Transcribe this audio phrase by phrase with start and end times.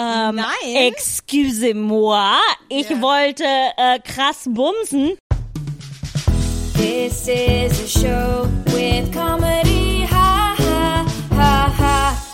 [0.00, 0.92] Ähm, Nein.
[0.92, 2.36] Excusez-moi,
[2.68, 5.18] ich wollte äh, krass bumsen.
[6.74, 12.24] This is a show with comedy, ha ha ha ha.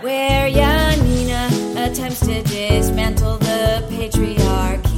[0.00, 4.89] Where Janina attempts to dismantle the patriarchy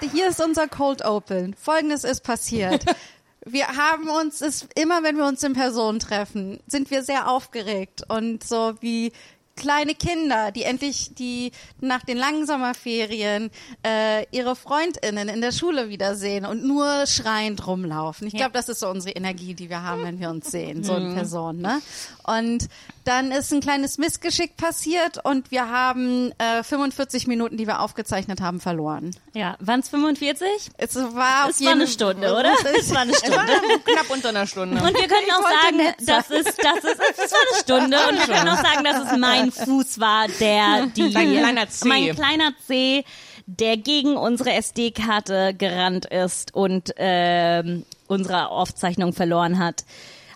[0.00, 1.54] Leute, hier ist unser Cold Open.
[1.54, 2.84] Folgendes ist passiert.
[3.44, 8.02] Wir haben uns, ist immer wenn wir uns in Person treffen, sind wir sehr aufgeregt
[8.08, 9.12] und so wie
[9.58, 13.50] kleine Kinder, die endlich die nach den langen Sommerferien
[13.86, 18.26] äh, ihre Freundinnen in der Schule wiedersehen und nur schreiend rumlaufen.
[18.28, 20.94] Ich glaube, das ist so unsere Energie, die wir haben, wenn wir uns sehen, so
[20.96, 21.60] in Person.
[21.60, 21.80] Ne?
[22.24, 22.68] Und
[23.04, 28.40] dann ist ein kleines Missgeschick passiert und wir haben äh, 45 Minuten, die wir aufgezeichnet
[28.42, 29.12] haben, verloren.
[29.32, 30.46] Ja, waren's 45?
[30.76, 32.52] Es war Es war eine Stunde, oder?
[32.78, 33.38] Es war eine Es Stunde.
[33.84, 34.76] knapp unter einer Stunde.
[34.82, 37.98] Und wir können auch wollte sagen, das ist, das ist, es war eine Stunde.
[38.08, 41.88] Und wir können auch sagen, dass es mein Fuß war, der die, Dein kleiner Zeh.
[41.88, 43.04] mein kleiner C,
[43.46, 49.84] der gegen unsere SD-Karte gerannt ist und ähm, unsere Aufzeichnung verloren hat.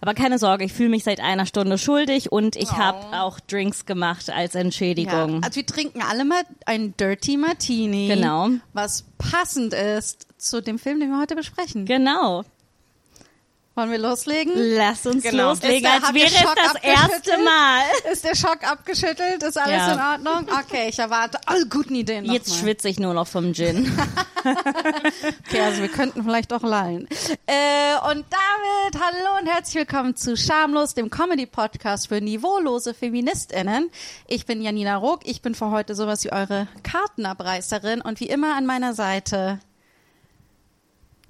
[0.01, 3.87] Aber keine Sorge, ich fühle mich seit einer Stunde schuldig und ich habe auch Drinks
[3.87, 5.45] gemacht als Ja, Entschädigung.
[5.45, 8.09] also wir trinken alle mal ein Dirty Martini.
[8.09, 8.49] Genau.
[8.73, 11.87] Was passend ist zu dem Film, den wir heute besprechen.
[11.87, 12.43] Genau.
[13.75, 14.53] Wollen wir loslegen?
[14.55, 15.49] Lass uns Genau.
[15.49, 17.83] loslegen, Ist der- als wäre es Schock das erste Mal.
[18.13, 19.43] Ist der Schock abgeschüttelt?
[19.43, 19.93] Ist alles Ja.
[20.15, 20.47] in Ordnung?
[20.67, 22.57] Okay, ich erwarte alle guten Ideen noch Jetzt mal.
[22.57, 23.91] schwitze ich nur noch vom Gin.
[24.45, 27.07] Okay, also wir könnten vielleicht auch lallen.
[27.47, 33.91] Äh, und damit hallo und herzlich willkommen zu Schamlos, dem Comedy-Podcast für niveaulose FeministInnen.
[34.27, 38.55] Ich bin Janina Rook, ich bin für heute sowas wie eure Kartenabreißerin und wie immer
[38.57, 39.61] an meiner Seite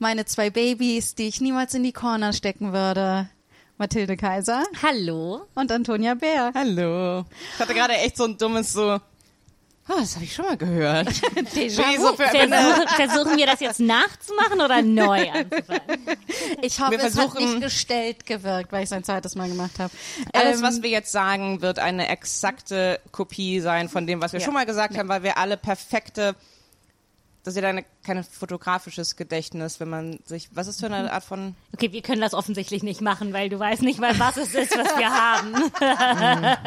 [0.02, 3.28] meine zwei Babys, die ich niemals in die Corner stecken würde.
[3.78, 5.46] Mathilde Kaiser Hallo.
[5.54, 6.52] und Antonia Bär.
[6.54, 7.24] Hallo.
[7.54, 8.94] Ich hatte gerade echt so ein dummes so,
[9.88, 11.08] oh, das habe ich schon mal gehört.
[11.36, 16.00] Eine, Versuchen, wir das jetzt nachzumachen oder neu anzufangen?
[16.60, 19.92] Ich hoffe, es hat nicht gestellt gewirkt, weil ich es ein zweites Mal gemacht habe.
[20.32, 24.40] alles, Ähm, was wir jetzt sagen, wird eine exakte Kopie sein von dem, was wir
[24.40, 24.44] Ja.
[24.44, 26.34] schon mal gesagt haben, weil wir alle perfekte,
[27.42, 30.94] das ist ja eine, kein fotografisches Gedächtnis, wenn man sich, was ist für Mhm.
[30.94, 34.18] eine Art von, Okay, wir können das offensichtlich nicht machen, weil du weißt nicht mal,
[34.18, 36.66] was es ist, was wir haben.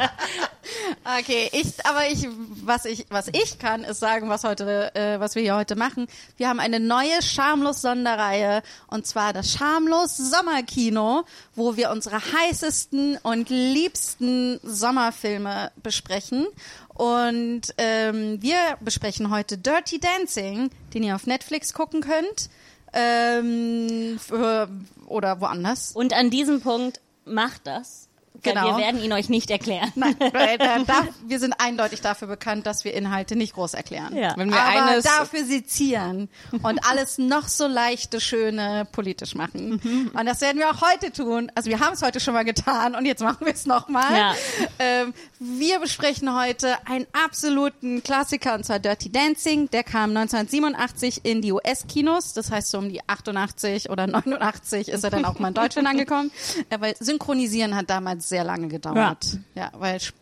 [1.20, 2.26] Okay, ich, aber ich,
[2.64, 6.08] was ich, was ich kann, ist sagen, was heute, äh, was wir hier heute machen.
[6.36, 11.24] Wir haben eine neue Schamlos-Sonderreihe und zwar das Schamlos Sommerkino,
[11.54, 16.46] wo wir unsere heißesten und liebsten Sommerfilme besprechen.
[16.88, 22.48] Und ähm, wir besprechen heute Dirty Dancing, den ihr auf Netflix gucken könnt.
[22.94, 24.68] Ähm, für,
[25.06, 25.92] oder woanders.
[25.92, 28.05] Und an diesem Punkt macht das.
[28.54, 28.76] Genau.
[28.76, 29.92] wir werden ihn euch nicht erklären.
[29.94, 34.16] Nein, weil da, da, wir sind eindeutig dafür bekannt, dass wir Inhalte nicht groß erklären.
[34.16, 34.34] Ja.
[34.36, 36.28] wenn wir Aber eines, dafür sezieren
[36.62, 39.80] und alles noch so leichte, schöne politisch machen.
[39.82, 40.10] Mhm.
[40.12, 41.50] Und das werden wir auch heute tun.
[41.54, 44.16] Also wir haben es heute schon mal getan und jetzt machen wir es nochmal.
[44.16, 44.34] Ja.
[44.78, 49.70] Ähm, wir besprechen heute einen absoluten Klassiker und zwar Dirty Dancing.
[49.70, 52.32] Der kam 1987 in die US-Kinos.
[52.32, 55.88] Das heißt so um die 88 oder 89 ist er dann auch mal in Deutschland
[55.88, 56.30] angekommen.
[56.70, 59.38] Äh, weil Synchronisieren hat damals sehr lange gedauert.
[59.54, 60.16] Ja, weil Sp-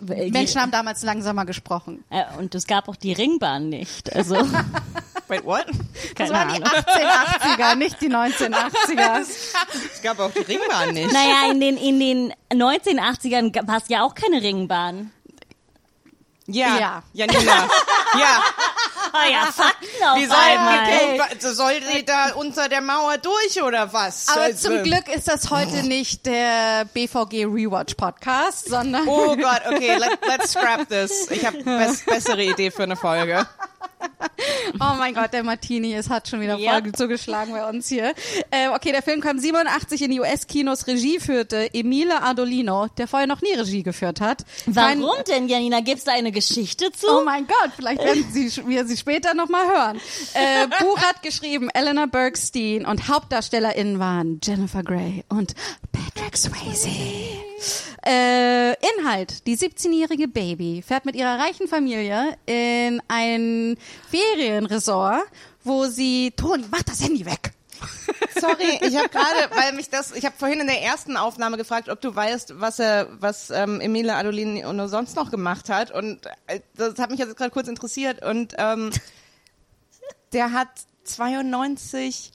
[0.00, 2.04] Menschen haben damals langsamer gesprochen.
[2.10, 4.14] Äh, und es gab auch die Ringbahn nicht.
[4.14, 4.34] Also,
[5.28, 5.64] wait, what?
[6.16, 6.68] Das keine waren die Ahnung.
[6.68, 9.20] 1880er, nicht die 1980er.
[9.94, 11.12] Es gab auch die Ringbahn nicht.
[11.12, 15.10] Naja, in den, in den 1980ern war es ja auch keine Ringbahn.
[16.46, 17.02] Ja, Ja.
[17.12, 17.68] Janina.
[18.20, 18.40] ja,
[19.30, 24.28] ja, Fakten auf wie soll, wie, soll die da unter der Mauer durch oder was?
[24.28, 29.62] Aber Also- zum Glück ist das heute nicht der BVG Rewatch Podcast, sondern Oh Gott,
[29.66, 31.30] okay, let, let's scrap this.
[31.30, 33.46] Ich habe bess, bessere Idee für eine Folge.
[34.80, 36.82] oh mein Gott, der Martini, es hat schon wieder Yep.
[36.84, 38.14] voll zugeschlagen bei uns hier.
[38.50, 43.26] Äh, okay, der Film kam 87 in die US-Kinos, Regie führte Emile Ardolino, der vorher
[43.26, 44.44] noch nie Regie geführt hat.
[44.74, 45.80] Kein- Warum denn, Janina?
[45.80, 47.06] Gibt's da eine Geschichte zu?
[47.08, 50.00] Oh mein Gott, vielleicht werden Sie, wir sie später noch mal hören.
[50.34, 55.54] Äh, Buch hat geschrieben Eleanor Bergstein und HauptdarstellerInnen waren Jennifer Grey und
[55.92, 56.90] Patrick Swayze.
[58.04, 59.46] Äh, Inhalt.
[59.46, 63.76] Die 17-jährige Baby fährt mit ihrer reichen Familie in ein
[64.10, 65.24] Ferienresort,
[65.64, 67.52] wo sie, Toni, mach das Handy weg.
[68.40, 71.88] Sorry, ich habe gerade, weil mich das, ich habe vorhin in der ersten Aufnahme gefragt,
[71.88, 76.60] ob du weißt, was er, was ähm, Emile Adolini sonst noch gemacht hat und äh,
[76.74, 78.90] das hat mich jetzt gerade kurz interessiert und ähm,
[80.32, 80.68] der hat
[81.04, 82.32] 92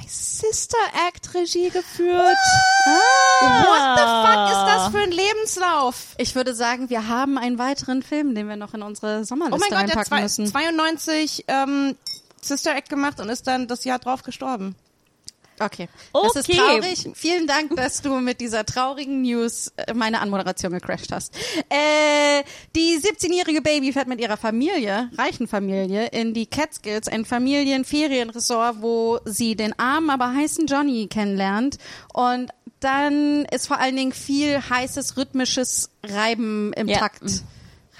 [0.00, 2.36] bei Sister Act Regie geführt.
[2.84, 6.14] What the fuck ist das für ein Lebenslauf?
[6.18, 9.74] Ich würde sagen, wir haben einen weiteren Film, den wir noch in unsere Oh Sommerliste
[9.74, 10.46] mein Gott, der müssen.
[10.46, 11.96] 92 ähm,
[12.40, 14.74] Sister Act gemacht und ist dann das Jahr drauf gestorben.
[15.60, 15.88] Okay.
[16.12, 16.58] Das ist Okay.
[16.58, 17.10] traurig.
[17.14, 21.34] Vielen Dank, dass du mit dieser traurigen News äh, meine Anmoderation gecrashed hast.
[21.68, 22.42] Äh,
[22.74, 29.18] die 17-jährige Baby fährt mit ihrer Familie, reichen Familie, in die Catskills, ein Familienferienresort, wo
[29.24, 31.76] sie den armen, aber heißen Johnny kennenlernt.
[32.12, 36.98] Und dann ist vor allen Dingen viel heißes, rhythmisches Reiben im Ja.
[36.98, 37.22] Takt.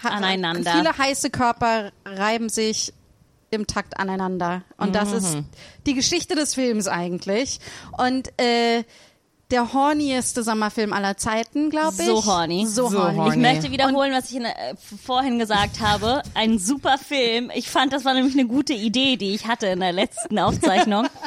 [0.03, 0.73] Aneinander.
[0.73, 2.95] Viele heiße Körper reiben sich
[3.50, 4.62] im Takt aneinander.
[4.76, 5.38] Und das ist
[5.87, 7.58] die Geschichte des Films eigentlich.
[7.99, 8.85] Und äh,
[9.50, 12.06] der hornieste Sommerfilm aller Zeiten, glaube ich.
[12.06, 12.67] So horny.
[12.67, 13.17] So, So horny.
[13.17, 13.31] horny.
[13.31, 14.75] Ich möchte wiederholen, was ich in, äh,
[15.05, 16.23] vorhin gesagt habe.
[16.35, 17.50] Ein super Film.
[17.55, 21.06] Ich fand, das war nämlich eine gute Idee, die ich hatte in der letzten Aufzeichnung.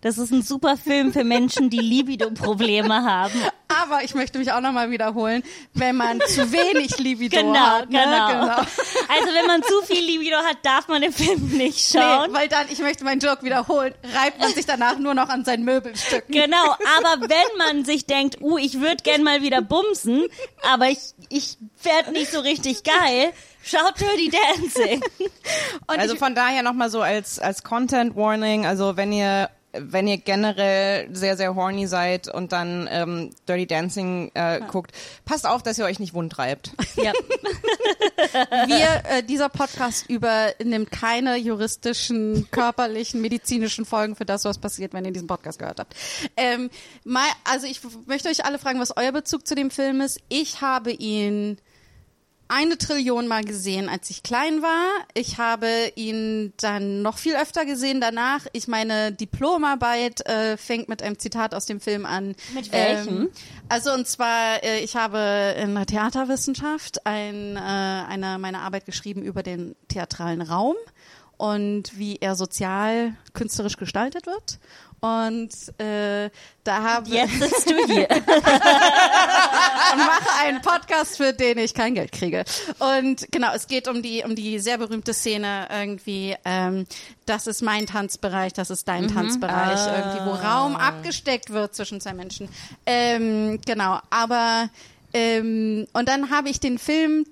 [0.00, 3.40] Das ist ein super Film für Menschen, die Libido-Probleme haben.
[3.82, 5.42] Aber ich möchte mich auch nochmal wiederholen,
[5.74, 7.90] wenn man zu wenig Libido Genau, hat.
[7.90, 7.98] Ne?
[7.98, 8.56] genau.
[8.56, 12.30] Also wenn man zu viel Libido hat, darf man den Film nicht schauen.
[12.30, 15.44] Nee, weil dann, ich möchte meinen Joke wiederholen, reibt man sich danach nur noch an
[15.44, 16.32] seinen Möbelstücken.
[16.34, 16.64] Genau,
[16.98, 20.24] aber wenn man sich denkt, uh, ich würde gern mal wieder bumsen,
[20.72, 20.98] aber ich,
[21.28, 25.02] ich werd nicht so richtig geil, schaut Dirty Dancing.
[25.86, 30.18] Und Also von daher nochmal so als, als Content Warning, also wenn ihr wenn ihr
[30.18, 34.92] generell sehr, sehr horny seid und dann ähm, Dirty Dancing äh, guckt,
[35.24, 36.72] passt auf, dass ihr euch nicht wund reibt.
[36.98, 37.12] Ja.
[38.66, 45.04] wir, äh, dieser Podcast übernimmt keine juristischen, körperlichen, medizinischen Folgen für das, was passiert, wenn
[45.04, 45.94] ihr diesen Podcast gehört habt.
[46.36, 46.70] Ähm,
[47.04, 50.20] mal, also ich möchte euch alle fragen, was euer Bezug zu dem Film ist.
[50.28, 51.58] Ich habe ihn
[52.48, 54.88] eine Trillion Mal gesehen, als ich klein war.
[55.14, 58.46] Ich habe ihn dann noch viel öfter gesehen danach.
[58.52, 62.34] Ich meine Diplomarbeit äh, fängt mit einem Zitat aus dem Film an.
[62.54, 63.22] Mit welchem?
[63.22, 63.28] Ähm,
[63.68, 69.22] also und zwar, äh, ich habe in der Theaterwissenschaft ein, äh, eine meine Arbeit geschrieben
[69.22, 70.76] über den theatralen Raum
[71.36, 74.58] und wie er sozial künstlerisch gestaltet wird.
[75.00, 76.30] Und äh,
[76.64, 78.08] da habe Jetzt sitzt du hier.
[78.10, 78.18] und
[79.96, 82.44] mache einen Podcast, für den ich kein Geld kriege.
[82.78, 86.34] Und genau, es geht um die um die sehr berühmte Szene irgendwie.
[86.44, 86.86] Ähm,
[87.26, 92.14] das ist mein Tanzbereich, das ist dein Tanzbereich, irgendwie, wo Raum abgesteckt wird zwischen zwei
[92.14, 92.48] Menschen.
[92.86, 94.70] Ähm, genau, aber
[95.12, 97.24] ähm, und dann habe ich den Film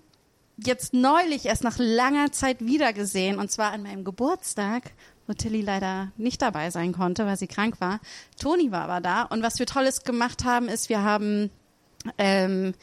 [0.57, 4.93] jetzt neulich erst nach langer Zeit wieder gesehen und zwar an meinem Geburtstag,
[5.27, 8.01] wo Tilly leider nicht dabei sein konnte, weil sie krank war.
[8.39, 11.51] Toni war aber da und was wir Tolles gemacht haben, ist, wir haben
[12.19, 12.75] ähm,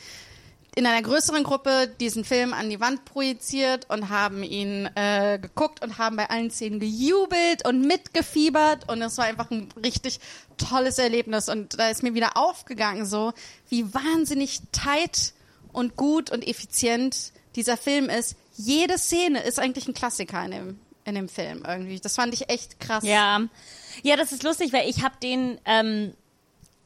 [0.75, 5.83] in einer größeren Gruppe diesen Film an die Wand projiziert und haben ihn äh, geguckt
[5.83, 10.19] und haben bei allen Szenen gejubelt und mitgefiebert und es war einfach ein richtig
[10.57, 13.33] tolles Erlebnis und da ist mir wieder aufgegangen so,
[13.69, 15.33] wie wahnsinnig tight
[15.71, 18.35] und gut und effizient dieser Film ist.
[18.55, 21.99] Jede Szene ist eigentlich ein Klassiker in dem, in dem Film irgendwie.
[21.99, 23.03] Das fand ich echt krass.
[23.03, 23.41] Ja.
[24.01, 26.13] Ja, das ist lustig, weil ich habe den, ähm,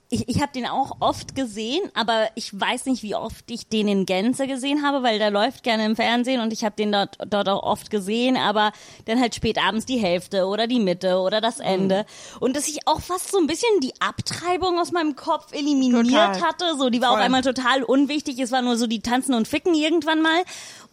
[0.09, 3.87] ich, ich habe den auch oft gesehen, aber ich weiß nicht, wie oft ich den
[3.87, 7.17] in Gänze gesehen habe, weil der läuft gerne im Fernsehen und ich habe den dort,
[7.27, 8.71] dort auch oft gesehen, aber
[9.05, 12.05] dann halt spät abends die Hälfte oder die Mitte oder das Ende.
[12.39, 16.41] Und dass ich auch fast so ein bisschen die Abtreibung aus meinem Kopf eliminiert Total.
[16.41, 16.77] hatte.
[16.77, 17.17] So, die war Voll.
[17.17, 18.39] auf einmal total unwichtig.
[18.39, 20.43] Es war nur so die Tanzen und Ficken irgendwann mal.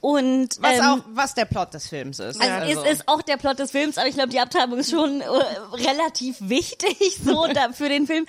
[0.00, 2.40] Und Was ähm, auch, was der Plot des Films ist.
[2.40, 5.22] also, es ist auch der Plot des Films, aber ich glaube, die Abtreibung ist schon
[5.22, 5.26] äh,
[5.72, 8.26] relativ wichtig so da, für den Film.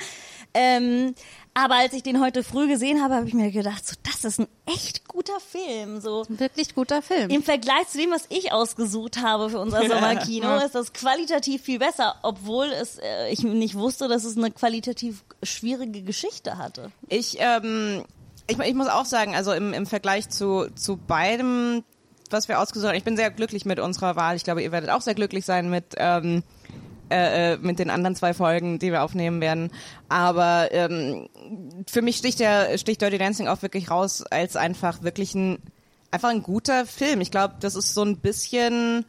[0.56, 1.14] Ähm,
[1.54, 4.40] aber als ich den heute früh gesehen habe, habe ich mir gedacht, so, das ist
[4.40, 6.02] ein echt guter Film.
[6.02, 7.30] So Ein wirklich guter Film.
[7.30, 11.80] im Vergleich zu dem, was ich ausgesucht habe für unser Sommerkino, ist das qualitativ viel
[11.80, 16.92] besser, obwohl es äh, ich nicht wusste, dass es eine qualitativ schwierige Geschichte hatte.
[17.08, 18.04] Ich, ähm,
[18.48, 21.84] ich, ich muss auch sagen, also im, im Vergleich zu, zu beidem,
[22.30, 24.36] was wir ausgesucht haben, ich bin sehr glücklich mit unserer Wahl.
[24.36, 26.44] Ich glaube, ihr werdet auch sehr glücklich sein mit, ähm,
[27.10, 29.72] äh, äh, mit den anderen zwei Folgen, die wir aufnehmen werden.
[30.10, 31.28] Aber ähm,
[31.88, 35.60] für mich sticht der sticht Dirty Dancing auch wirklich raus als einfach wirklich ein
[36.12, 37.22] einfach ein guter Film.
[37.22, 39.06] Ich glaube, das ist so ein bisschen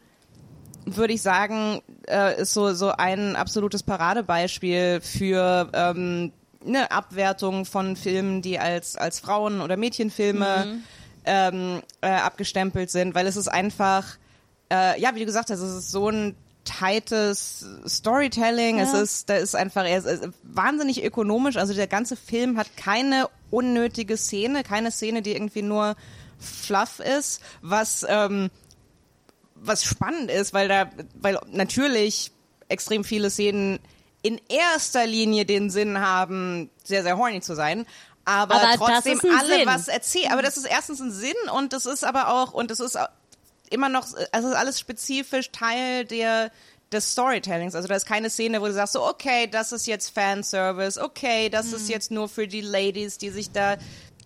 [0.85, 6.31] würde ich sagen, äh, ist so, so ein absolutes Paradebeispiel für ähm,
[6.65, 10.79] eine Abwertung von Filmen, die als, als Frauen- oder Mädchenfilme
[11.25, 14.17] ähm, äh, abgestempelt sind, weil es ist einfach,
[14.71, 16.35] äh, ja, wie du gesagt hast, es ist so ein
[16.67, 22.57] tightes Storytelling, es ist, da ist einfach, er ist, wahnsinnig ökonomisch, also der ganze Film
[22.57, 25.95] hat keine unnötige Szene, keine Szene, die irgendwie nur
[26.39, 28.49] Fluff ist, was, ähm,
[29.55, 32.31] was spannend ist, weil da, weil natürlich
[32.67, 33.79] extrem viele Szenen
[34.21, 37.85] in erster Linie den Sinn haben, sehr, sehr horny zu sein.
[38.25, 39.65] Aber, Aber trotzdem alle Sinn.
[39.65, 40.33] was erzählen.
[40.33, 43.07] Aber das ist erstens ein Sinn und das ist aber auch, und das ist auch
[43.69, 46.51] immer noch, also alles spezifisch Teil der
[46.91, 47.75] des Storytellings.
[47.75, 51.49] Also da ist keine Szene, wo du sagst so, okay, das ist jetzt Fanservice, okay,
[51.49, 51.75] das Hm.
[51.75, 53.75] ist jetzt nur für die Ladies, die sich da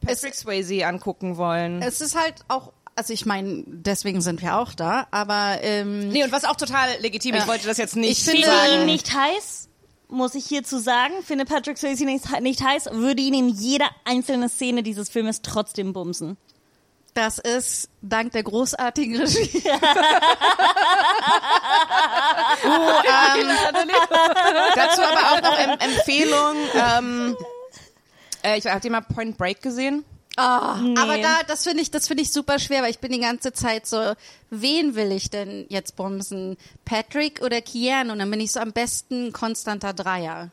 [0.06, 1.82] Patrick Swayze angucken wollen.
[1.82, 6.24] Es ist halt auch, also ich meine, deswegen sind wir auch da, aber ähm, Nee,
[6.24, 7.48] und was auch total legitim, ich Ja.
[7.48, 8.86] wollte das jetzt nicht Ich finde- Finde ihn sagen.
[8.86, 9.70] nicht heiß,
[10.10, 11.14] muss ich hierzu sagen.
[11.26, 15.94] Finde Patrick Swayze nicht, nicht heiß, würde ihn in jeder einzelnen Szene dieses Filmes trotzdem
[15.94, 16.38] bumsen.
[17.14, 19.64] Das ist dank der großartigen Regie.
[24.76, 26.56] Dazu aber auch noch em Empfehlung.
[26.74, 27.38] Ähm,
[28.44, 30.06] äh, ich ihr mal Point Break gesehen?
[30.38, 33.52] Aber da, das finde ich, das finde ich super schwer, weil ich bin die ganze
[33.54, 34.14] Zeit so,
[34.50, 36.58] wen will ich denn jetzt bumsen?
[36.86, 38.14] Patrick oder Keanu?
[38.14, 40.50] Und dann bin ich so am besten konstanter Dreier.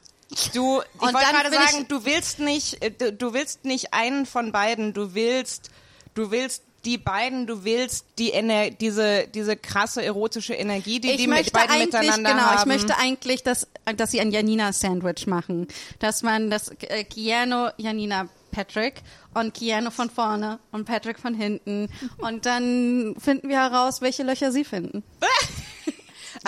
[0.52, 4.52] Du, ich wollte gerade sagen, du willst nicht, äh, du, du willst nicht einen von
[4.52, 4.92] beiden.
[4.92, 5.70] Du willst,
[6.18, 7.46] du willst die beiden.
[7.46, 11.92] Du willst die Ener diese diese krasse erotische Energie, die Ich die möchte beiden eigentlich,
[11.92, 12.58] miteinander genau, haben.
[12.58, 15.68] ich möchte eigentlich, dass, dass sie ein Janina-Sandwich machen.
[15.98, 19.02] Dass man das äh, Keanu, Janina, Patrick
[19.34, 21.88] und Keanu von vorne und Patrick von hinten.
[22.18, 25.02] Und dann finden wir heraus, welche Löcher sie finden.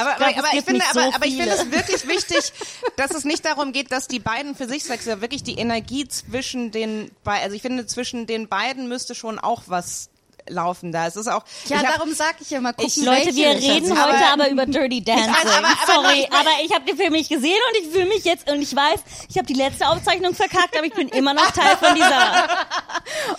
[0.01, 2.53] Aber, glaub, aber, aber ich finde, so aber, aber ich finde es wirklich wichtig,
[2.97, 6.07] dass es nicht darum geht, dass die beiden für sich Sex, sondern wirklich die Energie
[6.09, 10.09] zwischen den beiden, also ich finde, zwischen den beiden müsste schon auch was
[10.49, 11.07] laufen da.
[11.07, 14.19] Es ist auch, Ja, hab, darum sag ich immer, gucken, Ich- Leute, wir reden heute
[14.19, 14.41] haben.
[14.41, 15.33] aber über Dirty Dancing.
[15.33, 18.07] weiß, aber- aber Sorry, noch- aber ich habe den Film nicht gesehen und ich fühle
[18.07, 21.35] mich jetzt und ich weiß, ich habe die letzte Aufzeichnung verkackt, aber ich bin immer
[21.35, 22.49] noch Teil von dieser.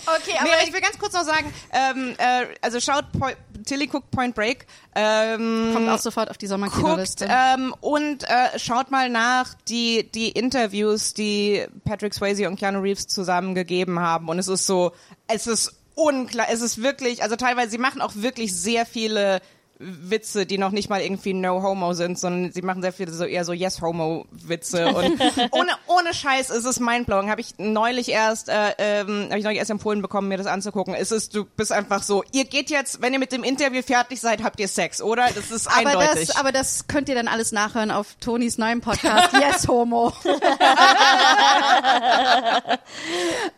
[0.06, 3.04] Okay, Nee, aber ich will ganz kurz noch sagen, ähm, äh, also schaut
[3.64, 4.66] Tilly guckt Point Break.
[4.94, 7.28] Ähm, kommt auch sofort auf die Sommerkinoliste.
[7.28, 13.06] ähm, und äh, schaut mal nach die die Interviews, die Patrick Swayze und Keanu Reeves
[13.06, 14.92] zusammen gegeben haben und es ist so,
[15.26, 19.40] es ist unklar, es ist wirklich, also teilweise sie machen auch wirklich sehr viele
[19.82, 23.24] Witze, die noch nicht mal irgendwie No Homo sind, sondern sie machen sehr viele so
[23.24, 25.20] eher so Yes Homo Witze und
[25.52, 27.30] ohne ohne Scheiß ist es mindblowing.
[27.30, 30.94] Habe ich neulich erst äh, ähm, habe ich neulich erst empfohlen bekommen, mir das anzugucken.
[30.94, 34.20] Es ist du bist einfach so, ihr geht jetzt, wenn ihr mit dem Interview fertig
[34.20, 35.28] seid, habt ihr Sex, oder?
[35.34, 36.28] Das ist aber eindeutig.
[36.28, 39.30] das, aber das könnt ihr dann alles nachhören auf Tonis neuen Podcast.
[39.42, 40.12] Yes, Homo.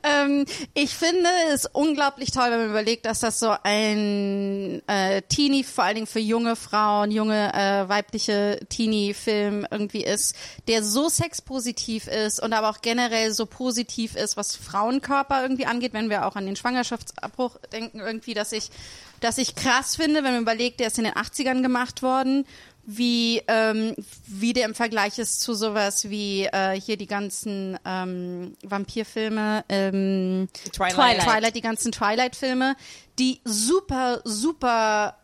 [0.02, 5.64] ähm, ich finde es unglaublich toll, wenn man überlegt, dass das so ein äh, Teenie,
[5.64, 10.36] vor allen Dingen für junge Frauen, junge äh, weibliche Teenie-Film irgendwie ist,
[10.68, 15.92] der so sexpositiv ist und aber auch generell so positiv ist, was Frauenkörper irgendwie angeht,
[15.92, 18.70] wenn wir auch an den Schwangerschaftsabbruch denken, irgendwie, dass ich,
[19.18, 22.46] dass ich krass finde, wenn man überlegt, der ist in den 80ern gemacht worden
[22.86, 28.58] wie ähm, wie der im Vergleich ist zu sowas wie äh, hier die ganzen ähm,
[28.62, 31.22] Vampirfilme, ähm, Twilight.
[31.22, 32.76] Twilight, die ganzen Twilight-Filme,
[33.18, 35.16] die super super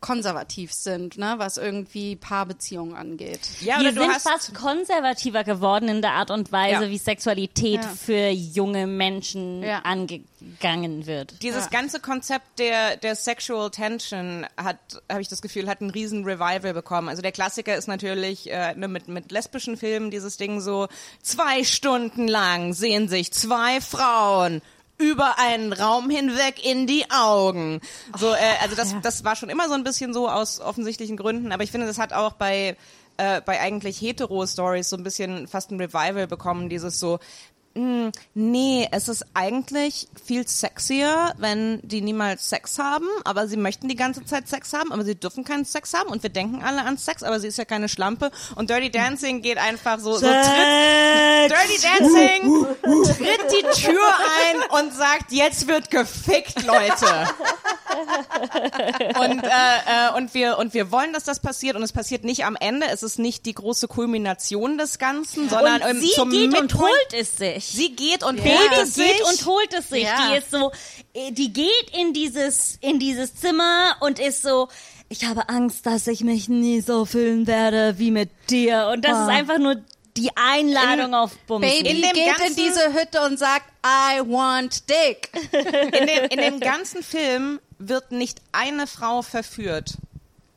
[0.00, 3.40] konservativ sind, ne, was irgendwie Paarbeziehungen angeht.
[3.60, 6.90] Ja, Wir sind hast fast konservativer geworden in der Art und Weise, Ja.
[6.90, 7.88] wie Sexualität Ja.
[7.88, 9.78] für junge Menschen Ja.
[9.80, 11.42] angegangen wird.
[11.42, 11.70] dieses Ja.
[11.70, 14.78] ganze Konzept der der Sexual Tension hat,
[15.10, 17.08] habe ich das Gefühl, hat einen riesen Revival bekommen.
[17.08, 20.88] Also der Klassiker ist natürlich äh, ne, mit mit lesbischen Filmen dieses Ding so
[21.22, 24.60] zwei Stunden lang sehen sich zwei Frauen
[24.98, 27.80] über einen Raum hinweg in die Augen.
[28.16, 31.52] So, äh, also das, das war schon immer so ein bisschen so aus offensichtlichen Gründen,
[31.52, 32.76] aber ich finde, das hat auch bei
[33.18, 37.18] äh, bei eigentlich Hetero-Stories so ein bisschen fast ein Revival bekommen, dieses so,
[38.34, 43.96] Nee, es ist eigentlich viel sexier, wenn die niemals Sex haben, aber sie möchten die
[43.96, 46.96] ganze Zeit Sex haben, aber sie dürfen keinen Sex haben und wir denken alle an
[46.96, 51.50] Sex, aber sie ist ja keine Schlampe und Dirty Dancing geht einfach so, so tritt,
[51.50, 54.08] Dirty Dancing tritt die Tür
[54.40, 57.28] ein und sagt, jetzt wird gefickt, Leute.
[59.20, 62.44] Und, äh, äh, und wir, und wir wollen, dass das passiert und es passiert nicht
[62.44, 66.58] am Ende, es ist nicht die große Kulmination des Ganzen, sondern und sie zum geht
[66.58, 67.64] und holt es sich.
[67.66, 69.24] Sie geht und Baby holt es geht sich.
[69.26, 70.04] und holt es sich.
[70.04, 70.30] Ja.
[70.30, 70.70] Die ist so,
[71.14, 74.68] äh, die geht in dieses, in dieses Zimmer und ist so,
[75.08, 78.90] ich habe Angst, dass ich mich nie so fühlen werde wie mit dir.
[78.92, 79.22] Und das Ah.
[79.24, 79.76] ist einfach nur
[80.16, 81.70] die Einladung In- auf Bumsen.
[81.70, 85.30] Baby In dem geht in ganzen- diese Hütte und sagt, I want dick.
[85.52, 89.94] in, dem, in dem ganzen Film wird nicht eine Frau verführt.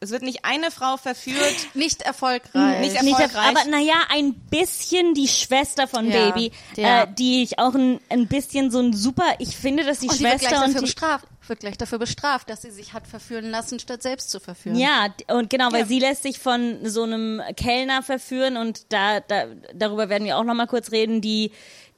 [0.02, 1.56] Es wird nicht eine Frau verführt.
[1.74, 2.80] Nicht erfolgreich.
[2.80, 3.48] Nicht Nicht erfolgreich.
[3.50, 7.04] aber naja, ein bisschen die Schwester von Ja, Baby, ja.
[7.04, 10.18] Äh, die ich auch ein, ein bisschen so ein super, ich finde, dass die und
[10.18, 11.26] die wird gleich Schwester und dafür die, bestraft.
[11.48, 14.78] wird gleich dafür bestraft, dass sie sich hat verführen lassen, statt selbst zu verführen.
[14.78, 15.88] Ja, und genau, weil Ja.
[15.88, 20.46] sie lässt sich von so einem Kellner verführen und da, da darüber werden wir auch
[20.46, 21.52] noch mal kurz reden, die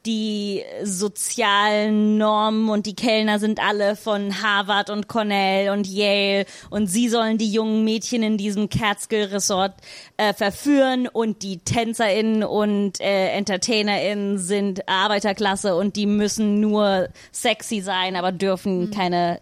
[0.05, 6.87] die sozialen Normen und die Kellner sind alle von Harvard und Cornell und Yale und
[6.87, 9.73] sie sollen die jungen Mädchen in diesem Catskill Resort
[10.17, 17.81] äh, verführen und die TänzerInnen und äh, EntertainerInnen sind Arbeiterklasse und die müssen nur sexy
[17.81, 19.39] sein, aber dürfen keine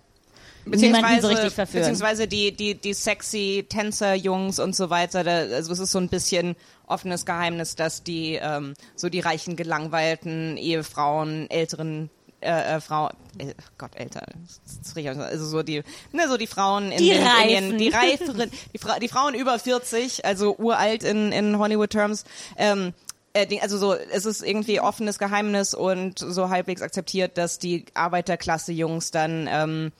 [0.69, 1.81] niemanden so richtig verführen.
[1.81, 6.09] beziehungsweise die, die, die sexy Tänzer-Jungs und so weiter, da, also es ist so ein
[6.09, 6.55] bisschen
[6.87, 12.09] offenes Geheimnis, dass die, ähm, so die reichen, gelangweilten Ehefrauen, älteren
[12.41, 14.25] äh, äh, Frau, äh, Gott, älter,
[14.95, 15.83] also so die,
[16.13, 19.35] ne, so die Frauen in Die den, in den, die reiferen, die, Fra die Frauen
[19.35, 22.23] über 40, also uralt in, in Hollywood-Terms,
[22.57, 22.93] ähm,
[23.33, 29.11] äh, also so, es ist irgendwie offenes Geheimnis und so halbwegs akzeptiert, dass die Arbeiterklasse-Jungs
[29.11, 29.91] dann ähm,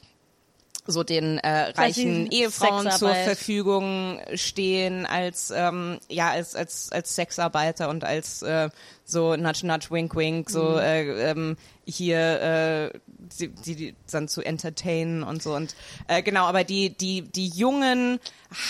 [0.89, 3.13] so den äh, reichen Ehefrauen zur.
[3.13, 8.69] Verfügung stehen als ähm, ja als als als Sexarbeiter und als äh,
[9.05, 10.77] so nudge nudge wink wink so Mhm.
[10.77, 12.99] äh, ähm, hier äh,
[13.39, 15.75] die, die, die dann zu entertainen und so und
[16.07, 18.19] äh, genau aber die die die jungen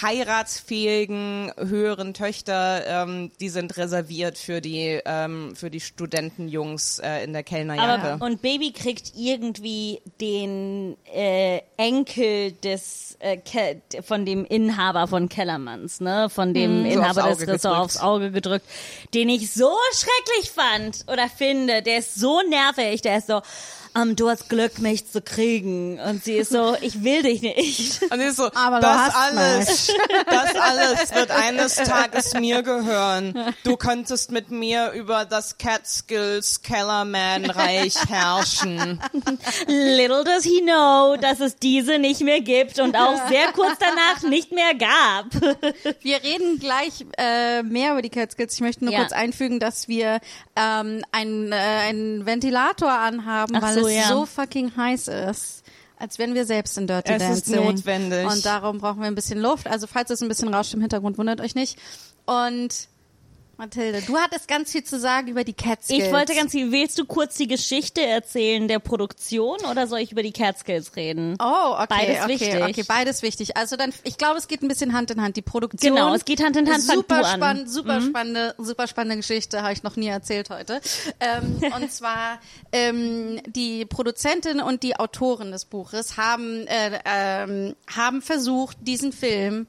[0.01, 7.33] heiratsfähigen höheren Töchter ähm, die sind reserviert für die ähm, für die Studentenjungs äh, in
[7.33, 14.45] der Kellnerjacke Aber, und Baby kriegt irgendwie den äh, Enkel des äh, Ke von dem
[14.45, 18.65] Inhaber von Kellermanns, ne, von dem so Inhaber des Ressorts aufs Auge gedrückt,
[19.13, 21.81] den ich so schrecklich fand oder finde.
[21.81, 23.41] Der ist so nervig, der ist so.
[24.01, 25.99] Ähm, du hast Glück, mich zu kriegen.
[25.99, 28.01] Und sie ist so, ich will dich nicht.
[28.11, 29.93] Und sie ist so, Aber du das hast alles,
[30.29, 33.33] das alles wird eines Tages mir gehören.
[33.63, 38.99] Du könntest mit mir über das Catskills Kellerman Reich herrschen.
[39.67, 44.29] Little does he know, dass es diese nicht mehr gibt und auch sehr kurz danach
[44.29, 45.25] nicht mehr gab.
[46.01, 48.53] Wir reden gleich äh, mehr über die Catskills.
[48.55, 48.99] Ich möchte nur Ja.
[48.99, 50.19] kurz einfügen, dass wir
[50.55, 54.07] ähm, einen, äh, einen Ventilator anhaben, Ach weil so, es ja.
[54.07, 55.63] so fucking heiß ist.
[55.97, 57.65] Als wären wir selbst in Dirty Es ist Dancing.
[57.65, 58.25] notwendig.
[58.25, 59.67] Und darum brauchen wir ein bisschen Luft.
[59.67, 61.77] Also falls es ein bisschen rauscht im Hintergrund, wundert euch nicht.
[62.25, 62.87] Und
[63.59, 66.05] Mathilde, du hattest ganz viel zu sagen über die Catskills.
[66.05, 70.13] Ich wollte ganz viel, willst du kurz die Geschichte erzählen der Produktion oder soll ich
[70.13, 71.35] über die Catskills reden?
[71.41, 72.63] Oh, okay, Beides okay, wichtig.
[72.63, 73.57] okay, beides wichtig.
[73.57, 75.35] Also dann, ich glaube, es geht ein bisschen Hand in Hand.
[75.35, 75.93] Die Produktion.
[75.93, 77.17] Genau, es geht Hand in Hand, Super.
[77.17, 77.35] Mhm.
[77.35, 80.79] spannend, super spannende, super spannende Geschichte, habe ich noch nie erzählt heute.
[81.19, 82.39] Ähm, und zwar
[82.71, 89.67] ähm, die Produzentin und die Autorin des Buches haben äh, ähm, haben versucht, diesen Film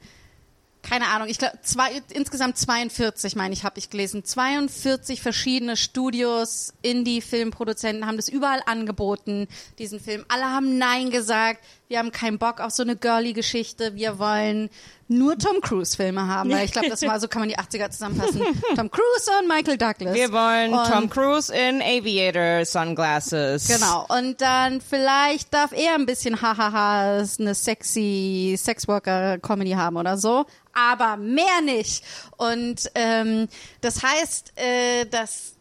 [0.81, 4.25] keine Ahnung, ich glaube zwei, insgesamt 42, meine ich, habe ich gelesen.
[4.25, 10.25] 42 verschiedene Studios, Indie-Filmproduzenten haben das überall angeboten, diesen Film.
[10.27, 11.63] Alle haben Nein gesagt.
[11.91, 13.95] Wir haben keinen Bock auf so eine girly-Geschichte.
[13.95, 14.69] Wir wollen
[15.09, 18.39] nur Tom Cruise-Filme haben, weil ich glaube, das war so, kann man die 80er zusammenfassen.
[18.77, 20.13] Tom Cruise und Michael Douglas.
[20.13, 23.67] Wir wollen und, Tom Cruise in Aviator Sunglasses.
[23.67, 24.05] Genau.
[24.07, 30.45] Und dann vielleicht darf er ein bisschen hahaha eine sexy Sexworker-Comedy haben oder so.
[30.71, 32.05] Aber mehr nicht.
[32.37, 33.49] Und ähm,
[33.81, 35.55] das heißt, äh, dass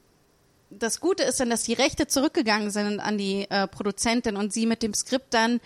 [0.70, 4.66] das Gute ist dann, dass die Rechte zurückgegangen sind an die äh, Produzentin und sie
[4.66, 5.60] mit dem Skript dann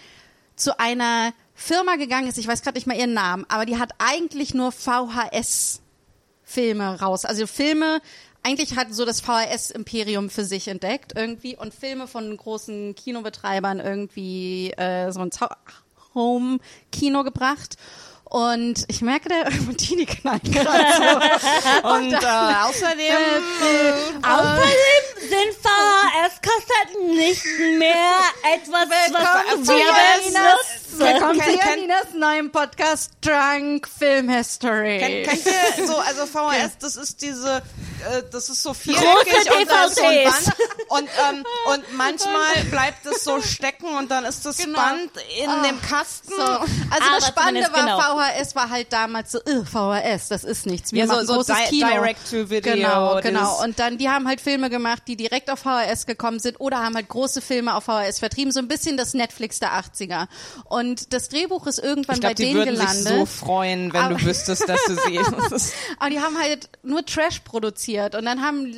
[0.56, 2.38] zu einer Firma gegangen ist.
[2.38, 5.80] Ich weiß gerade nicht mal ihren Namen, aber die hat eigentlich nur VHS
[6.42, 7.24] Filme raus.
[7.24, 8.00] Also Filme,
[8.42, 14.72] eigentlich hat so das VHS-Imperium für sich entdeckt irgendwie und Filme von großen Kinobetreibern irgendwie
[14.72, 15.56] äh, so Ha-
[16.14, 17.76] Home-Kino gebracht.
[18.34, 21.88] Und ich merke, der Martini knallt gerade so.
[21.88, 23.14] Und äh, außerdem
[24.22, 24.64] Außerdem
[25.20, 27.44] sind VHS-Kassetten nicht
[27.78, 28.18] mehr
[28.52, 34.98] etwas, was wir willkommen zu Janinas neuen Podcast Drunk Film History.
[34.98, 39.84] Kennt, ihr so, also VHS, das ist diese, äh, das ist so viereckig und da
[39.84, 40.24] ist so ein.
[40.24, 40.56] Band
[40.88, 44.78] und, ähm, und manchmal bleibt es so stecken und dann ist das Genau.
[44.78, 46.32] Band in dem Kasten.
[46.36, 47.98] So, also Aber das Spannende war, genau.
[48.24, 50.92] VHS war halt damals so, "Ugh, VHS, das ist nichts.
[50.92, 51.88] Wir Ja, so- machen so großes Di- Kino.
[51.88, 53.62] Direct-to-Video, Genau, das- genau.
[53.62, 56.94] Und dann, die haben halt Filme gemacht, die direkt auf VHS gekommen sind oder haben
[56.94, 58.52] halt große Filme auf VHS vertrieben.
[58.52, 60.28] So ein bisschen das Netflix der 80er.
[60.64, 62.96] Und das Drehbuch ist irgendwann Ich bei denen würden gelandet.
[63.06, 65.18] sich so freuen, wenn Aber- du wüsstest, dass du sie.
[65.98, 68.14] Aber die haben halt nur Trash produziert.
[68.14, 68.72] Und dann haben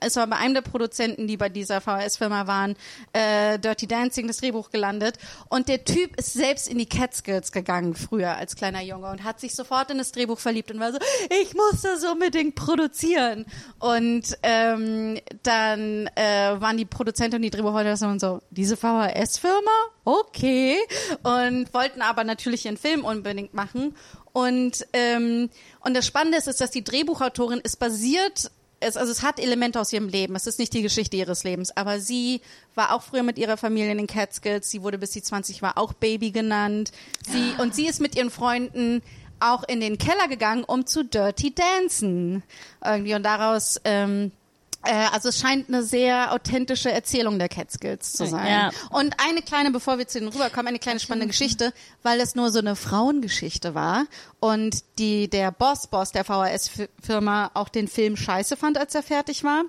[0.00, 2.76] es war bei einem der Produzenten, die bei dieser VHS-Firma waren,
[3.12, 5.16] äh, Dirty Dancing das Drehbuch gelandet.
[5.48, 9.40] Und der Typ ist selbst in die Catskills gegangen früher als kleiner Junge und hat
[9.40, 10.98] sich sofort in das Drehbuch verliebt und war so,
[11.42, 13.46] ich muss das unbedingt produzieren.
[13.78, 19.70] Und ähm, dann äh, waren die Produzenten und die Drehbuchautoren und so, diese VHS-Firma?
[20.04, 20.76] Okay.
[21.22, 23.94] Und wollten aber natürlich ihren Film unbedingt machen.
[24.32, 25.48] Und, ähm,
[25.80, 28.50] und das Spannende ist, ist, dass die Drehbuchautorin ist basiert,
[28.80, 30.36] es, also es hat Elemente aus ihrem Leben.
[30.36, 32.40] Es ist nicht die Geschichte ihres Lebens, aber sie
[32.74, 34.70] war auch früher mit ihrer Familie in den Catskills.
[34.70, 36.92] Sie wurde bis sie 20 war auch Baby genannt.
[37.22, 39.02] Sie, und sie ist mit ihren Freunden
[39.40, 42.42] auch in den Keller gegangen, um zu Dirty Dancen.
[42.84, 43.14] Irgendwie.
[43.14, 44.45] Und daraus, ähm, äh,
[44.92, 48.46] also es scheint eine sehr authentische Erzählung der Catskills zu sein.
[48.46, 48.70] Ja.
[48.90, 51.72] Und eine kleine, bevor wir zu den rüberkommen, eine kleine spannende Geschichte,
[52.02, 54.06] weil es nur so eine Frauengeschichte war
[54.40, 59.44] und die der Boss Boss der VHS-Firma auch den Film scheiße fand, als er fertig
[59.44, 59.64] war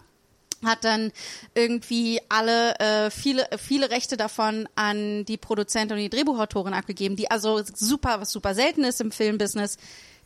[0.65, 1.11] hat dann
[1.53, 7.29] irgendwie alle äh, viele viele Rechte davon an die Produzentin und die Drehbuchautorin abgegeben, die
[7.29, 9.77] also super was super selten ist im Filmbusiness,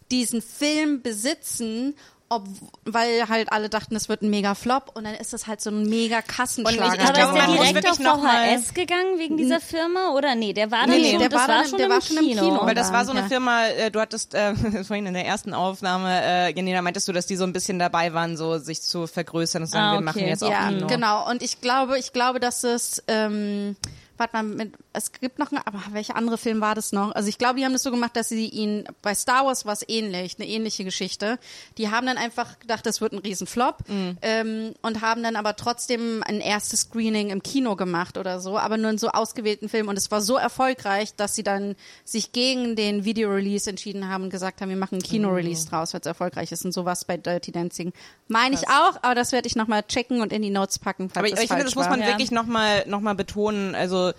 [0.10, 1.96] diesen Film besitzen
[2.32, 2.48] ob,
[2.86, 5.70] weil halt alle dachten, es wird ein mega Flop und dann ist das halt so
[5.70, 6.86] ein mega Kassenschlager.
[6.86, 10.12] Und ich- ich Aber glaube, ist der direkt wirklich auf VHS gegangen wegen dieser Firma
[10.16, 11.92] oder nee, der war dann Nee, nee, schon, der das war dann- schon, der im
[11.94, 12.42] war schon im Kino.
[12.44, 12.66] Kino.
[12.66, 13.28] Weil das war so eine Ja.
[13.28, 17.28] Firma, äh, du hattest äh, vorhin in der ersten Aufnahme, äh, Janina, meintest du, dass
[17.28, 19.98] die so ein bisschen dabei waren, so sich zu vergrößern und zu sagen, Ah, wir
[19.98, 20.06] okay.
[20.06, 20.88] machen jetzt auch ja, Kino.
[20.88, 21.30] genau.
[21.30, 23.76] Und ich glaube, ich glaube, dass es, ähm,
[24.22, 27.12] warte mal, mit, es gibt noch, eine, aber welcher andere Film war das noch?
[27.14, 29.74] Also ich glaube, die haben das so gemacht, dass sie ihn, bei Star Wars war
[29.74, 31.38] es ähnlich, eine ähnliche Geschichte.
[31.78, 34.18] Die haben dann einfach gedacht, das wird ein Riesenflop Mhm.
[34.22, 38.78] ähm, und haben dann aber trotzdem ein erstes Screening im Kino gemacht oder so, aber
[38.78, 39.90] nur in so ausgewählten Filmen.
[39.90, 44.30] Und es war so erfolgreich, dass sie dann sich gegen den Video-Release entschieden haben und
[44.30, 46.64] gesagt haben, wir machen einen Kino-Release draus, weil es erfolgreich ist.
[46.64, 47.92] Und sowas bei Dirty Dancing.
[48.28, 51.18] Meine ich auch, aber das werde ich nochmal checken und in die Notes packen, falls
[51.18, 51.92] Aber ich, es ich finde, das muss war.
[51.92, 52.08] man Ja.
[52.08, 53.74] wirklich nochmal noch mal betonen.
[53.76, 54.11] Also,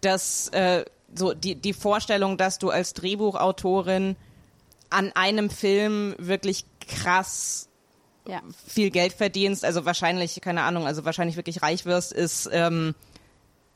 [0.00, 0.84] dass äh,
[1.14, 4.16] so die, die Vorstellung, dass du als Drehbuchautorin
[4.90, 7.68] an einem Film wirklich krass
[8.26, 8.40] ja.
[8.66, 12.94] viel Geld verdienst, also wahrscheinlich, keine Ahnung, also wahrscheinlich wirklich reich wirst, ist, ähm,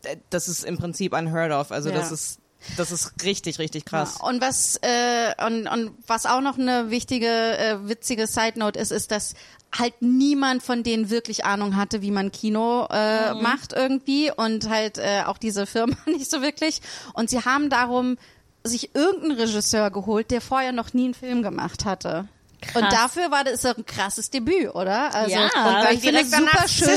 [0.04, 1.72] d- das ist im Prinzip unheard of.
[1.72, 1.96] Also Ja.
[1.96, 2.38] das ist,
[2.76, 4.16] das ist richtig, richtig krass.
[4.20, 8.78] Ja, und was äh, und, und was auch noch eine wichtige, äh, witzige Side Note
[8.78, 9.34] ist, ist, dass
[9.76, 14.98] halt niemand von denen wirklich Ahnung hatte, wie man Kino äh, macht irgendwie und halt
[14.98, 16.80] äh, auch diese Firma nicht so wirklich.
[17.14, 18.18] Und sie haben darum
[18.64, 22.28] sich irgendeinen Regisseur geholt, der vorher noch nie einen Film gemacht hatte.
[22.74, 22.94] Und Krass.
[22.94, 25.12] dafür war das ein krasses Debüt, oder?
[25.14, 25.46] Also Ja.
[25.46, 26.88] und Aber ich finde es super schön.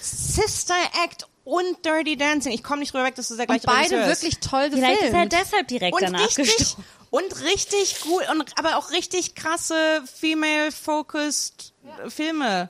[0.00, 2.52] Sis Sister Act und Dirty Dancing.
[2.52, 5.00] Ich komme nicht drüber weg, dass du der Und gleiche beide Regisseur wirklich toll Vielleicht
[5.00, 5.32] ist er gefilmt.
[5.32, 6.84] deshalb direkt und danach richtig gestorben.
[7.10, 11.72] und richtig gut und aber auch richtig krasse female focused
[12.08, 12.68] Filme.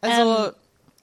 [0.00, 0.52] Also Ähm,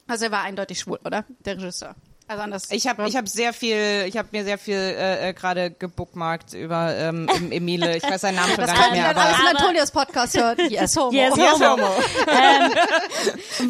[0.08, 1.26] Also er war eindeutig schwul, oder?
[1.46, 1.96] Der Regisseur.
[2.28, 2.72] Also anders.
[2.72, 6.54] ich habe ich habe sehr viel ich habe mir sehr viel äh, äh, gerade gebookmarkt
[6.54, 7.98] über ähm, Em- Emile.
[7.98, 10.38] Ich weiß seinen Namen schon Das gar nicht mehr, dann alles aber in Antonias Podcast
[10.38, 10.58] hören.
[10.70, 11.12] Yes, homo.
[11.12, 11.88] Yes, Yes, Homo.
[11.88, 11.94] Homo.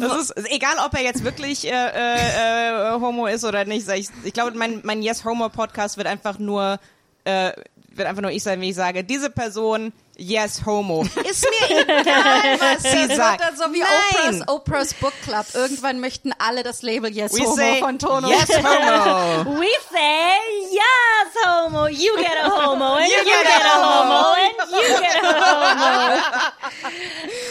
[0.00, 3.86] das ist egal, ob er jetzt wirklich äh, äh, äh, Homo ist oder nicht.
[3.90, 6.78] Ich, ich glaube, mein, mein Yes Homo Podcast wird einfach nur
[7.24, 7.52] äh,
[7.90, 11.02] wird einfach nur ich sein, wie ich sage, diese Person Yes Homo.
[11.28, 13.40] Ist mir egal, was Das sie sagt.
[13.42, 14.42] dann so wie Nein.
[14.46, 15.44] Oprah's, Oprah's Book Club.
[15.52, 18.28] Irgendwann möchten alle das Label Yes We Homo von Tono.
[18.28, 19.58] Yes Homo.
[19.60, 20.38] We say
[20.72, 21.86] yes, homo.
[21.88, 25.26] You get a homo, and you, get get, a a homo, and you get a
[25.44, 26.22] homo.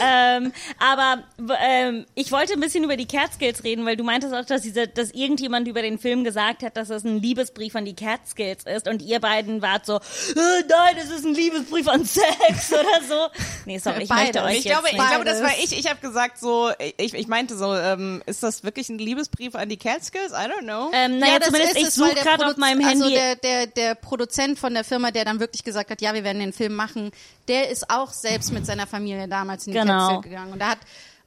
[0.00, 1.22] ähm, aber
[1.60, 4.88] ähm, ich wollte ein bisschen über die Catskills reden, weil du meintest auch, dass diese,
[4.88, 8.88] dass irgendjemand über den Film gesagt hat, dass das ein Liebesbrief an die Catskills ist,
[8.88, 10.00] und ihr beiden wart so, äh,
[10.68, 13.28] nein, es ist ein Liebesbrief an Sex oder so.
[13.64, 14.42] Nee, sorry, ich möchte Beides.
[14.42, 15.08] euch Ich jetzt glaube, ich nicht.
[15.08, 15.78] glaube, das war ich.
[15.78, 19.68] Ich habe gesagt so, ich, ich meinte so, ähm, ist das wirklich ein Liebesbrief an
[19.68, 20.32] die Catskills?
[20.32, 20.90] I don't know.
[20.92, 23.02] ähm, naja, das zumindest ist ich suche der gerade auf meinem Handy.
[23.04, 26.24] Also der, der, der Produzent von der Firma, der dann wirklich gesagt hat, ja, wir
[26.24, 27.10] werden den Film machen,
[27.48, 30.08] der ist auch selbst mit seiner Familie damals in die Genau.
[30.08, 30.52] Catskill gegangen.
[30.52, 30.78] Und er hat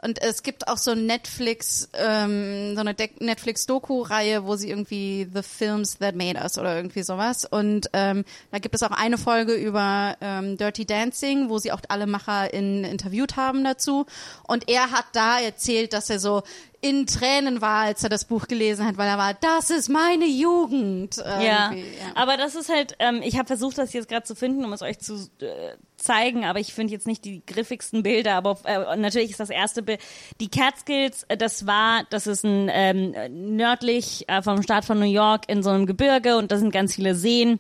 [0.01, 5.97] und es gibt auch so Netflix, ähm, so eine Netflix-Doku-Reihe, wo sie irgendwie The Films
[5.97, 7.43] That Made Us oder irgendwie sowas.
[7.43, 11.81] Und ähm, da gibt es auch eine Folge über ähm, Dirty Dancing, wo sie auch
[11.89, 14.05] alle MacherInnen interviewt haben dazu.
[14.47, 16.43] Und er hat da erzählt, dass er so
[16.81, 20.27] in Tränen war, als er das Buch gelesen hat, weil er war, das ist meine
[20.27, 21.17] Jugend.
[21.17, 21.73] Ja, ja.
[22.15, 24.81] aber das ist halt, ähm, ich habe versucht, das jetzt gerade zu finden, um es
[24.81, 29.31] euch zu äh, zeigen, aber ich finde jetzt nicht die griffigsten Bilder, aber äh, natürlich
[29.31, 29.99] ist das erste Bild,
[30.39, 33.15] die Catskills, äh, das war, das ist ein ähm,
[33.55, 36.95] nördlich äh, vom Staat von New York in so einem Gebirge und da sind ganz
[36.95, 37.59] viele Seen.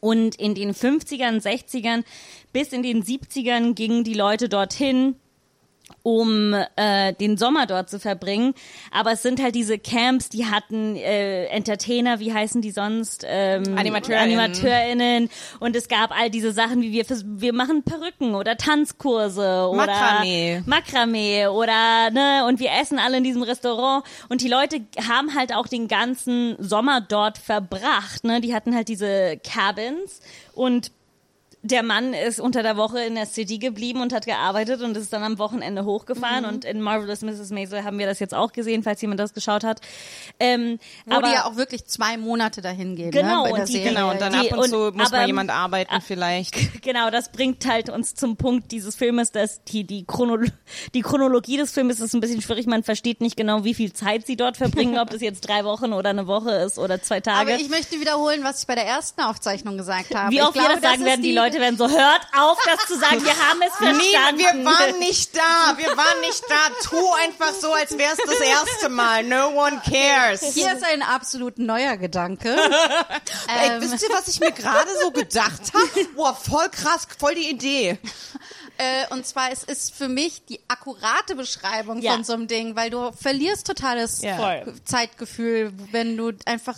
[0.00, 2.04] Und in den 50ern, 60ern
[2.52, 5.16] bis in den 70ern gingen die Leute dorthin,
[6.02, 8.54] um äh, den Sommer dort zu verbringen.
[8.90, 13.24] Aber es sind halt diese Camps, die hatten äh, Entertainer, wie heißen die sonst?
[13.26, 14.38] Ähm, AnimateurInnen.
[14.38, 15.30] AnimateurInnen.
[15.60, 20.62] Und es gab all diese Sachen, wie wir wir machen Perücken oder Tanzkurse oder Makramee.
[20.66, 25.54] Makramee oder ne und wir essen alle in diesem Restaurant und die Leute haben halt
[25.54, 28.40] auch den ganzen Sommer dort verbracht, ne?
[28.40, 30.20] Die hatten halt diese Cabins
[30.54, 30.92] und
[31.70, 35.12] der Mann ist unter der Woche in der City geblieben und hat gearbeitet und ist
[35.12, 36.48] dann am Wochenende hochgefahren Mhm.
[36.48, 37.50] und in Marvelous Mrs.
[37.50, 39.80] Maisel haben wir das jetzt auch gesehen, falls jemand das geschaut hat.
[40.40, 43.10] Ähm, Wo aber die ja auch wirklich zwei Monate dahin gehen.
[43.10, 43.88] Genau, ne, bei der und die- Serie.
[43.90, 46.54] Genau, und dann Die- ab und zu und- muss aber- mal jemand arbeiten vielleicht.
[46.82, 50.46] genau, das bringt halt uns zum Punkt dieses Filmes, dass die, die, Chronolo
[50.94, 52.66] die Chronologie des Filmes ist ein bisschen schwierig.
[52.66, 55.92] Man versteht nicht genau, wie viel Zeit sie dort verbringen, ob das jetzt drei Wochen
[55.92, 57.52] oder eine Woche ist oder zwei Tage.
[57.52, 60.30] Aber ich möchte wiederholen, was ich bei der ersten Aufzeichnung gesagt habe.
[60.32, 63.24] wie oft wir das sagen werden, die Leute werden so, hört auf, das zu sagen,
[63.24, 64.38] wir haben es Nee, verstanden.
[64.38, 65.74] wir waren nicht da.
[65.76, 66.88] Wir waren nicht da.
[66.88, 69.24] Tu einfach so, als wäre es das erste Mal.
[69.24, 70.42] No one cares.
[70.54, 72.54] Hier ist ein absolut neuer Gedanke.
[73.48, 76.04] Ey, ähm, wisst ihr, was ich mir gerade so gedacht habe?
[76.14, 77.98] Boah, voll krass, voll die Idee.
[78.80, 82.12] Äh, und zwar, es ist für mich die akkurate Beschreibung Ja.
[82.12, 84.62] von so einem Ding, weil du verlierst totales Ja.
[84.84, 86.76] Zeitgefühl, wenn du einfach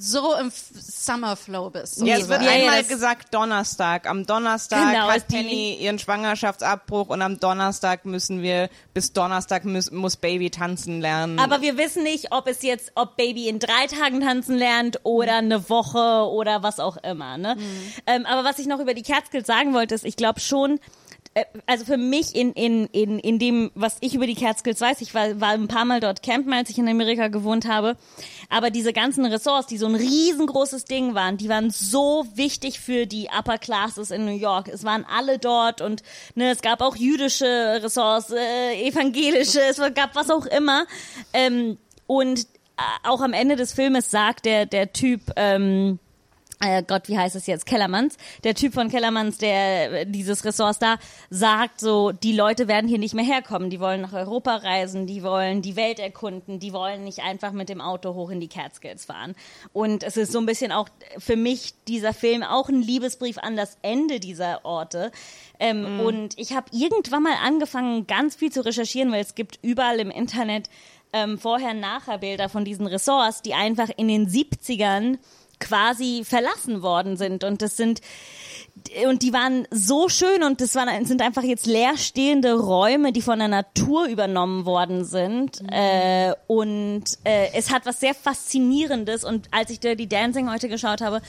[0.00, 2.00] so im Summerflow bist.
[2.02, 4.08] Ja, es wird Ja, ja, einmal das- gesagt Donnerstag.
[4.08, 9.90] Am Donnerstag Genau, hat Penny ihren Schwangerschaftsabbruch und am Donnerstag müssen wir, bis Donnerstag muss,
[9.90, 11.38] muss Baby tanzen lernen.
[11.38, 15.36] Aber wir wissen nicht, ob es jetzt, ob Baby in drei Tagen tanzen lernt oder
[15.38, 17.36] eine Woche oder was auch immer.
[17.38, 17.56] Ne?
[18.06, 20.78] Ähm, aber was ich noch über die Catskills sagen wollte, ist, ich glaube schon,
[21.66, 25.14] also für mich in, in, in, in dem, was ich über die Catskills weiß, ich
[25.14, 27.96] war, war ein paar Mal dort campen, als ich in Amerika gewohnt habe,
[28.48, 33.06] aber diese ganzen Ressorts, die so ein riesengroßes Ding waren, die waren so wichtig für
[33.06, 34.68] die Upper Classes in New York.
[34.68, 36.02] Es waren alle dort und
[36.34, 40.86] ne, es gab auch jüdische Ressorts, äh, evangelische, es gab was auch immer.
[41.32, 45.98] Ähm, und äh, auch am Ende des Filmes sagt der, der Typ, ähm,
[46.60, 47.66] äh, Gott, wie heißt es jetzt?
[47.66, 48.16] Kellermanns.
[48.42, 50.96] Der Typ von Kellermanns, der äh, dieses Ressorts da
[51.30, 53.70] sagt so, die Leute werden hier nicht mehr herkommen.
[53.70, 57.68] Die wollen nach Europa reisen, die wollen die Welt erkunden, die wollen nicht einfach mit
[57.68, 59.34] dem Auto hoch in die Catskills fahren.
[59.72, 63.56] Und es ist so ein bisschen auch für mich dieser Film auch ein Liebesbrief an
[63.56, 65.12] das Ende dieser Orte.
[65.60, 70.00] Ähm, Und ich habe irgendwann mal angefangen, ganz viel zu recherchieren, weil es gibt überall
[70.00, 70.68] im Internet
[71.12, 75.18] ähm, Vorher-Nachher-Bilder von diesen Ressorts, die einfach in den 70ern
[75.60, 77.44] quasi verlassen worden sind.
[77.44, 78.00] Und das sind,
[79.06, 83.38] und die waren so schön und das waren, sind einfach jetzt leerstehende Räume, die von
[83.38, 85.62] der Natur übernommen worden sind.
[85.70, 89.24] Äh, und äh, es hat was sehr Faszinierendes.
[89.24, 91.20] Und als ich Dirty Dancing heute geschaut habe,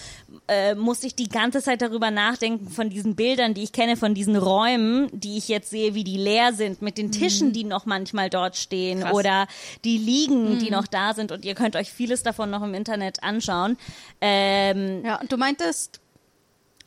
[0.47, 4.13] äh, musste ich die ganze Zeit darüber nachdenken, von diesen Bildern, die ich kenne, von
[4.13, 7.85] diesen Räumen, die ich jetzt sehe, wie die leer sind, mit den Tischen, die noch
[7.85, 9.13] manchmal dort stehen Krass.
[9.13, 9.47] oder
[9.83, 11.31] die Liegen, die noch da sind.
[11.31, 13.77] Und ihr könnt euch vieles davon noch im Internet anschauen.
[14.21, 16.01] Ähm, Ja, und du meintest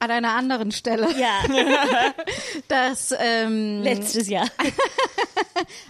[0.03, 1.43] an einer anderen Stelle, ja,
[2.69, 4.49] dass ähm, letztes Jahr.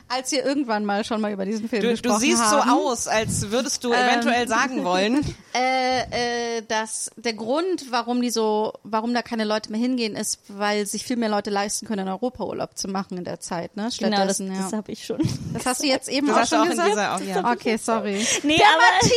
[0.09, 2.75] als wir irgendwann mal schon mal über diesen Film du, du gesprochen siehst haben, so
[2.91, 5.25] aus, als würdest du eventuell sagen wollen.
[5.55, 10.41] äh, äh, dass der Grund, warum die so, warum da keine Leute mehr hingehen, ist,
[10.49, 13.77] weil sich viel mehr Leute leisten können, in Europa Urlaub zu machen in der Zeit,
[13.77, 13.89] ne?
[13.99, 14.77] Genau, das, Stattdessen, das ja.
[14.77, 15.19] habe ich schon.
[15.55, 16.91] Das hast du jetzt eben Du auch schon auch in gesagt?
[16.91, 17.53] dieser- auch, ja.
[17.53, 18.27] Okay, sorry.
[18.43, 19.09] Nee, aber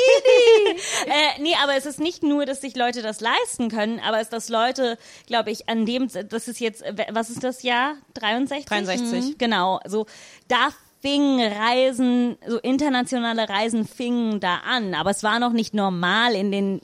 [1.08, 4.24] äh, nee, aber es ist nicht nur, dass sich Leute das leisten können, aber es
[4.24, 4.85] ist, dass Leute,
[5.28, 7.96] glaube ich, an dem, das ist jetzt, was ist das Jahr?
[8.14, 8.66] 63?
[8.66, 9.24] 63.
[9.24, 9.38] Mhm.
[9.38, 10.06] Genau, so
[10.48, 10.70] da
[11.02, 16.52] fingen Reisen, so internationale Reisen fingen da an, aber es war noch nicht normal in
[16.52, 16.82] den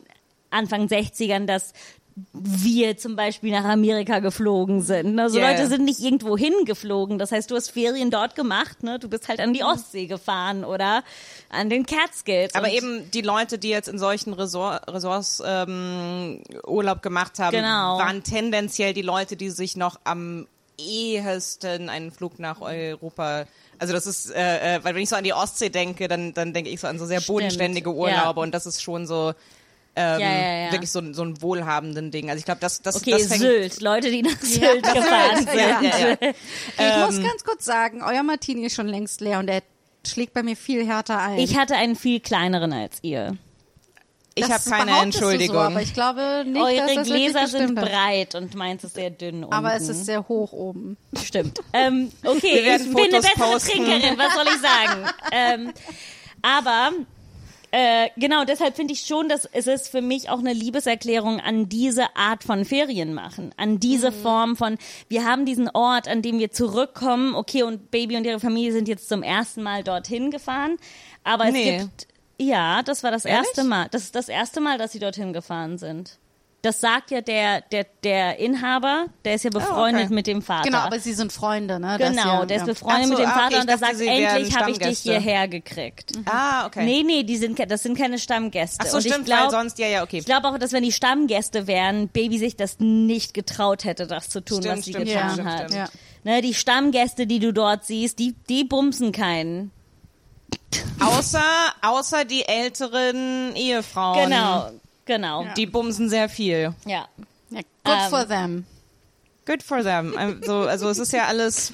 [0.52, 1.74] Anfang 60ern, dass
[2.34, 5.20] wir zum Beispiel nach Amerika geflogen sind.
[5.20, 5.52] Also Yeah.
[5.52, 7.18] Leute sind nicht irgendwo hingeflogen.
[7.20, 9.00] Das heißt, du hast Ferien dort gemacht, ne?
[9.00, 9.46] Du bist halt Mhm.
[9.46, 11.04] an die Ostsee gefahren oder
[11.50, 12.56] an den Catskills.
[12.56, 17.98] Aber eben die Leute, die jetzt in solchen Resort, Resorts ähm, Urlaub gemacht haben, Genau.
[17.98, 20.48] waren tendenziell die Leute, die sich noch am
[20.78, 23.46] ehesten einen Flug nach Europa
[23.80, 26.54] also das ist, äh, äh, weil wenn ich so an die Ostsee denke, dann, dann
[26.54, 27.96] denke ich so an so sehr Stimmt, bodenständige ja.
[27.96, 29.34] Urlaube und das ist schon so
[29.96, 30.72] ähm, Ja, ja, ja.
[30.72, 32.30] wirklich so, ein- so ein wohlhabenden Ding.
[32.30, 33.82] Also ich glaube, das, das, Okay, das fängt, Sylt.
[33.82, 35.48] Leute, die nach Sylt gefahren sind.
[35.56, 36.18] Ja, ja, ja.
[36.22, 36.36] Ich
[36.78, 39.62] Ähm, muss ganz kurz sagen, euer Martini ist schon längst leer und der
[40.08, 41.38] schlägt bei mir viel härter ein.
[41.40, 43.38] Ich hatte einen viel kleineren als ihr.
[44.34, 45.56] Ich habe Das keine Entschuldigung.
[45.58, 47.90] So, aber ich glaube nicht, dass Eure das wirklich Gläser sind hat.
[47.90, 49.44] breit und meins ist sehr dünn.
[49.44, 49.54] Unten.
[49.54, 50.96] Aber es ist sehr hoch oben.
[51.22, 51.60] Stimmt.
[51.74, 53.72] Ähm, okay, ich bin eine Fotos bessere posten.
[53.86, 55.10] Trinkerin, was soll ich sagen?
[55.34, 55.74] ähm,
[56.42, 56.92] aber
[57.72, 61.70] äh, genau, deshalb finde ich schon, dass es ist für mich auch eine Liebeserklärung an
[61.70, 64.16] diese Art von Ferien machen, an diese Mhm.
[64.16, 68.40] Form von, wir haben diesen Ort, an dem wir zurückkommen, okay, und Baby und ihre
[68.40, 70.78] Familie sind jetzt zum ersten Mal dorthin gefahren,
[71.24, 71.78] aber es Nee.
[71.78, 72.08] gibt,
[72.40, 73.48] ja, das war das Ehrlich?
[73.48, 76.18] erste Mal, das ist das erste Mal, dass sie dorthin gefahren sind.
[76.64, 80.14] Das sagt ja der, der, der Inhaber, der ist ja befreundet Oh, okay.
[80.14, 80.66] mit dem Vater.
[80.70, 81.98] Genau, aber sie sind Freunde, ne?
[81.98, 82.74] Das Genau, ja, der ist ja.
[82.74, 85.48] befreundet so, mit dem ah, okay, Vater und der sagt, endlich habe ich dich hierher
[85.48, 86.12] gekriegt.
[86.26, 86.86] Ah, okay.
[86.86, 88.78] Nee, nee, die sind, das sind keine Stammgäste.
[88.82, 90.20] Ach so, und stimmt, ich glaub, weil sonst, ja, ja, okay.
[90.20, 94.30] Ich glaube auch, dass wenn die Stammgäste wären, Baby sich das nicht getraut hätte, das
[94.30, 95.60] zu tun, Stimmt, was sie stimmt, getan stimmt, hat.
[95.72, 95.74] stimmt.
[95.74, 95.90] Ja.
[96.24, 99.72] Ne, die Stammgäste, die du dort siehst, die, die bumsen keinen.
[101.00, 101.42] Außer,
[101.82, 104.30] außer die älteren Ehefrauen.
[104.30, 104.70] Genau,
[105.16, 105.46] genau.
[105.58, 106.74] Die bumsen sehr viel.
[106.86, 107.08] Ja.
[107.50, 108.66] Ja, good Ähm, for them.
[109.46, 110.16] Good for them.
[110.18, 111.74] Also, also es ist ja alles,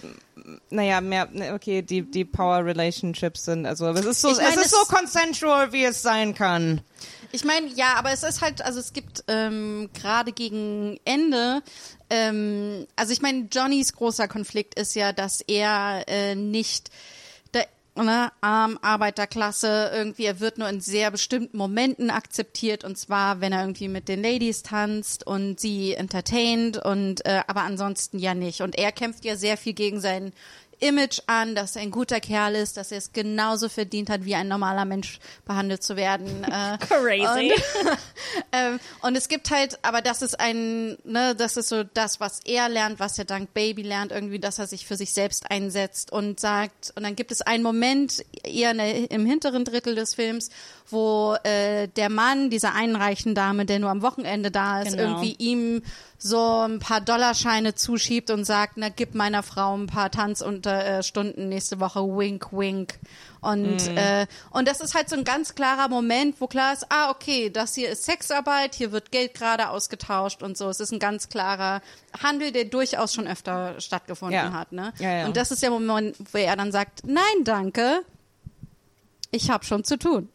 [0.70, 4.48] naja, mehr, ne, okay, die, die Power Relationships sind, also es ist so, Ich mein,
[4.48, 6.82] es ist es- so consensual, wie es sein kann.
[7.34, 11.62] Ich meine, ja, aber es ist halt, also es gibt ähm, gerade gegen Ende,
[12.10, 16.90] ähm, also ich meine, Johnnys großer Konflikt ist ja, dass er äh, nicht
[18.06, 23.54] ne, arm Arbeiterklasse irgendwie, er wird nur in sehr bestimmten Momenten akzeptiert und zwar, wenn
[23.54, 28.62] er irgendwie mit den Ladies tanzt und sie entertaint und äh, aber ansonsten ja nicht.
[28.62, 30.34] Und er kämpft ja sehr viel gegen sein
[30.80, 34.36] Image an, dass er ein guter Kerl ist, dass er es genauso verdient hat, wie
[34.36, 36.46] ein normaler Mensch behandelt zu werden.
[36.58, 37.52] Äh, Crazy.
[37.52, 37.98] Und,
[38.52, 42.40] ähm, und es gibt halt, aber das ist ein, ne, das ist so das, was
[42.46, 46.12] er lernt, was er dank Baby lernt, irgendwie, dass er sich für sich selbst einsetzt
[46.12, 50.50] und sagt, und dann gibt es einen Moment, eher der, im hinteren Drittel des Films,
[50.90, 55.04] wo äh, der Mann dieser einen reichen Dame, der nur am Wochenende da ist, Genau.
[55.22, 55.84] irgendwie ihm
[56.20, 61.04] so ein paar Dollarscheine zuschiebt und sagt, na gib meiner Frau ein paar Tanzstunden äh,
[61.04, 62.96] Stunden nächste Woche, wink, wink.
[63.40, 67.12] Und, äh, und das ist halt so ein ganz klarer Moment, wo klar ist, ah,
[67.12, 70.70] okay, das hier ist Sexarbeit, hier wird Geld gerade ausgetauscht und so.
[70.70, 71.82] Es ist ein ganz klarer
[72.22, 74.54] Handel, der durchaus schon öfter stattgefunden Ja.
[74.54, 74.72] hat.
[74.72, 74.94] Ne?
[74.98, 75.26] Ja, ja.
[75.28, 78.02] Und das ist der Moment, wo er dann sagt, nein, danke,
[79.30, 80.30] ich habe schon zu tun.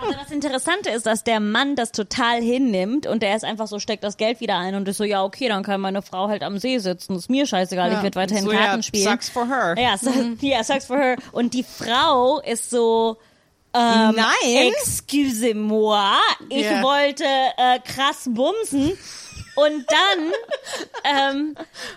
[0.00, 3.78] Aber das Interessante ist, dass der Mann das total hinnimmt und der ist einfach so,
[3.78, 6.42] steckt das Geld wieder ein und ist so, ja, okay, dann kann meine Frau halt
[6.42, 7.16] am See sitzen.
[7.16, 7.96] Ist mir scheißegal, Ja.
[7.98, 9.04] ich werde weiterhin So, Karten ja, spielen.
[9.10, 9.74] sucks for her.
[9.78, 11.16] Ja, so, ja, sucks for her.
[11.32, 13.16] Und die Frau ist so,
[13.74, 14.72] ähm, Nein.
[14.78, 16.08] excusez-moi,
[16.48, 16.82] ich Ja.
[16.82, 18.92] wollte äh, krass bumsen.
[19.56, 20.32] Und dann,
[21.04, 21.56] ähm,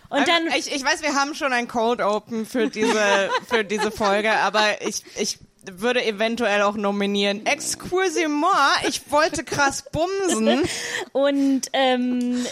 [0.09, 3.89] und dann, ich, ich weiß, wir haben schon ein Cold Open für diese, für diese
[3.91, 5.37] Folge, aber ich, ich
[5.71, 7.45] würde eventuell auch nominieren.
[7.45, 10.63] Excusez-moi, ich wollte krass bumsen.
[11.11, 12.45] und ähm,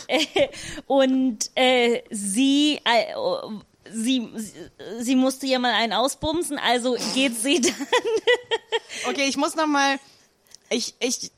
[0.88, 3.14] und äh, sie äh,
[3.92, 4.30] sie
[5.00, 7.76] sie musste ja mal einen ausbumsen, also geht sie dann
[9.08, 10.00] Okay, ich muss noch mal,
[10.70, 11.32] ich, ich,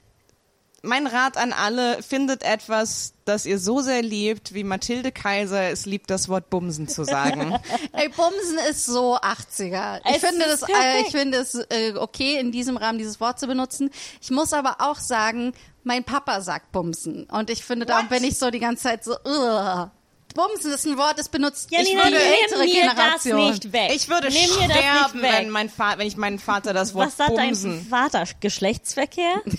[0.84, 5.86] mein Rat an alle, findet etwas, das ihr so sehr liebt, wie Mathilde Kaiser es
[5.86, 7.56] liebt, das Wort bumsen zu sagen.
[7.94, 10.02] Ey, Bumsen ist so 80er.
[10.06, 13.40] Ich Es finde das, äh, ich finde es äh, okay, in diesem Rahmen dieses Wort
[13.40, 13.92] zu benutzen.
[14.22, 17.24] Ich muss aber auch sagen, mein Papa sagt Bumsen.
[17.26, 19.90] Und ich finde, da bin ich so die ganze Zeit so, Ugh.
[20.36, 23.50] Bumsen ist ein Wort, das benutzt Ja, ich würde nimm ältere mir das Generation.
[23.52, 23.92] nicht weg.
[23.96, 24.74] Ich würde nimm das sterben,
[25.22, 25.32] nicht weg.
[25.32, 27.88] wenn, mein wenn ich meinen Vater das Wort Was sagt dein bumsen.
[27.88, 28.26] Vater?
[28.42, 29.42] Geschlechtsverkehr?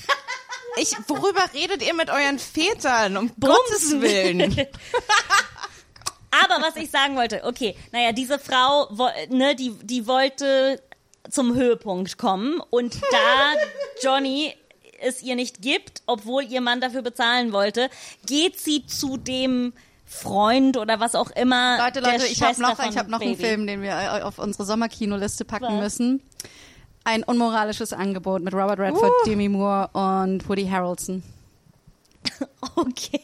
[0.77, 3.17] Ich, worüber redet ihr mit euren Vätern?
[3.17, 4.53] Um Gottes Willen.
[6.31, 8.89] Aber was ich sagen wollte, okay, naja, diese Frau,
[9.29, 10.83] ne, die, die wollte
[11.31, 13.55] zum Höhepunkt kommen und da
[14.03, 14.55] Johnny
[15.01, 17.89] es ihr nicht gibt, obwohl ihr Mann dafür bezahlen wollte,
[18.27, 19.73] geht sie zu dem
[20.07, 21.79] Freund oder was auch immer.
[21.79, 23.37] Leute, Leute, ich habe noch, ich hab noch einen.
[23.37, 25.83] Film, den wir äh, auf unsere Sommerkinoliste packen Was?
[25.99, 26.23] müssen.
[27.05, 31.23] Ein unmoralisches Angebot mit Robert Redford, Demi Moore und Woody Harrelson.
[32.77, 33.21] Okay.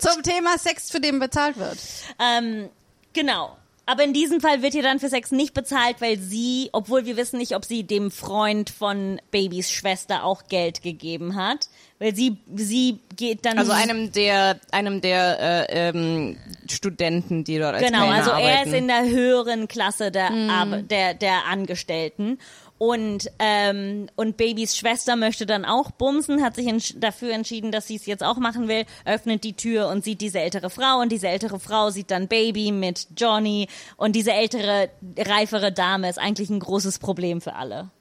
[0.00, 1.76] Zum Thema Sex, für den bezahlt wird.
[2.18, 2.68] Ähm,
[3.12, 3.56] genau.
[3.84, 7.16] Aber in diesem Fall wird ihr dann für Sex nicht bezahlt, weil sie, obwohl wir
[7.16, 12.36] wissen nicht, ob sie dem Freund von Babys Schwester auch Geld gegeben hat, weil sie,
[12.54, 13.58] sie geht dann.
[13.58, 16.36] Also einem der, einem der äh, ähm,
[16.70, 18.68] Studenten, die dort als Genau, Kellner also er arbeiten.
[18.68, 22.38] ist in der höheren Klasse der, Arbe- der, der Angestellten.
[22.82, 27.86] Und, ähm, und Babys Schwester möchte dann auch bumsen, hat sich entsch dafür entschieden, dass
[27.86, 31.12] sie es jetzt auch machen will, öffnet die Tür und sieht diese ältere Frau und
[31.12, 36.50] diese ältere Frau sieht dann Baby mit Johnny und diese ältere, reifere Dame ist eigentlich
[36.50, 37.92] ein großes Problem für alle.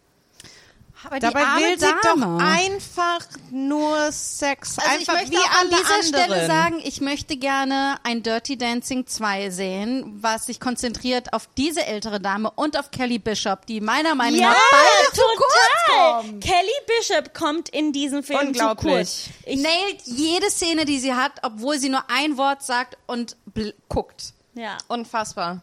[1.04, 2.38] Aber die Dabei will sie Dame.
[2.38, 4.78] doch einfach nur Sex.
[4.78, 6.04] Also ich einfach möchte wie auch an dieser anderen.
[6.04, 11.86] Stelle sagen, ich möchte gerne ein Dirty Dancing 2 sehen, was sich konzentriert auf diese
[11.86, 15.54] ältere Dame und auf Kelly Bishop, die meiner Meinung Ja, nach beide zu kurz
[15.88, 16.22] total.
[16.22, 16.40] kommen.
[16.40, 19.08] Kelly Bishop kommt in diesem Film Unglaublich.
[19.08, 19.30] zu kurz.
[19.46, 23.74] Ich, Nailt jede Szene, die sie hat, obwohl sie nur ein Wort sagt und bl-
[23.90, 24.34] guckt.
[24.54, 24.78] ja.
[24.88, 25.62] Unfassbar.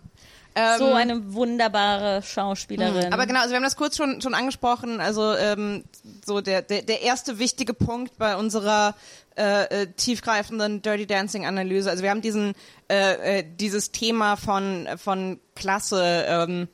[0.79, 3.13] So Ähm, eine wunderbare Schauspielerin.
[3.13, 5.01] Aber genau, also wir haben das kurz schon schon angesprochen.
[5.01, 5.85] Also ähm,
[6.25, 8.95] so der, der der erste wichtige Punkt bei unserer
[9.37, 11.89] äh, äh, tiefgreifenden Dirty Dancing Analyse.
[11.91, 12.55] Also wir haben diesen
[12.91, 16.69] äh, äh, dieses Thema von von Klasse ähm,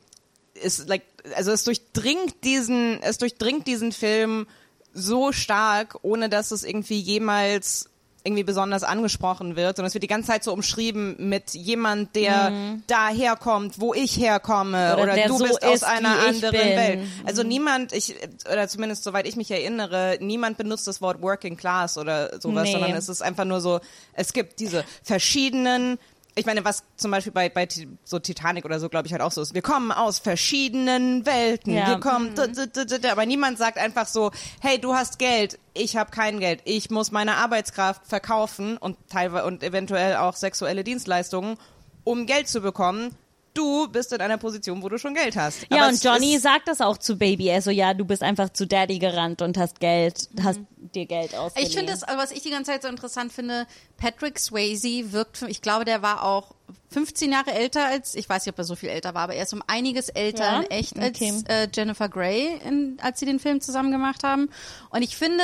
[0.55, 1.03] ist like
[1.35, 4.47] also es durchdringt diesen es durchdringt diesen Film
[4.93, 7.89] so stark, ohne dass es irgendwie jemals
[8.25, 12.51] irgendwie besonders angesprochen wird, sondern es wird die ganze Zeit so umschrieben mit jemand, der
[12.87, 16.53] daherkommt, wo ich herkomme, Oder oder, der du so bist aus einer anderen.
[16.53, 16.99] Welt.
[17.25, 18.15] Also niemand, ich
[18.51, 22.71] oder zumindest soweit ich mich erinnere, niemand benutzt das Wort Working Class oder sowas, Nee.
[22.71, 23.79] sondern es ist einfach nur so,
[24.13, 25.99] es gibt diese verschiedenen
[26.37, 27.67] ich meine, was zum Beispiel bei, bei
[28.03, 29.53] so Titanic oder so, glaube ich, halt auch so ist.
[29.53, 31.73] Wir kommen aus verschiedenen Welten.
[31.73, 31.87] Ja.
[31.87, 34.31] Wir kommen, d- aber niemand sagt einfach so,
[34.61, 39.45] hey, du hast Geld, ich habe kein Geld, ich muss meine Arbeitskraft verkaufen und teilweise
[39.45, 41.57] und eventuell auch sexuelle Dienstleistungen,
[42.03, 43.15] um Geld zu bekommen.
[43.55, 45.65] Du bist in einer Position, wo du schon Geld hast.
[45.71, 47.49] ja, Aber und Johnny sagt das auch zu Baby.
[47.51, 50.59] Also ja, du bist einfach zu Daddy gerannt und hast Geld, hast
[50.93, 51.69] dir Geld ausgeliehen.
[51.71, 53.65] Ich finde es, also was ich die ganze Zeit so interessant finde,
[53.97, 56.53] Patrick Swayze wirkt, für, ich glaube, der war auch
[56.91, 59.43] 15 Jahre älter als, ich weiß nicht, ob er so viel älter war, aber er
[59.43, 60.59] ist um einiges älter Ja?
[60.61, 61.33] in echt als Okay.
[61.47, 64.49] äh, Jennifer Grey, in, als sie den Film zusammen gemacht haben.
[64.89, 65.43] Und ich finde,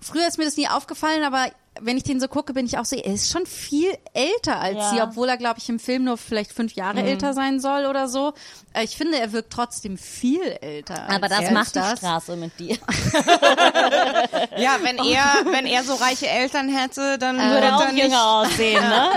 [0.00, 1.46] früher ist mir das nie aufgefallen, aber
[1.80, 4.76] wenn ich den so gucke, bin ich auch so, er ist schon viel älter als
[4.76, 4.90] Ja.
[4.90, 7.08] sie, obwohl er, glaube ich, im Film nur vielleicht fünf Jahre Mhm.
[7.08, 8.32] älter sein soll oder so.
[8.72, 11.08] Äh, Ich finde, er wirkt trotzdem viel älter.
[11.08, 11.98] aber als das er macht die das.
[11.98, 12.76] Straße mit dir.
[14.56, 18.02] ja, wenn er, wenn er so reiche Eltern hätte, dann Würde würde auch er nicht,
[18.04, 19.10] jünger aussehen, ne?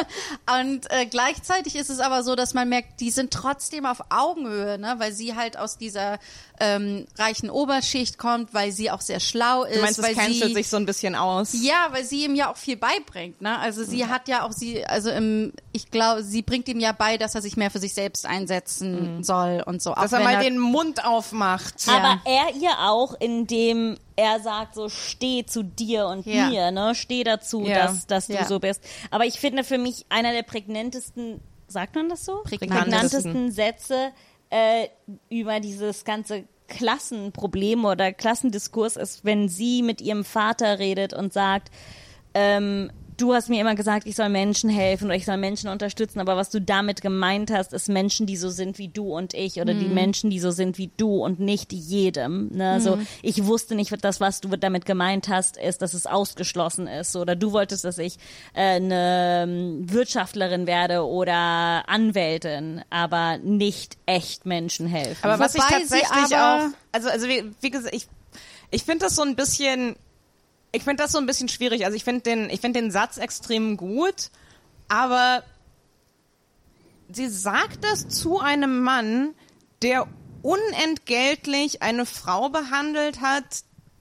[0.60, 4.78] Und äh, gleichzeitig ist es aber so, dass man merkt, die sind trotzdem auf Augenhöhe,
[4.80, 4.96] ne?
[4.98, 6.18] weil sie halt aus dieser
[6.60, 9.76] ähm, reichen Oberschicht kommt, weil sie auch sehr schlau ist.
[9.78, 11.54] Du meinst, es weil cancelt sie, sich so ein bisschen aus.
[11.62, 13.42] Ja, weil sie ihm ja auch viel beibringt.
[13.42, 13.58] Ne?
[13.60, 17.18] Also sie hat ja auch sie, also im, ich glaube, sie bringt ihm ja bei,
[17.18, 19.92] dass er sich mehr für sich selbst einsetzen soll und so.
[19.92, 19.96] Mhm.
[19.96, 21.86] Dass auch er mal den Mund aufmacht.
[21.86, 21.98] Ja.
[21.98, 26.48] Aber er ihr auch, indem er sagt so, steh zu dir und Ja.
[26.50, 26.96] mir, ne?
[26.96, 27.86] Steh dazu, Ja.
[27.86, 28.46] dass, dass du Ja.
[28.46, 28.82] so bist.
[29.12, 32.42] Aber ich finde für mich einer der prägnantesten, sagt man das so?
[32.44, 33.52] Prägnantesten.
[33.52, 34.12] Sätze
[34.50, 34.88] äh,
[35.30, 41.72] über dieses ganze Klassenproblem oder Klassendiskurs ist, wenn sie mit ihrem Vater redet und sagt,
[42.34, 46.20] ähm, du hast mir immer gesagt, ich soll Menschen helfen oder ich soll Menschen unterstützen,
[46.20, 49.60] aber was du damit gemeint hast, ist Menschen, die so sind wie du und ich
[49.60, 52.50] oder die Menschen, die so sind wie du und nicht jedem.
[52.50, 52.72] Ne?
[52.72, 57.16] Also ich wusste nicht, das, was du damit gemeint hast, ist, dass es ausgeschlossen ist
[57.16, 58.18] oder du wolltest, dass ich
[58.54, 65.18] äh, eine ähm, Wirtschaftlerin werde oder Anwältin, aber nicht echt Menschen helfen.
[65.24, 68.08] Aber was ich Wobei sie tatsächlich aber- auch, also, also wie, wie gesagt, ich,
[68.70, 69.96] ich finde das so ein bisschen,
[70.72, 71.86] ich finde das so ein bisschen schwierig.
[71.86, 74.30] Also ich finde den, ich finde den Satz extrem gut,
[74.88, 75.44] aber
[77.12, 79.34] sie sagt das zu einem Mann,
[79.82, 80.08] der
[80.42, 83.44] unentgeltlich eine Frau behandelt hat,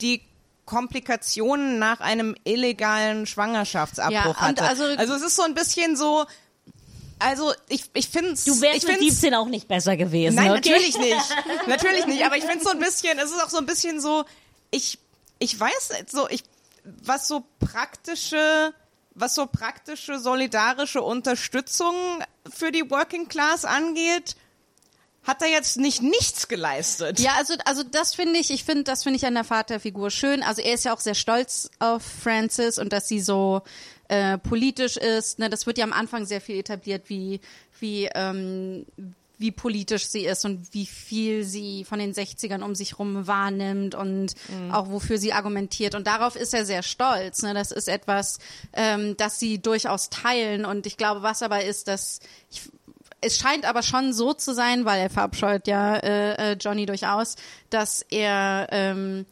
[0.01, 0.23] die
[0.64, 4.64] Komplikationen nach einem illegalen Schwangerschaftsabbruch Ja, hatte.
[4.64, 6.27] also- also es ist so ein bisschen so,
[7.21, 10.35] also ich, ich finde du wärst ich mit find's- 17 auch nicht besser gewesen.
[10.35, 10.71] Nein, okay?
[10.71, 11.17] natürlich nicht.
[11.69, 12.25] Natürlich nicht.
[12.27, 14.25] Aber ich finde so ein bisschen, es ist auch so ein bisschen so,
[14.71, 14.99] ich,
[15.39, 16.43] ich weiß so, ich,
[17.03, 18.72] was so praktische,
[19.14, 21.95] was so praktische, solidarische Unterstützung
[22.49, 24.37] für die Working Class angeht,
[25.24, 27.18] hat er jetzt nicht nichts geleistet.
[27.18, 30.43] Ja, also, also das finde ich, ich finde, das finde ich an der Vaterfigur schön.
[30.43, 33.62] Also er ist ja auch sehr stolz auf Frances und dass sie so
[34.09, 35.41] äh, politisch ist.
[35.41, 37.41] Ne, das wird ja am Anfang sehr viel etabliert, wie,
[37.80, 38.87] wie, ähm,
[39.39, 43.95] wie politisch sie ist und wie viel sie von den 60ern um sich rum wahrnimmt
[43.95, 44.34] und
[44.72, 45.95] auch wofür sie argumentiert.
[45.95, 47.43] Und darauf ist er sehr stolz.
[47.43, 47.55] Ne?
[47.55, 48.39] Das ist etwas,
[48.72, 50.64] ähm, das sie durchaus teilen.
[50.64, 52.20] Und ich glaube, was aber ist, dass
[52.51, 52.62] ich,
[53.20, 57.37] es scheint aber schon so zu sein, weil er verabscheut ja äh, äh, Johnny durchaus,
[57.70, 59.26] dass er ähm,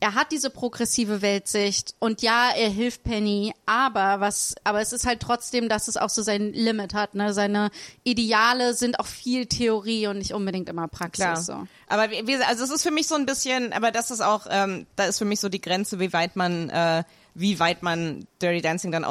[0.00, 5.04] er hat diese progressive Weltsicht und ja, er hilft Penny, aber was, aber es ist
[5.06, 7.14] halt trotzdem, dass es auch so sein Limit hat.
[7.14, 7.34] Ne?
[7.34, 7.70] Seine
[8.02, 11.24] Ideale sind auch viel Theorie und nicht unbedingt immer Praxis.
[11.24, 11.36] Klar.
[11.36, 11.66] So.
[11.86, 14.46] Aber wie, wie, also es ist für mich so ein bisschen, aber das ist auch,
[14.50, 18.26] ähm, da ist für mich so die Grenze, wie weit man, äh, wie weit man
[18.40, 19.04] Dirty Dancing dann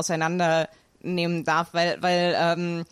[1.04, 2.86] auseinandernehmen darf, weil, weil ähm,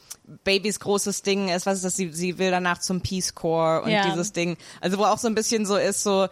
[0.43, 3.89] Babys großes Ding ist, was ist das, sie, sie will danach zum Peace Corps und
[3.91, 4.09] Ja.
[4.09, 6.27] dieses Ding, also wo auch so ein bisschen so ist, so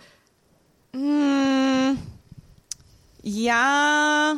[0.95, 1.97] Hm,
[3.21, 4.35] ja,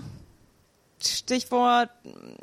[0.99, 1.89] Stichwort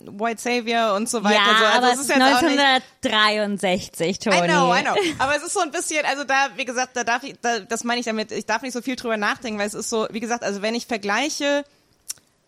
[0.05, 1.35] White Savior und so weiter.
[1.35, 1.65] ja, so.
[1.65, 4.37] Also aber es ist ist jetzt auch nicht, 1963, Toni.
[4.37, 4.95] I know, I know.
[5.19, 7.83] Aber es ist so ein bisschen, also da, wie gesagt, da darf ich, da, das
[7.83, 10.21] meine ich damit, ich darf nicht so viel drüber nachdenken, weil es ist so, wie
[10.21, 11.65] gesagt, also wenn ich vergleiche,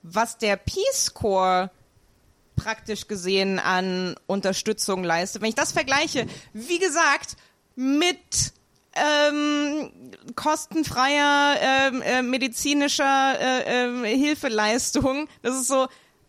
[0.03, 1.71] was der Peace Corps
[2.55, 7.37] praktisch gesehen an Unterstützung leistet, wenn ich das vergleiche, wie gesagt,
[7.75, 8.53] mit
[8.97, 9.91] ähm,
[10.35, 15.87] kostenfreier ähm, äh, medizinischer äh, ähm, Hilfeleistung, das ist so,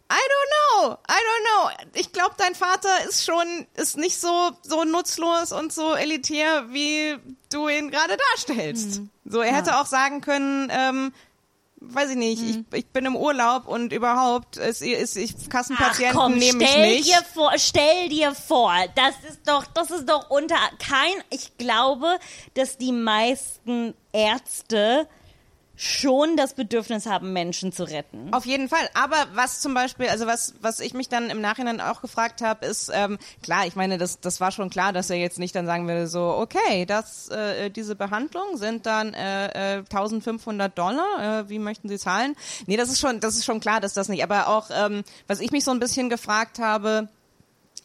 [0.10, 1.86] I don't know, I don't know.
[1.94, 7.18] Ich glaube, dein Vater ist schon, ist nicht so, so nutzlos und so elitär, wie
[7.52, 9.02] du ihn gerade darstellst.
[9.26, 11.14] So, er hätte auch sagen können, ähm,
[11.80, 16.18] weiß ich nicht, ich, ich bin im Urlaub und überhaupt, es ist, ich, Ach Kassenpatienten
[16.18, 17.08] komm, nehme ich stell nicht.
[17.08, 22.18] dir vor, stell dir vor, das ist doch, das ist doch unter kein, ich glaube,
[22.56, 25.08] dass die meisten Ärzte
[25.78, 28.34] schon das Bedürfnis haben, Menschen zu retten.
[28.34, 28.90] Auf jeden Fall.
[28.96, 32.66] Aber was zum Beispiel, also was, was ich mich dann im Nachhinein auch gefragt habe,
[32.66, 35.68] ist, ähm, klar, ich meine, das, das war schon klar, dass er jetzt nicht dann
[35.68, 41.50] sagen würde, so, okay, das, äh, diese Behandlung sind dann äh, äh, 1500 Dollar, äh,
[41.50, 42.36] wie möchten Sie zahlen?
[42.66, 44.24] Nee, das ist schon, das ist schon klar, dass das nicht.
[44.24, 47.08] Aber auch, ähm, was ich mich so ein bisschen gefragt habe,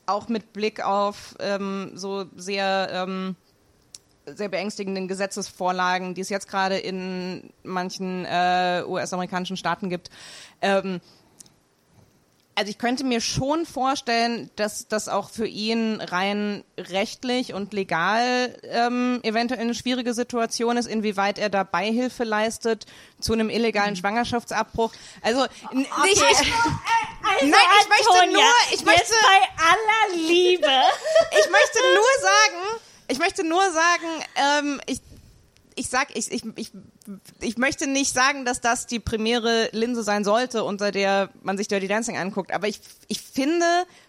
[0.07, 3.37] auch mit Blick auf ähm, so sehr ähm,
[4.27, 10.11] sehr beängstigenden Gesetzesvorlagen, die es jetzt gerade in manchen äh, US-amerikanischen Staaten gibt.
[10.61, 11.01] Ähm,
[12.55, 18.55] also ich könnte mir schon vorstellen, dass das auch für ihn rein rechtlich und legal
[18.65, 22.85] ähm, eventuell eine schwierige Situation ist, inwieweit er da Beihilfe leistet
[23.21, 24.93] zu einem illegalen Schwangerschaftsabbruch.
[25.23, 26.45] Also n- nicht, Also,
[27.41, 30.67] Nein, ich möchte Antonia, nur- ich möchte- bei aller Liebe.
[31.31, 32.81] ich möchte nur sagen,
[33.13, 35.01] ich möchte nur sagen, ähm, ich,
[35.75, 36.73] ich sag, ich, ich, ich,
[37.41, 41.69] ich möchte nicht sagen, dass das die primäre Linse sein sollte, unter der man sich
[41.69, 42.53] Dirty Dancing anguckt.
[42.53, 43.67] Aber ich, ich finde,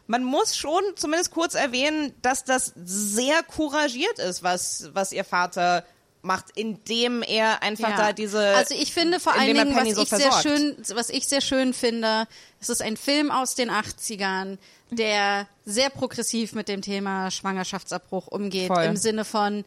[0.08, 5.86] man muss schon zumindest kurz erwähnen, dass das sehr couragiert ist, was, was ihr Vater
[6.24, 7.98] macht, indem er einfach Ja.
[7.98, 8.40] da diese.
[8.56, 11.74] Also ich finde vor allen Dingen, was so ich sehr schön, was ich sehr schön
[11.74, 12.28] finde,
[12.60, 14.58] es ist ein Film aus den 80ern,
[14.92, 18.68] der sehr progressiv mit dem Thema Schwangerschaftsabbruch umgeht.
[18.68, 18.84] Voll.
[18.84, 19.66] Im Sinne von,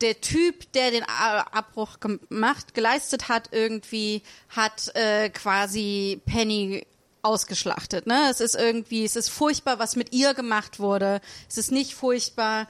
[0.00, 6.86] der Typ, der den Abbruch gemacht, geleistet hat, irgendwie, hat äh, quasi Penny
[7.22, 8.06] ausgeschlachtet.
[8.06, 8.28] Ne?
[8.30, 11.20] Es ist irgendwie, es ist furchtbar, was mit ihr gemacht wurde.
[11.48, 12.66] Es ist nicht furchtbar,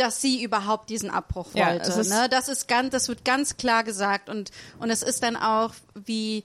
[0.00, 1.90] dass sie überhaupt diesen Abbruch Ja, wollte.
[1.90, 2.28] es ist- ne?
[2.30, 6.44] Das ist ganz, das wird ganz klar gesagt und und es ist dann auch wie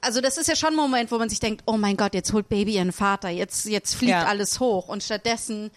[0.00, 2.32] also das ist ja schon ein Moment, wo man sich denkt, oh mein Gott, jetzt
[2.32, 4.24] holt Baby ihren Vater, jetzt jetzt fliegt Ja.
[4.24, 5.70] alles hoch und stattdessen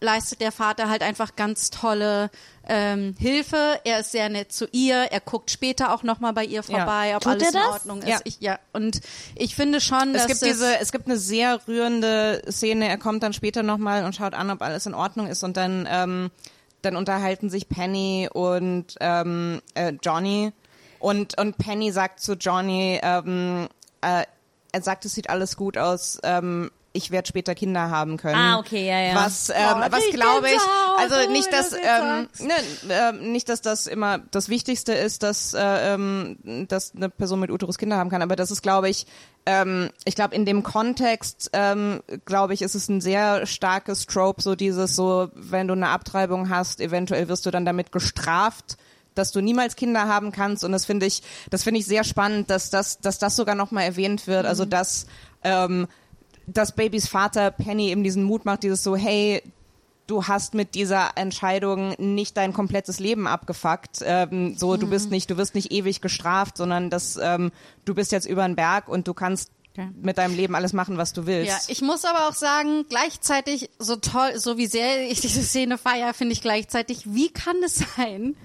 [0.00, 2.30] leistet der Vater halt einfach ganz tolle
[2.68, 3.80] ähm, Hilfe.
[3.84, 4.96] Er ist sehr nett zu ihr.
[5.10, 7.66] Er guckt später auch noch mal bei ihr vorbei, ob Tut alles er in?
[7.68, 8.08] Ordnung ist.
[8.08, 8.20] Ja.
[8.24, 8.58] Ich, ja.
[8.72, 9.00] Und
[9.34, 12.88] ich finde schon, Es dass gibt diese, es gibt eine sehr rührende Szene.
[12.88, 15.88] Er kommt dann später nochmal und schaut an, ob alles in Ordnung ist und dann,
[15.90, 16.30] ähm,
[16.82, 20.52] dann unterhalten sich Penny und ähm, äh, Johnny
[21.00, 23.68] und und Penny sagt zu Johnny, ähm,
[24.00, 24.24] äh,
[24.72, 26.18] er sagt, es sieht alles gut aus.
[26.22, 28.34] Ähm, ich werde später Kinder haben können.
[28.34, 29.14] Ah, okay, ja, ja.
[29.14, 30.60] Was, ähm, Boah, was glaube ich,
[30.98, 32.54] also wenn nicht, dass ähm, ne,
[32.90, 37.50] ähm, nicht, dass das immer das Wichtigste ist, dass äh, ähm, dass eine Person mit
[37.50, 39.06] Uterus Kinder haben kann, aber das ist, glaube ich,
[39.46, 44.42] ähm, ich glaube in dem Kontext, ähm, glaube ich, ist es ein sehr starkes Trope,
[44.42, 48.76] so dieses so, wenn du eine Abtreibung hast, eventuell wirst du dann damit gestraft
[49.14, 52.50] dass du niemals Kinder haben kannst und das finde ich, das finde ich sehr spannend,
[52.50, 55.06] dass das, dass das sogar nochmal erwähnt wird, also dass
[55.42, 55.88] ähm,
[56.52, 59.42] dass Babys Vater Penny eben diesen Mut macht, dieses so, hey,
[60.06, 64.00] du hast mit dieser Entscheidung nicht dein komplettes Leben abgefuckt.
[64.02, 67.52] Ähm, so, du bist nicht, du wirst nicht ewig gestraft, sondern dass ähm,
[67.84, 69.50] du bist jetzt über den Berg und du kannst
[70.00, 71.50] mit deinem Leben alles machen, was du willst.
[71.50, 75.78] Ja, ich muss aber auch sagen, gleichzeitig, so toll, so wie sehr ich diese Szene
[75.78, 78.36] feiere, finde ich gleichzeitig, wie kann es sein,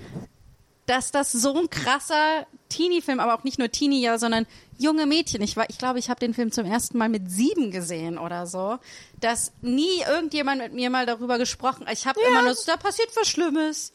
[0.86, 4.46] dass das so ein krasser Teenie-Film, aber auch nicht nur Teenie, ja, sondern
[4.78, 5.42] junge Mädchen.
[5.42, 8.48] Ich, war, ich glaube, ich habe den Film zum ersten Mal mit sieben gesehen oder
[8.48, 8.78] so,
[9.20, 11.86] dass nie irgendjemand mit mir mal darüber gesprochen.
[11.92, 13.94] Ich habe immer nur so, da passiert was Schlimmes.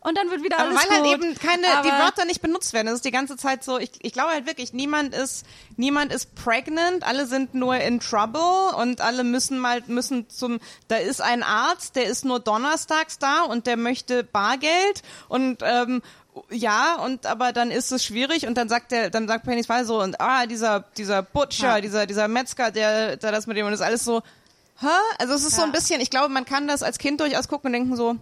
[0.00, 1.10] Und dann wird wieder Aber alles weil gut.
[1.10, 2.86] halt eben keine, die Aber- Wörter nicht benutzt werden.
[2.86, 5.44] Das ist die ganze Zeit so, ich, ich glaube halt wirklich, niemand ist,
[5.76, 10.96] niemand ist pregnant, alle sind nur in trouble und alle müssen mal, müssen zum, da
[10.98, 16.02] ist ein Arzt, der ist nur donnerstags da und der möchte Bargeld und, ähm,
[16.50, 19.84] ja, und aber dann ist es schwierig und dann sagt der, dann sagt Penny's Fall
[19.84, 21.80] so und ah, dieser, dieser Butcher, Ja.
[21.80, 24.22] dieser, dieser Metzger, der, der das mit dem und das ist alles so,
[24.80, 24.86] hä?
[25.18, 25.64] Also es ist so Ja.
[25.66, 28.16] ein bisschen, ich glaube, man kann das als Kind durchaus gucken und denken so,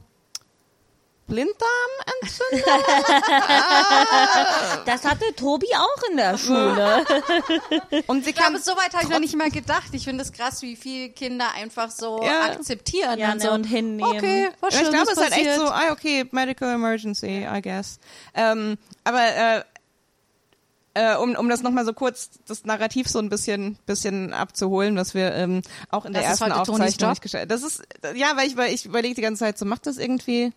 [1.26, 2.64] Blinddarmentzündung.
[4.86, 7.04] Das hatte Tobi auch in der Schule.
[8.06, 9.88] Und sie Ich glaube, so weit habe ich noch nicht mal gedacht.
[9.92, 12.44] Ich finde es krass, wie viele Kinder einfach so Ja.
[12.44, 14.16] akzeptieren Ja, und ne, so und hinnehmen.
[14.16, 17.62] Okay, was Ja, ich glaube, es ist halt echt so, ah, okay, medical emergency, I
[17.62, 17.98] guess.
[18.34, 19.62] Ähm, aber äh,
[20.94, 25.14] äh, um, um das nochmal so kurz, das Narrativ so ein bisschen, bisschen abzuholen, was
[25.14, 28.36] wir ähm, auch in der Das ist ersten Aufzeichnung nicht gestellt Das ist, äh, ja,
[28.36, 30.52] weil ich, weil ich überlege die ganze Zeit, so macht das irgendwie...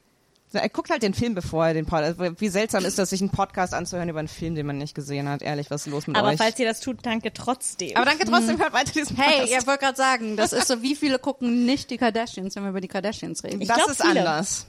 [0.53, 2.15] Er guckt halt den Film, bevor er den Podcast.
[2.39, 5.27] Wie seltsam ist das, sich einen Podcast anzuhören über einen Film, den man nicht gesehen
[5.27, 5.41] hat.
[5.41, 6.37] Ehrlich, was ist los mit Aber euch?
[6.37, 7.95] falls ihr das tut, danke trotzdem.
[7.97, 9.51] Aber danke trotzdem, hört weiter diesen Hey, Podcast.
[9.51, 12.69] ihr wollt gerade sagen, das ist so, wie viele gucken nicht die Kardashians, wenn wir
[12.69, 13.61] über die Kardashians reden?
[13.61, 14.19] Ich das glaub, ist viele.
[14.21, 14.67] anders.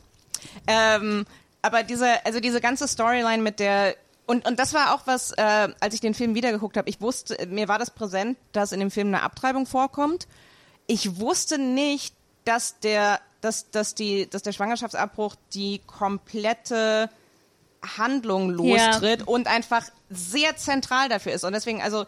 [0.67, 1.27] Ähm,
[1.63, 3.95] aber diese, also diese ganze Storyline mit der
[4.27, 6.87] und, und das war auch was, äh, als ich den Film wiedergeguckt habe.
[6.91, 10.29] Ich wusste, mir war das präsent, dass in dem Film eine Abtreibung vorkommt.
[10.87, 12.15] Ich wusste nicht,
[12.45, 17.09] dass der, dass, dass die, dass der Schwangerschaftsabbruch die komplette
[17.97, 21.45] Handlung lostritt und einfach sehr zentral dafür ist.
[21.45, 22.07] Und deswegen, also,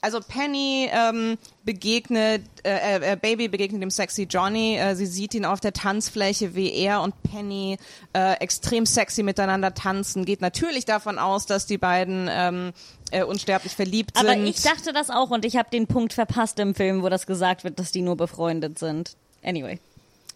[0.00, 4.76] also Penny ähm, begegnet, äh, äh, Baby begegnet dem sexy Johnny.
[4.76, 7.76] Äh, sie sieht ihn auf der Tanzfläche, wie er und Penny
[8.14, 10.24] äh, extrem sexy miteinander tanzen.
[10.24, 12.72] Geht natürlich davon aus, dass die beiden ähm,
[13.10, 14.46] äh, unsterblich verliebt Aber sind.
[14.46, 17.64] ich dachte das auch und ich habe den Punkt verpasst im Film, wo das gesagt
[17.64, 19.16] wird, dass die nur befreundet sind.
[19.44, 19.78] Anyway.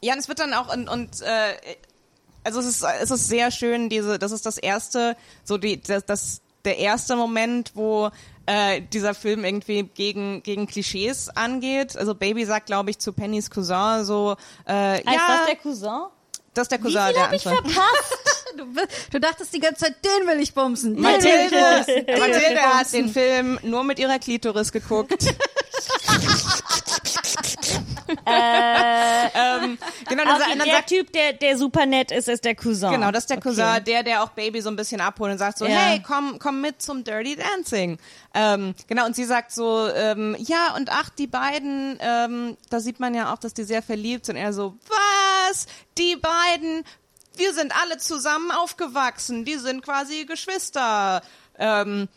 [0.02, 1.54] Ja, und es wird dann auch und, und äh,
[2.44, 6.04] also es ist es ist sehr schön diese das ist das erste so die das,
[6.04, 8.10] das der erste Moment, wo
[8.46, 11.96] äh, dieser Film irgendwie gegen gegen Klischees angeht.
[11.96, 14.36] Also Baby sagt, glaube ich, zu Pennys Cousin so
[14.66, 16.06] äh, Heißt ja, das der Cousin?
[16.54, 18.18] das ist der Wie Cousin, viel der habe ich verpasst?
[18.56, 18.64] Du,
[19.10, 20.98] du dachtest die ganze Zeit, den will ich bumsen.
[20.98, 21.84] Mathilde.
[22.18, 25.12] Mathilde hat den Film nur mit ihrer Klitoris geguckt.
[28.08, 29.78] ähm,
[30.08, 32.54] genau, dann, sa- Okay, dann der sagt Typ, der, der super nett ist, ist der
[32.54, 32.90] Cousin.
[32.90, 33.48] Genau, das ist der Okay.
[33.48, 35.70] Cousin, der, der auch Baby so ein bisschen abholt und sagt so, Ja.
[35.72, 37.98] hey, komm, komm mit zum Dirty Dancing.
[38.34, 43.00] Ähm, genau, und sie sagt so, ähm, ja, und ach, die beiden, ähm, da sieht
[43.00, 44.36] man ja auch, dass die sehr verliebt sind.
[44.36, 45.66] Er so, was?
[45.98, 46.84] Die beiden?
[47.36, 51.22] Wir sind alle zusammen aufgewachsen, die sind quasi Geschwister.
[51.58, 52.08] Ähm,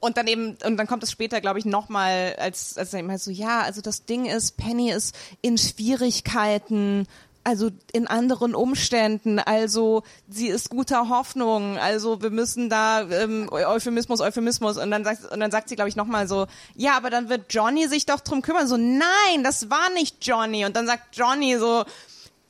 [0.00, 3.10] und dann eben, und dann kommt es später, glaube ich, nochmal, als, als er eben
[3.10, 7.06] halt so, ja, also das Ding ist, Penny ist in Schwierigkeiten,
[7.48, 14.20] also in anderen Umständen, also sie ist guter Hoffnung, also wir müssen da ähm, Euphemismus,
[14.20, 17.28] Euphemismus und dann sagt und dann sagt sie, glaube ich, nochmal so, ja, aber dann
[17.30, 18.68] wird Johnny sich doch drum kümmern.
[18.68, 20.66] So, nein, das war nicht Johnny.
[20.66, 21.84] Und dann sagt Johnny so,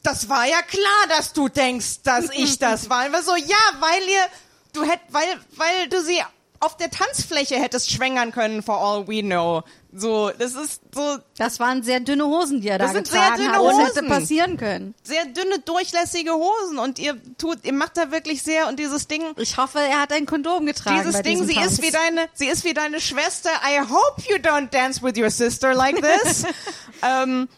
[0.02, 3.06] das war ja klar, dass du denkst, dass ich das war.
[3.06, 4.24] Und wir so, ja, weil ihr,
[4.72, 6.20] du hätt, weil, weil du sie
[6.60, 9.62] auf der Tanzfläche hättest schwängern können, for all we know.
[9.92, 13.30] So, das ist so Das waren sehr dünne Hosen, die er Das da sind sehr
[13.36, 13.58] dünne hat.
[13.62, 14.08] Das hätte Hosen.
[14.08, 14.94] passieren können.
[15.02, 19.22] sehr dünne, durchlässige Hosen und ihr tut, ihr macht da wirklich sehr und dieses Ding,
[19.36, 21.72] Ich hoffe, er hat ein Kondom getragen dieses Ding, sie Tanz.
[21.72, 23.50] ist wie deine, sie ist wie deine Schwester.
[23.64, 26.44] I hope you don't dance with your sister like this.
[27.02, 27.48] ähm,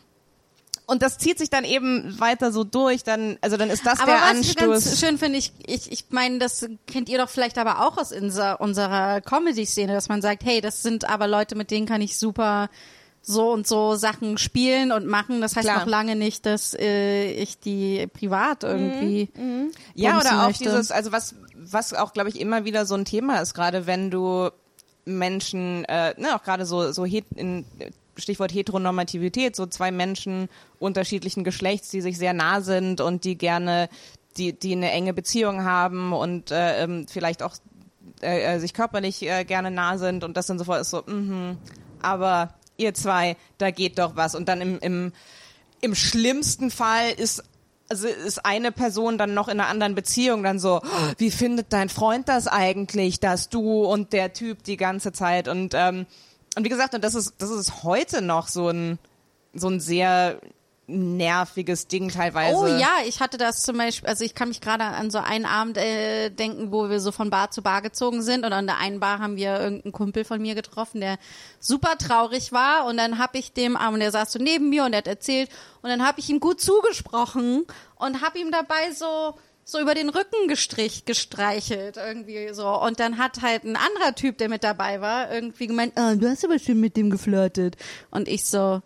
[0.90, 4.12] und das zieht sich dann eben weiter so durch, dann, also dann ist das aber
[4.12, 5.00] der was ich ganz Anstoß.
[5.00, 8.60] schön finde, ich, ich, ich meine, das kennt ihr doch vielleicht aber auch aus unser,
[8.60, 12.68] unserer Comedy-Szene, dass man sagt, hey, das sind aber Leute, mit denen kann ich super
[13.22, 15.40] so und so Sachen spielen und machen.
[15.40, 15.80] Das heißt Klar.
[15.80, 19.28] noch lange nicht, dass äh, ich die privat irgendwie
[19.94, 20.64] Ja, bumsen oder auch möchte.
[20.64, 24.10] dieses, also was, was auch, glaube ich, immer wieder so ein Thema ist, gerade wenn
[24.10, 24.50] du
[25.04, 27.64] Menschen, äh, ne, auch gerade so, so in,
[28.16, 30.48] Stichwort Heteronormativität, so zwei Menschen
[30.78, 33.88] unterschiedlichen Geschlechts, die sich sehr nah sind und die gerne,
[34.36, 37.56] die, die eine enge Beziehung haben und äh, ähm, vielleicht auch
[38.22, 41.56] äh, äh, sich körperlich äh, gerne nah sind und das dann sofort ist so, mhm,
[42.02, 44.34] aber ihr zwei, da geht doch was.
[44.34, 45.12] Und dann im, im,
[45.80, 47.42] im schlimmsten Fall ist
[47.90, 51.72] also ist eine Person dann noch in einer anderen Beziehung dann so, "Oh, wie findet
[51.72, 55.48] dein Freund das eigentlich, dass du und der Typ die ganze Zeit?
[55.48, 56.06] Und ähm,
[56.56, 58.98] und wie gesagt, und das ist das ist heute noch so ein
[59.52, 60.40] so ein sehr
[60.90, 62.56] nerviges Ding teilweise.
[62.56, 65.46] Oh ja, ich hatte das zum Beispiel, also ich kann mich gerade an so einen
[65.46, 68.78] Abend äh, denken, wo wir so von Bar zu Bar gezogen sind und an der
[68.78, 71.18] einen Bar haben wir irgendeinen Kumpel von mir getroffen, der
[71.58, 74.92] super traurig war und dann habe ich dem, und der saß so neben mir und
[74.92, 75.50] der hat erzählt
[75.82, 77.66] und dann habe ich ihm gut zugesprochen
[77.96, 79.34] und habe ihm dabei so
[79.70, 84.38] so über den Rücken gestrich, gestreichelt irgendwie so und dann hat halt ein anderer Typ,
[84.38, 87.76] der mit dabei war, irgendwie gemeint, ah, du hast aber schön mit dem geflirtet
[88.10, 88.82] und ich so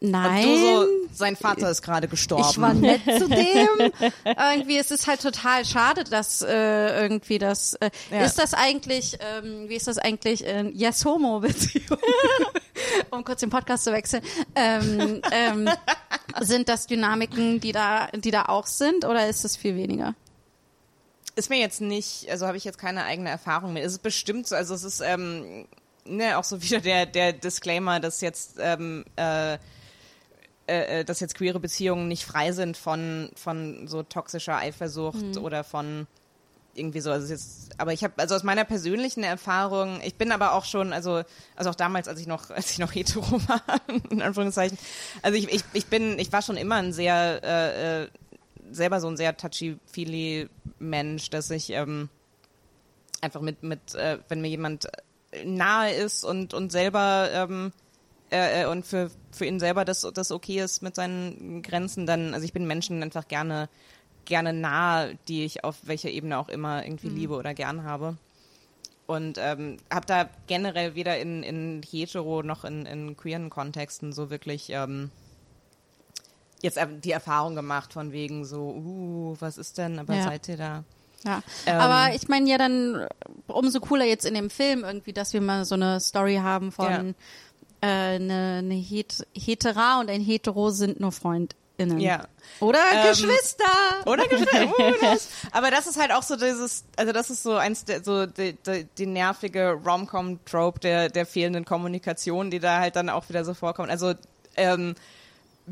[0.00, 0.44] Nein.
[0.48, 2.48] Und du so, sein Vater ist gerade gestorben.
[2.50, 3.92] Ich war nett zu dem.
[4.24, 7.74] irgendwie, es ist halt total schade, dass äh, irgendwie das.
[7.74, 8.24] Äh, Ja.
[8.24, 11.98] Ist das eigentlich, ähm, wie ist das eigentlich in Yes Homo Beziehung?
[13.10, 14.22] um kurz den Podcast zu wechseln.
[14.56, 15.70] Ähm, ähm,
[16.40, 20.14] Sind das Dynamiken, die da, die da auch sind, oder ist es viel weniger?
[21.36, 23.84] Ist mir jetzt nicht, also habe ich jetzt keine eigene Erfahrung mit.
[23.84, 25.66] Es ist bestimmt so, also es ist ähm,
[26.08, 29.58] ne, auch so wieder der, der Disclaimer, dass jetzt ähm, äh,
[30.68, 35.64] äh, äh, dass jetzt queere Beziehungen nicht frei sind von von so toxischer Eifersucht oder
[35.64, 36.06] von
[36.74, 37.10] irgendwie so.
[37.10, 40.92] Also jetzt, aber ich habe also aus meiner persönlichen Erfahrung, ich bin aber auch schon,
[40.92, 41.22] also
[41.56, 43.62] also auch damals, als ich noch als ich noch hetero war,
[44.10, 44.78] in Anführungszeichen,
[45.22, 48.08] also ich ich, ich bin, ich war schon immer ein sehr äh, äh,
[48.70, 52.10] selber so ein sehr touchy-feely Mensch, dass ich ähm,
[53.22, 54.88] einfach mit, mit äh, wenn mir jemand
[55.44, 57.72] nahe ist und, und selber ähm,
[58.30, 62.34] äh, äh, und für, für ihn selber das, das okay ist mit seinen Grenzen, dann,
[62.34, 63.68] also ich bin Menschen einfach gerne,
[64.24, 68.16] gerne nah, die ich auf welcher Ebene auch immer irgendwie liebe oder gern habe.
[69.06, 74.28] Und ähm, habe da generell weder in, in hetero noch in, in queeren Kontexten so
[74.28, 75.10] wirklich ähm,
[76.60, 80.24] jetzt die Erfahrung gemacht von wegen so, uh, was ist denn, aber Ja.
[80.24, 80.84] seid ihr da?
[81.24, 83.06] Ja, Ähm, aber ich meine ja dann
[83.48, 87.14] umso cooler jetzt in dem Film irgendwie, dass wir mal so eine Story haben von
[87.80, 91.98] äh, eine, eine Het Hetera und ein Hetero sind nur FreundInnen.
[92.00, 92.26] Ja.
[92.60, 93.64] Oder Ähm, Geschwister.
[94.06, 94.68] Oder Geschwister.
[94.78, 95.16] Uh.
[95.52, 98.54] Aber das ist halt auch so dieses, also das ist so eins der, so die,
[98.54, 103.54] die, die nervige Rom-Com-Trope der, der fehlenden Kommunikation, die da halt dann auch wieder so
[103.54, 103.90] vorkommt.
[103.90, 104.14] Also,
[104.56, 104.94] ähm,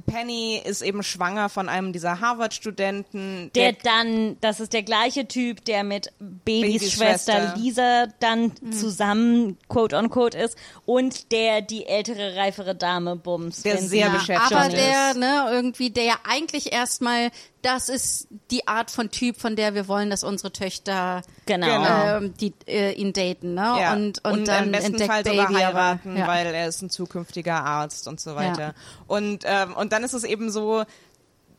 [0.07, 3.51] Penny ist eben schwanger von einem dieser Harvard-Studenten.
[3.55, 7.57] Der dann, das ist der gleiche Typ, der mit Babys, Babys Schwester, Schwester.
[7.57, 13.62] Lisa dann zusammen, quote on quote, ist und der die ältere, reifere Dame bums.
[13.62, 14.76] Der sehr nach- beschäftigt aber ist.
[14.76, 17.30] der, ne, irgendwie, der ja eigentlich erstmal,
[17.66, 21.66] das ist die Art von Typ, von der wir wollen, dass unsere Töchter Genau.
[21.66, 22.16] Genau.
[22.18, 23.76] ähm, die, äh, ihn daten, ne?
[23.80, 23.92] Ja.
[23.92, 26.28] Und, und, dann im besten entdeckt Fall Baby sogar heiraten, ja.
[26.28, 28.62] weil er ist ein zukünftiger Arzt und so weiter.
[28.62, 28.74] Ja.
[29.08, 30.84] Und, ähm, und dann ist es eben so,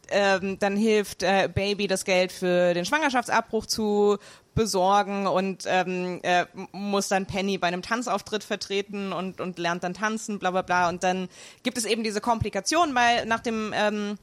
[0.09, 4.17] ähm, dann hilft äh, Baby das Geld für den Schwangerschaftsabbruch zu
[4.55, 9.93] besorgen und ähm, äh, muss dann Penny bei einem Tanzauftritt vertreten und, und lernt dann
[9.93, 10.87] tanzen, bla bla bla.
[10.87, 11.27] Und dann
[11.63, 14.17] gibt es eben diese Komplikation bei, nach dem ähm,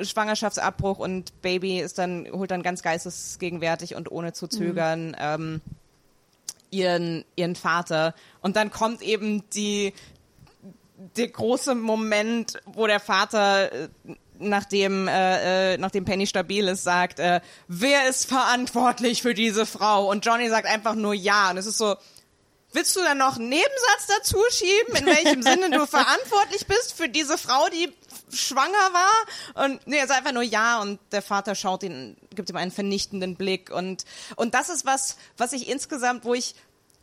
[0.00, 5.60] Schwangerschaftsabbruch und Baby ist dann, holt dann ganz geistesgegenwärtig und ohne zu zögern ähm,
[6.70, 8.14] ihren, ihren Vater.
[8.40, 9.92] Und dann kommt eben die,
[11.16, 13.88] der große Moment, wo der Vater, äh,
[14.38, 20.10] nachdem, äh, äh, nachdem Penny stabil ist, sagt, äh, wer ist verantwortlich für diese Frau?
[20.10, 21.50] Und Johnny sagt einfach nur ja.
[21.50, 21.96] Und es ist so,
[22.76, 27.08] willst du dann noch einen Nebensatz dazu schieben, in welchem Sinne du verantwortlich bist für
[27.08, 27.92] diese Frau, die
[28.32, 29.64] schwanger war?
[29.64, 32.70] Und nee, er sagt einfach nur ja und der Vater schaut ihn, gibt ihm einen
[32.70, 34.04] vernichtenden Blick und,
[34.36, 36.54] und das ist was, was ich insgesamt, wo ich,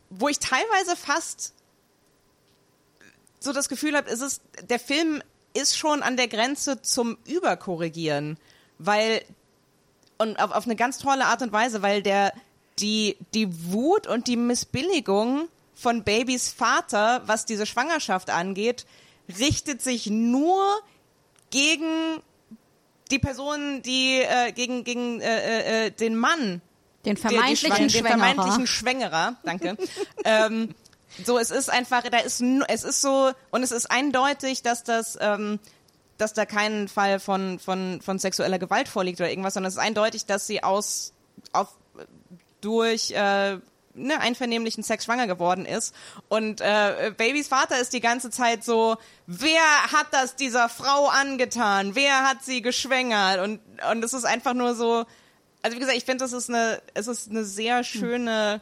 [0.09, 1.53] wo ich teilweise fast
[3.39, 5.21] so das Gefühl habe, es ist, der Film
[5.53, 8.37] ist schon an der Grenze zum Überkorrigieren,
[8.77, 9.23] weil
[10.17, 12.31] und auf, auf eine ganz tolle Art und Weise, weil der
[12.79, 15.49] die die Wut und die Missbilligung
[15.83, 18.85] von Babys Vater, was diese Schwangerschaft angeht,
[19.39, 20.63] richtet sich nur
[21.51, 22.19] gegen
[23.11, 26.61] die Person, die äh, gegen gegen äh, äh, den Mann,
[27.05, 28.09] Den vermeintlichen Schwang- den Schwängerer.
[28.09, 29.77] vermeintlichen Schwängerer, danke.
[30.25, 30.73] ähm,
[31.23, 35.17] so, es ist einfach, da ist, es ist so, und es ist eindeutig, dass das,
[35.21, 35.59] ähm,
[36.17, 39.81] dass da kein Fall von, von, von sexueller Gewalt vorliegt oder irgendwas, sondern es ist
[39.81, 41.13] eindeutig, dass sie aus,
[41.51, 41.67] auf,
[42.61, 43.57] durch, äh,
[43.95, 45.93] ne, einvernehmlichen Sex schwanger geworden ist.
[46.29, 51.95] Und äh, Babys Vater ist die ganze Zeit so, wer hat das dieser Frau angetan?
[51.95, 53.39] Wer hat sie geschwängert?
[53.39, 53.59] Und,
[53.91, 55.05] und es ist einfach nur so,
[55.61, 58.61] also wie gesagt, ich finde, das ist eine, es ist eine sehr schöne,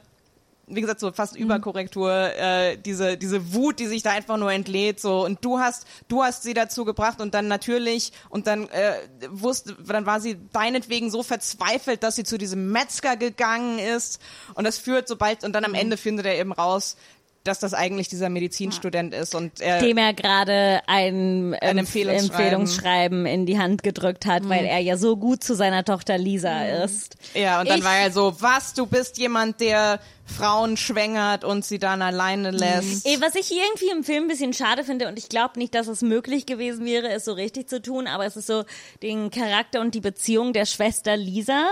[0.67, 4.99] wie gesagt, so fast Überkorrektur, äh, diese, diese Wut, die sich da einfach nur entlädt,
[5.01, 8.93] so, und du hast, du hast sie dazu gebracht und dann natürlich, und dann äh,
[9.29, 14.19] wusste, dann war sie deinetwegen so verzweifelt, dass sie zu diesem Metzger gegangen ist.
[14.53, 16.95] Und das führt sobald, und dann am Ende findet er eben raus,
[17.43, 22.29] dass das eigentlich dieser Medizinstudent ist und er, dem er gerade ein, Ein Empfehlungsschreiben.
[22.29, 26.65] Empfehlungsschreiben in die Hand gedrückt hat, weil er ja so gut zu seiner Tochter Lisa
[26.83, 27.15] ist.
[27.33, 31.65] ja, und dann Ich- war er so, was, du bist jemand, der Frauen schwängert und
[31.65, 33.05] sie dann alleine lässt.
[33.05, 35.87] Eh, Was ich irgendwie im Film ein bisschen schade finde, und ich glaube nicht, dass
[35.87, 38.63] es möglich gewesen wäre, es so richtig zu tun, aber es ist so
[39.01, 41.67] den Charakter und die Beziehung der Schwester Lisa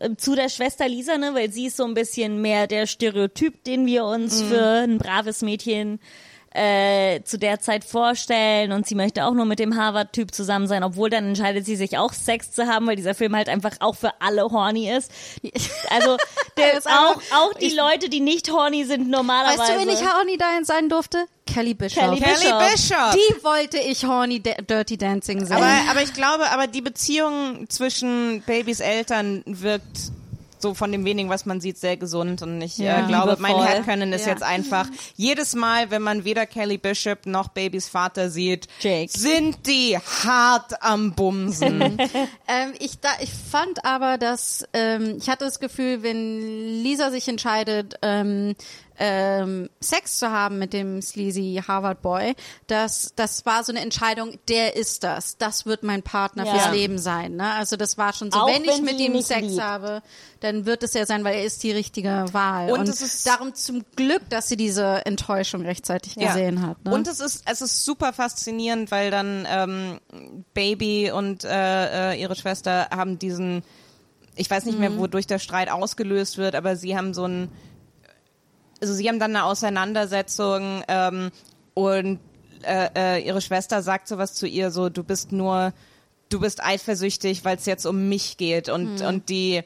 [0.00, 3.64] äh, zu der Schwester Lisa, ne, weil sie ist so ein bisschen mehr der Stereotyp,
[3.64, 9.24] den wir uns für ein braves Mädchen äh, zu der Zeit vorstellen und sie möchte
[9.24, 12.66] auch nur mit dem Harvard-Typ zusammen sein, obwohl dann entscheidet sie sich auch Sex zu
[12.66, 15.10] haben, weil dieser Film halt einfach auch für alle horny ist.
[15.90, 16.16] Also
[16.56, 19.58] der, ist einfach- auch, auch die Leute, die nicht horny sind, normalerweise.
[19.60, 21.24] Weißt du, wen ich horny da sein durfte?
[21.46, 22.02] Kelly Bishop.
[22.02, 22.70] Kelly Kelly Bishop.
[22.70, 23.12] Bishop.
[23.14, 25.56] Die wollte ich horny Dirty Dancing sehen.
[25.56, 30.12] Aber, aber ich glaube, aber die Beziehung zwischen Babys Eltern wirkt
[30.62, 32.40] so von dem wenigen, was man sieht, sehr gesund.
[32.42, 33.00] Und ich Ja.
[33.04, 33.74] äh, glaube, mein Liebevoll.
[33.74, 34.32] Headcanon ist Ja.
[34.32, 34.86] jetzt einfach,
[35.16, 39.10] jedes Mal, wenn man weder Kelly Bishop noch Babys Vater sieht, Jake.
[39.12, 41.98] sind die hart am Bumsen.
[42.48, 47.26] Ähm, ich, da, ich fand aber, dass ähm, ich hatte das Gefühl, wenn Lisa sich
[47.28, 48.54] entscheidet, ähm,
[48.98, 52.34] ähm, Sex zu haben mit dem sleazy Harvard Boy,
[52.66, 56.52] dass das war so eine Entscheidung, der ist das, das wird mein Partner Ja.
[56.58, 57.36] fürs Leben sein.
[57.36, 57.52] Ne?
[57.54, 59.62] Also das war schon so, Auch wenn ich wenn mit ihm Sex liebt.
[59.62, 60.02] habe,
[60.40, 62.70] dann wird es ja sein, weil er ist die richtige Wahl.
[62.72, 66.84] Und Und, es ist- darum zum Glück, dass sie diese Enttäuschung rechtzeitig gesehen hat.
[66.84, 66.92] Ne?
[66.92, 70.00] Und es ist, es ist super faszinierend, weil dann ähm,
[70.54, 73.62] Baby und äh, äh, ihre Schwester haben diesen,
[74.36, 74.80] ich weiß nicht Mhm.
[74.80, 77.48] mehr, wodurch der Streit ausgelöst wird, aber sie haben so ein,
[78.82, 81.30] also sie haben dann eine Auseinandersetzung ähm,
[81.74, 82.18] und
[82.64, 85.72] äh, äh, ihre Schwester sagt sowas zu ihr, so du bist nur,
[86.28, 89.06] du bist eifersüchtig, weil es jetzt um mich geht und Mhm.
[89.06, 89.62] und die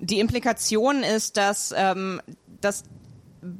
[0.00, 2.20] die Implikation ist, dass ähm,
[2.60, 2.84] dass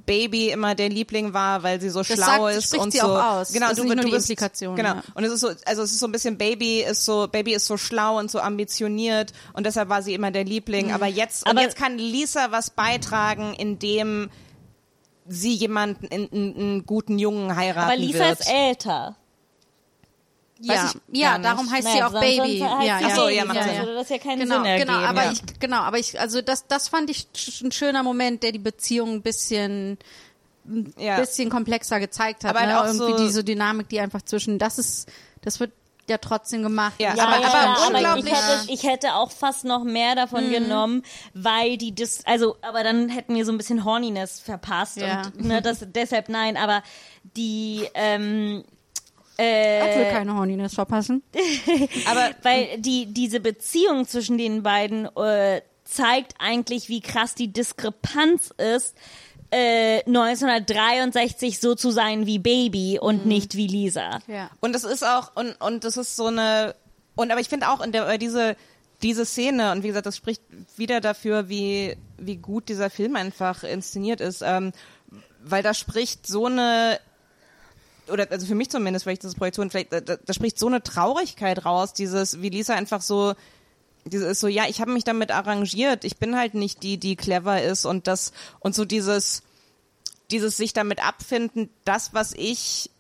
[0.07, 2.17] Baby immer der Liebling war, weil sie so schlau
[2.49, 3.07] sagt- ist und sie so.
[3.09, 3.53] auch aus.
[3.53, 4.95] Genau, Das ist du, nur du die bist, Implikation, Genau.
[4.95, 5.03] ja.
[5.15, 7.67] Und es ist so, also es ist so ein bisschen Baby ist so, Baby ist
[7.67, 10.87] so schlau und so ambitioniert und deshalb war sie immer der Liebling.
[10.87, 10.95] Mhm.
[10.95, 14.31] Aber jetzt, und Aber- jetzt kann Lisa was beitragen, indem
[15.27, 18.41] sie jemanden, in, in, einen guten Jungen heiraten Aber Lisa wird.
[18.41, 19.17] ist älter.
[20.61, 22.59] ja, ich ja, darum heißt Naja, sie auch Baby.
[22.59, 23.09] sonst heißt ja, sie ja.
[23.11, 23.79] Ach so, ja, macht sonst Sinn.
[23.81, 24.89] würde das ja keinen genau, Sinn ergeben.
[24.91, 25.33] genau, aber ja.
[25.33, 27.27] ich, genau, aber ich, also das, das fand ich
[27.63, 29.99] ein schöner Moment, der die Beziehung ein bisschen,
[30.99, 31.19] ja.
[31.19, 32.55] bisschen komplexer gezeigt hat.
[32.55, 32.75] Aber ne?
[32.75, 35.09] halt auch Irgendwie so- diese Dynamik, die einfach zwischen, das ist,
[35.43, 35.73] das wird
[36.09, 36.95] ja trotzdem gemacht.
[36.99, 40.53] Ja, Ja, aber- aber unglaublich- ich hätte, ich hätte auch fast noch mehr davon Mhm.
[40.53, 41.03] genommen,
[41.35, 45.23] weil die das, also, aber dann hätten wir so ein bisschen Horniness verpasst Ja.
[45.23, 46.83] und ne, das, deshalb nein, aber
[47.37, 48.65] die, ähm,
[49.35, 51.23] Ich will äh, keine Horniness verpassen.
[52.07, 58.53] aber weil die, diese Beziehung zwischen den beiden äh, zeigt eigentlich, wie krass die Diskrepanz
[58.57, 58.95] ist,
[59.53, 64.21] äh, 1963 so zu sein wie Baby und nicht wie Lisa.
[64.27, 64.51] Ja.
[64.61, 66.75] Und es ist auch, und, und das ist so eine,
[67.15, 68.57] und aber ich finde auch in der, äh, diese,
[69.03, 70.43] diese Szene, und wie gesagt, das spricht
[70.77, 74.73] wieder dafür, wie, wie gut dieser Film einfach inszeniert ist, ähm,
[75.45, 76.99] weil da spricht so eine,
[78.09, 80.67] oder also für mich zumindest, weil ich das Projektion, vielleicht, da, da da spricht so
[80.67, 83.35] eine Traurigkeit raus, dieses, wie Lisa einfach so,
[84.05, 87.17] dieses ist so, ja, ich habe mich damit arrangiert, ich bin halt nicht die, die
[87.17, 89.43] clever ist und das, und so dieses,
[90.31, 92.91] dieses sich damit abfinden, das, was ich,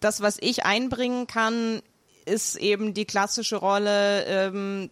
[0.00, 1.82] das, was ich einbringen kann,
[2.24, 4.90] ist eben die klassische Rolle, ähm,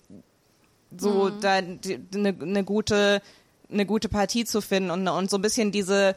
[0.96, 1.78] so da eine
[2.12, 3.22] ne gute,
[3.70, 6.14] eine gute Partie zu finden und, und so ein bisschen diese,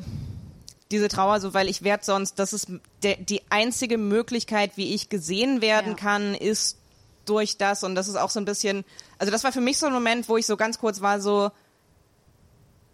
[0.92, 2.68] diese Trauer, so weil ich werde sonst, das ist
[3.04, 5.98] der, die einzige Möglichkeit, wie ich gesehen werden Ja.
[5.98, 6.78] kann, ist
[7.26, 8.86] durch das und das ist auch so ein bisschen,
[9.20, 11.52] also das war für mich so ein Moment, wo ich so ganz kurz war so,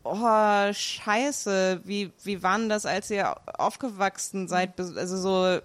[0.03, 4.75] oh Scheiße, wie wie waren das, als ihr aufgewachsen seid?
[4.75, 5.59] Bis- Also so,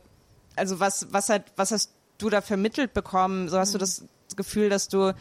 [0.56, 3.48] also was was hat was hast du da vermittelt bekommen?
[3.48, 4.04] So hast du das
[4.36, 5.14] Gefühl, dass du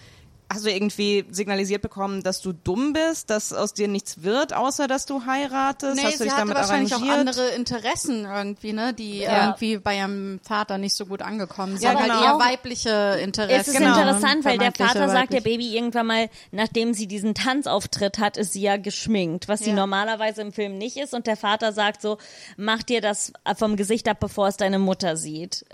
[0.51, 4.87] Hast du irgendwie signalisiert bekommen, dass du dumm bist, dass aus dir nichts wird, außer
[4.87, 5.95] dass du heiratest?
[5.95, 7.15] Nee, Hast du sie dich hatte damit wahrscheinlich arrangiert?
[7.15, 9.45] auch andere Interessen irgendwie, ne, die Ja.
[9.47, 11.83] irgendwie bei ihrem Vater nicht so gut angekommen sind.
[11.83, 12.23] Ja, halt genau.
[12.23, 13.51] eher weibliche Interessen.
[13.59, 13.97] Es ist Genau.
[13.99, 15.41] interessant, weil der Vater sagt der.
[15.41, 19.75] Baby irgendwann mal, nachdem sie diesen Tanzauftritt hat, ist sie ja geschminkt, was sie Ja.
[19.75, 21.13] normalerweise im Film nicht ist.
[21.13, 22.17] Und der Vater sagt so,
[22.57, 25.65] mach dir das vom Gesicht ab, bevor es deine Mutter sieht,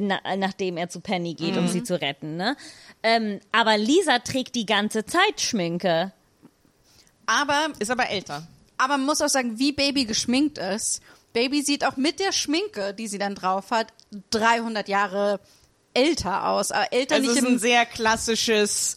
[0.00, 2.36] na, nachdem er zu Penny geht, um sie zu retten.
[2.36, 2.56] Ne?
[3.02, 6.12] Ähm, aber Lisa trägt die ganze Zeit Schminke.
[7.26, 8.46] Aber, Ist aber älter.
[8.78, 11.00] aber man muss auch sagen, wie Baby geschminkt ist.
[11.32, 13.88] Baby sieht auch mit der Schminke, die sie dann drauf hat,
[14.30, 15.40] 300 Jahre
[15.94, 16.70] älter aus.
[16.70, 18.96] Aber älter Also nicht ist ein sehr klassisches,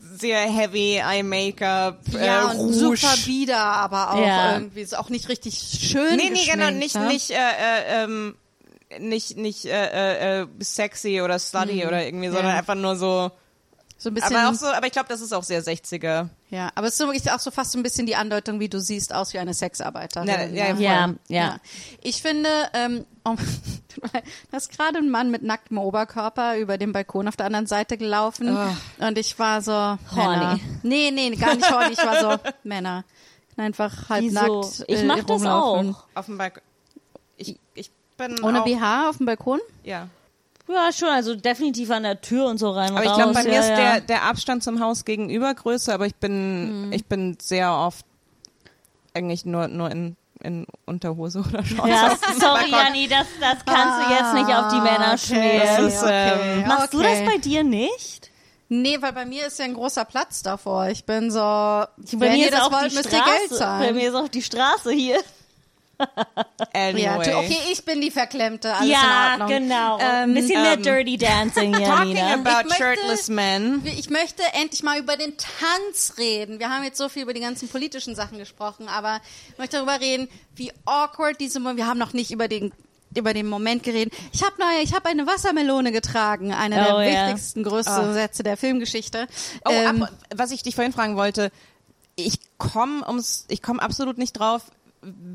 [0.00, 2.96] sehr heavy Eye Make-up, ja, äh, und Rouge.
[2.96, 4.54] super bieder, aber auch Ja.
[4.54, 7.06] irgendwie ist auch nicht richtig schön Nee, nee, genau, nicht, ne?
[7.06, 8.36] nicht, äh, äh, ähm,
[8.98, 12.58] nicht, nicht äh, äh, äh, sexy oder slutty oder irgendwie, sondern Ja.
[12.58, 13.30] einfach nur so.
[14.00, 16.28] So ein bisschen Aber auch so, aber ich glaube, das ist auch sehr 60er.
[16.50, 18.80] Ja, aber es ist wirklich auch so fast so ein bisschen die Andeutung, wie du
[18.80, 20.28] siehst aus wie eine Sexarbeiterin.
[20.28, 20.74] Ja, ja.
[20.76, 21.56] Ja, ja.
[22.00, 23.34] Ich finde, ähm, oh,
[24.52, 27.98] da ist gerade ein Mann mit nacktem Oberkörper über den Balkon auf der anderen Seite
[27.98, 28.56] gelaufen
[28.98, 29.98] und ich war so Horny.
[30.14, 30.60] Männer.
[30.84, 33.04] Nee, nee, gar nicht horny, ich war so Männer.
[33.56, 34.60] Einfach halb Wieso?
[34.60, 34.84] nackt.
[34.86, 36.06] Ich äh, mach das auch.
[36.14, 36.62] Auf dem Balkon.
[37.36, 39.58] Ich, ich bin Ohne auch, BH auf dem Balkon?
[39.82, 40.06] Ja.
[40.68, 43.16] Ja, schon, also definitiv an der Tür und so rein und Aber ich raus.
[43.18, 43.76] glaube, bei ja, mir ist ja.
[43.76, 48.04] der, der Abstand zum Haus gegenüber größer, aber ich bin, ich bin sehr oft
[49.14, 51.88] eigentlich nur, nur in, in Unterhose oder Shorts.
[51.88, 52.86] Ja, sorry, Balkon.
[52.86, 55.86] Janni, das, das kannst du jetzt nicht auf die Männer Das schmieren.
[55.86, 58.30] ist, ähm, Machst du das bei dir nicht?
[58.68, 60.88] Nee, weil bei mir ist ja ein großer Platz davor.
[60.88, 63.50] Ich bin so, Bei wenn mir ihr ist das auch wollt, die müsst ihr Geld.
[63.50, 63.96] Bei zahlen.
[63.96, 65.18] mir ist auch die Straße hier.
[66.72, 67.02] Anyway.
[67.02, 69.58] Ja, okay, ich bin die Verklemmte, alles ja, in Ordnung.
[69.58, 69.98] genau.
[69.98, 72.34] Ähm, Ein bisschen mehr ähm, Dirty Dancing, Talking Janina.
[72.34, 73.82] about Ich möchte- shirtless men.
[73.84, 76.58] Ich möchte endlich mal über den Tanz reden.
[76.58, 79.20] Wir haben jetzt so viel über die ganzen politischen Sachen gesprochen, aber
[79.52, 81.78] ich möchte darüber reden, wie awkward diese Moment.
[81.78, 82.72] Wir haben noch nicht über den
[83.16, 84.12] über den Moment geredet.
[84.32, 87.26] Ich habe neue, ich habe eine Wassermelone getragen, einer Oh, der ja.
[87.28, 88.12] wichtigsten, größten Ah.
[88.12, 89.26] Sätze der Filmgeschichte.
[89.64, 91.50] Oh, Ähm, ab, was ich dich vorhin fragen wollte,
[92.16, 94.62] ich komme ums, ich komme absolut nicht drauf.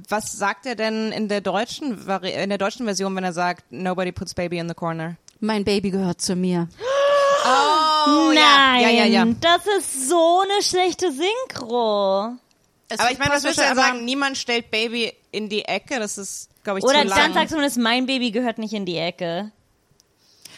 [0.09, 4.11] Was sagt er denn in der deutschen in der deutschen Version, wenn er sagt Nobody
[4.11, 5.15] puts baby in the corner?
[5.39, 6.67] mein Baby gehört zu mir.
[7.45, 9.25] Oh, Nein, ja, ja, ja.
[9.39, 12.33] das ist so eine schlechte Synchro.
[12.89, 14.03] Es Aber ich meine, was willst du denn sagen?
[14.05, 15.99] Niemand stellt Baby in die Ecke.
[15.99, 17.33] Das ist, glaube ich, Oder zu dann lang.
[17.33, 19.51] sagst du zumindest, mein Baby gehört nicht in die Ecke.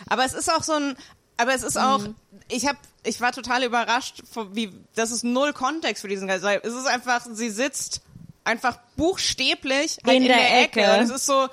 [0.08, 0.96] Aber es ist auch so ein,
[1.38, 2.16] aber es ist auch, Mhm.
[2.50, 6.44] ich habe, ich war total überrascht, wie, das ist null Kontext für diesen Geist.
[6.64, 8.02] Es ist einfach, sie sitzt
[8.46, 10.82] einfach buchstäblich halt In in, der der, Ecke.
[10.82, 10.94] Ecke.
[10.94, 11.48] Und es ist so,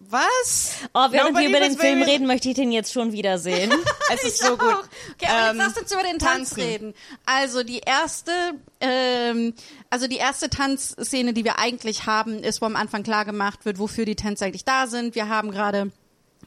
[0.00, 0.76] was?
[0.94, 3.72] Oh, während Nobody wir über den Film reden, möchte ich den jetzt schon wieder sehen.
[4.14, 4.88] Es ist so gut.
[5.14, 6.60] Okay, aber Ähm, jetzt lass uns über den Tanz tanzen.
[6.62, 6.94] reden.
[7.26, 8.32] Also die erste,
[8.80, 9.52] ähm,
[9.90, 13.78] also die erste Tanzszene, die wir eigentlich haben, ist, wo am Anfang klar gemacht wird,
[13.78, 15.14] wofür die Tänzer eigentlich da sind.
[15.14, 15.90] Wir haben gerade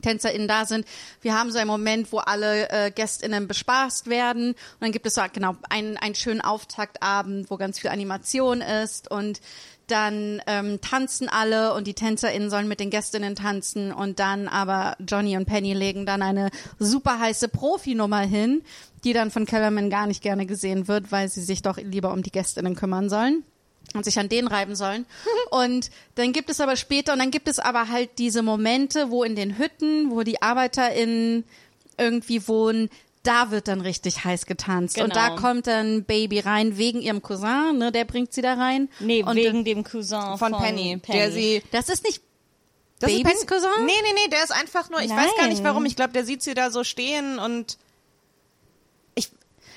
[0.01, 0.85] TänzerInnen da sind.
[1.21, 4.49] Wir haben so einen Moment, wo alle äh, GästInnen bespaßt werden.
[4.49, 9.09] Und dann gibt es so genau einen, einen schönen Auftaktabend, wo ganz viel Animation ist
[9.09, 9.41] und
[9.87, 14.95] dann ähm, tanzen alle und die TänzerInnen sollen mit den GästInnen tanzen und dann aber
[15.05, 16.49] Johnny und Penny legen dann eine
[16.79, 18.63] super heiße Profinummer hin,
[19.03, 22.23] die dann von Kellerman gar nicht gerne gesehen wird, weil sie sich doch lieber um
[22.23, 23.43] die GästInnen kümmern sollen
[23.95, 25.05] und sich an denen reiben sollen.
[25.51, 29.23] Und dann gibt es aber später, und dann gibt es aber halt diese Momente, wo
[29.23, 31.43] in den Hütten, wo die ArbeiterInnen
[31.97, 32.89] irgendwie wohnen,
[33.23, 34.97] da wird dann richtig heiß getanzt.
[34.99, 35.41] Und da Genau.
[35.41, 38.89] kommt dann Baby rein, wegen ihrem Cousin, ne, der bringt sie da rein.
[38.99, 42.21] Nee, und wegen dem Cousin von, Penny, der sie, Das ist nicht
[42.99, 43.85] das ist Babys Penny- Cousin?
[43.85, 45.65] Nee, nee, nee, der ist einfach nur, ich weiß gar nicht Nein.
[45.65, 47.77] warum, ich glaube, der sieht sie da so stehen und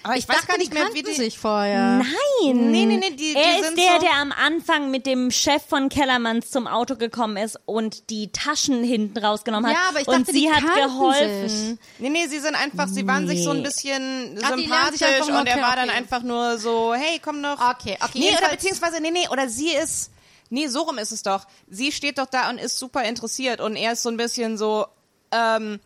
[0.04, 1.98] aber ich, Ich weiß dachte, gar nicht die mehr, wie die, sich vorher.
[1.98, 2.70] Nein.
[2.70, 5.30] Nee, nee, nee, die- die er ist sind der, so- der am Anfang mit dem
[5.32, 9.76] Chef von Kellermanns zum Auto gekommen ist und die Taschen hinten rausgenommen hat.
[9.76, 11.48] Ja, aber ich und dachte, sie die hat geholfen.
[11.48, 11.78] sich.
[11.98, 13.62] Nee, nee, sie sind einfach, sie waren sich so ein Nee.
[13.64, 17.42] bisschen Ach, die sympathisch einfach nur und er war dann einfach nur so, hey, komm
[17.42, 17.58] doch.
[17.58, 20.10] Okay, okay, Nee, oder beziehungsweise, nee, nee, oder sie ist,
[20.50, 21.46] nee, so rum ist es doch.
[21.68, 24.86] Sie steht doch da und ist super interessiert und er ist so ein bisschen so,
[25.32, 25.80] ähm,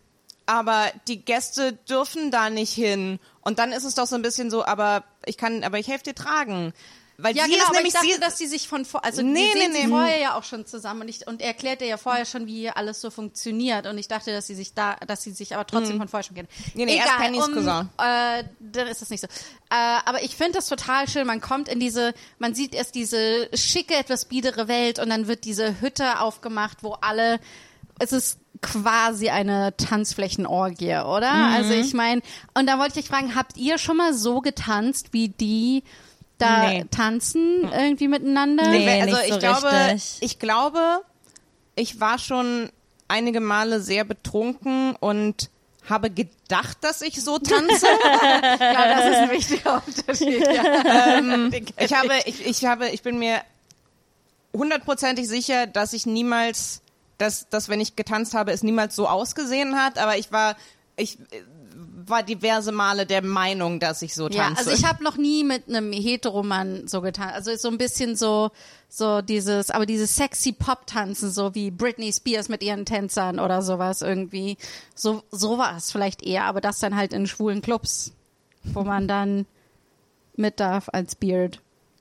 [0.49, 3.21] aber die Gäste dürfen da nicht hin.
[3.43, 6.05] Und dann ist es doch so ein bisschen so, aber ich kann, aber ich helfe
[6.05, 6.73] dir tragen.
[7.21, 9.05] Weil Ja, sie genau, ist aber nämlich, ich dachte, sie, dass sie sich von vor,
[9.05, 9.89] also Nee, sehen nee, sie nee.
[9.89, 12.77] vorher ja auch schon zusammen und ich und er erklärte ja vorher schon, wie hier
[12.77, 15.99] alles so funktioniert und ich dachte, dass sie sich da, dass sie sich aber trotzdem
[15.99, 16.49] von vorher schon kennen.
[16.75, 17.91] Nee, nee, er ist Pennys Cousin.
[17.99, 19.27] Äh, dann ist das nicht so.
[19.27, 21.27] Äh, aber ich finde das total schön.
[21.27, 25.45] Man kommt in diese, man sieht erst diese schicke, etwas biedere Welt und dann wird
[25.45, 27.41] diese Hütte aufgemacht, wo alle,
[27.99, 31.33] es ist quasi eine Tanzflächenorgie, oder?
[31.33, 31.55] Mhm.
[31.55, 32.23] Also ich meine,
[32.55, 35.85] und da wollte ich euch fragen, habt ihr schon mal so getanzt, wie die
[36.39, 36.85] da Nee.
[36.91, 38.69] tanzen irgendwie miteinander?
[38.69, 39.01] Nee.
[39.03, 40.17] also nicht ich so glaube, richtig.
[40.21, 41.01] ich glaube,
[41.75, 42.71] ich war schon
[43.09, 45.51] einige Male sehr betrunken und
[45.89, 47.87] habe gedacht, dass ich so tanze.
[48.61, 50.47] Ja, das ist ein wichtiger Unterschied.
[50.47, 51.49] Ja.
[51.85, 53.41] ich habe, ich, ich habe, ich bin mir
[54.53, 56.83] hundertprozentig sicher, dass ich niemals,
[57.19, 60.57] dass, dass wenn ich getanzt habe, es niemals so ausgesehen hat, aber ich war,
[60.97, 61.19] ich
[62.07, 64.59] war diverse Male der Meinung, dass ich so Ja, tanze.
[64.61, 67.31] also ich habe noch nie mit einem Heteromann so getan.
[67.31, 68.51] Also so ein bisschen so
[68.89, 73.61] so dieses, aber dieses sexy Pop tanzen, so wie Britney Spears mit ihren Tänzern oder
[73.61, 74.57] sowas irgendwie.
[74.95, 78.13] So sowas vielleicht eher, aber das dann halt in schwulen Clubs,
[78.65, 79.45] wo man dann
[80.37, 81.61] mit darf als Beard.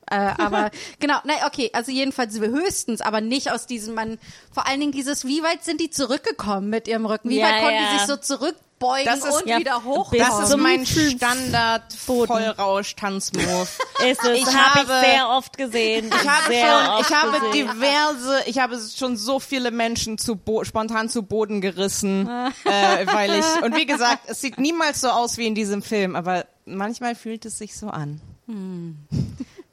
[0.10, 4.18] Äh, aber genau, nein, okay, also jedenfalls höchstens, aber nicht aus diesem man
[4.54, 7.30] vor allen Dingen dieses, wie weit sind die zurückgekommen mit ihrem Rücken?
[7.30, 7.92] Wie Ja, weit konnten ja.
[7.94, 10.20] die sich so zurückbeugen Das ist- und ja, wieder hochkommen?
[10.26, 10.86] das ist zum mein.
[10.86, 13.68] Standard Vollrausch-Tanzmove.
[14.08, 16.10] Ist es, Ich habe ich sehr oft gesehen.
[16.10, 17.52] Ich habe sehr schon, ich habe gesehen.
[17.54, 22.28] diverse, ich habe schon so viele Menschen zu Bo spontan zu Boden gerissen,
[22.66, 26.16] äh, weil ich und wie gesagt, es sieht niemals so aus wie in diesem Film,
[26.16, 28.22] aber manchmal fühlt es sich so an.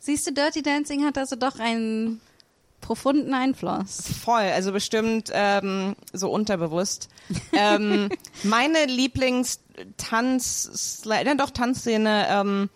[0.05, 2.21] Siehst du, Dirty Dancing hat also doch einen
[2.83, 4.03] profunden Einfluss.
[4.23, 7.09] Voll, also bestimmt ähm, so unterbewusst.
[7.55, 8.11] ähm,
[8.43, 12.69] meine Lieblingstanz, ja doch Tanzszene, ähm,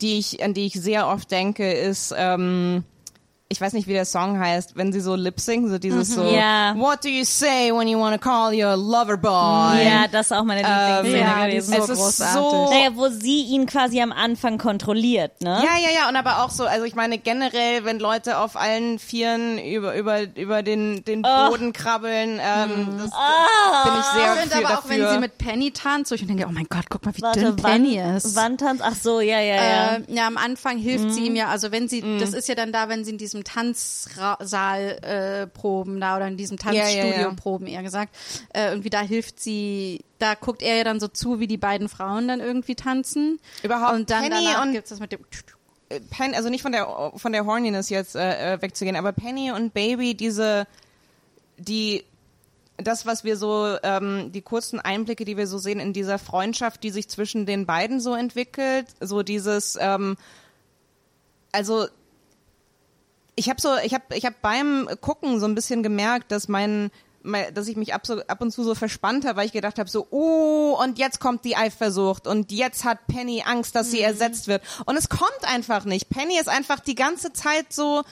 [0.00, 2.84] die ich, an die ich sehr oft denke, ist, ähm,
[3.54, 6.24] ich weiß nicht, wie der Song heißt, wenn sie so lip singen, so dieses so,
[6.24, 6.74] Ja.
[6.76, 9.30] What do you say when you want to call your lover boy?
[9.84, 11.72] Ja, das ist auch meine Lieblingsszene ja, die gewesen.
[11.74, 12.50] ist so es ist großartig.
[12.50, 15.62] so Naja, wo sie ihn quasi am Anfang kontrolliert, ne?
[15.64, 18.98] Ja, ja, ja, und aber auch so, also ich meine generell, wenn Leute auf allen
[18.98, 21.50] Vieren über über über den den Oh.
[21.50, 24.90] Boden krabbeln, ähm, das Ah, bin ich sehr Ich finde aber auch, dafür.
[25.04, 27.40] wenn sie mit Penny tanzt, wo ich denke, oh mein Gott, guck mal, wie Warte,
[27.40, 28.34] dünn wann, Penny ist.
[28.36, 28.82] wann tanzt?
[28.84, 29.96] Ach so, ja, ja, ja.
[29.96, 31.26] Äh, ja, am Anfang hilft sie Mhm.
[31.26, 34.80] ihm ja, also wenn sie, das ist ja dann da, wenn sie in diesem Tanzsaal
[35.02, 37.34] äh, proben da oder in diesem Ja, ja, Tanzstudio ja.
[37.34, 38.14] proben, eher gesagt,
[38.52, 41.88] äh, irgendwie da hilft sie, da guckt er ja dann so zu, wie die beiden
[41.88, 43.38] Frauen dann irgendwie tanzen.
[43.62, 45.20] Überhaupt Und dann Penny und- gibt's das mit dem
[46.10, 49.74] Penny, also nicht von der von der Horniness jetzt äh, äh, wegzugehen, aber Penny und
[49.74, 50.66] Baby, diese
[51.58, 52.02] die
[52.78, 56.82] das, was wir so, ähm, die kurzen Einblicke, die wir so sehen in dieser Freundschaft,
[56.82, 60.16] die sich zwischen den beiden so entwickelt, so dieses, ähm,
[61.52, 61.86] also
[63.36, 66.90] ich habe so, ich habe, ich habe beim Gucken so ein bisschen gemerkt, dass mein,
[67.54, 69.88] dass ich mich ab, so, ab und zu so verspannt habe, weil ich gedacht habe,
[69.88, 74.46] so, oh, und jetzt kommt die Eifersucht und jetzt hat Penny Angst, dass sie ersetzt
[74.46, 74.62] wird.
[74.84, 76.10] Und es kommt einfach nicht.
[76.10, 78.02] Penny ist einfach die ganze Zeit so,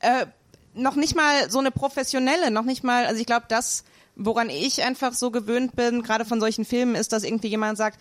[0.00, 0.26] äh,
[0.74, 3.84] noch nicht mal so eine professionelle, noch nicht mal, also ich glaube, das,
[4.24, 8.00] woran ich einfach so gewöhnt bin, gerade von solchen Filmen, ist, dass irgendwie jemand sagt,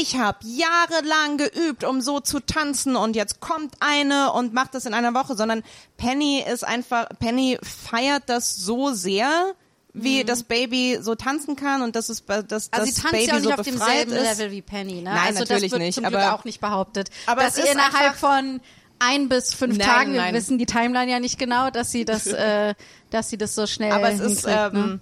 [0.00, 4.86] ich habe jahrelang geübt, um so zu tanzen und jetzt kommt eine und macht das
[4.86, 5.62] in einer Woche, sondern
[5.96, 9.52] Penny ist einfach, Penny feiert das so sehr,
[9.98, 13.26] wie das Baby so tanzen kann und dass es dass Also das sie tanzt Baby
[13.28, 13.76] ja so auf befreit
[14.08, 14.38] demselben ist.
[14.38, 15.02] Level wie Penny, ne?
[15.04, 17.08] Nein, also natürlich das wird nicht, zum Glück aber- auch nicht behauptet.
[17.26, 18.60] aber dass sie ist innerhalb von
[18.98, 20.34] ein bis fünf Nein, Tagen, wir nein.
[20.34, 22.74] wissen die Timeline ja nicht genau, dass sie das, äh,
[23.10, 24.80] dass sie das so schnell aber es ist hinkriegt, ne?
[24.80, 25.00] ähm,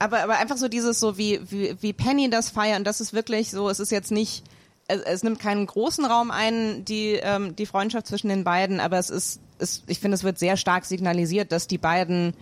[0.00, 3.12] aber aber einfach so dieses so wie wie wie Penny das feiert und das ist
[3.12, 4.42] wirklich so es ist jetzt nicht
[4.88, 8.98] es, es nimmt keinen großen Raum ein die ähm, die Freundschaft zwischen den beiden aber
[8.98, 12.34] es ist es ich finde es wird sehr stark signalisiert dass die beiden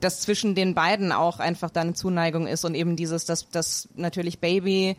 [0.00, 3.88] dass zwischen den beiden auch einfach da eine Zuneigung ist und eben dieses dass dass
[3.94, 4.96] natürlich Baby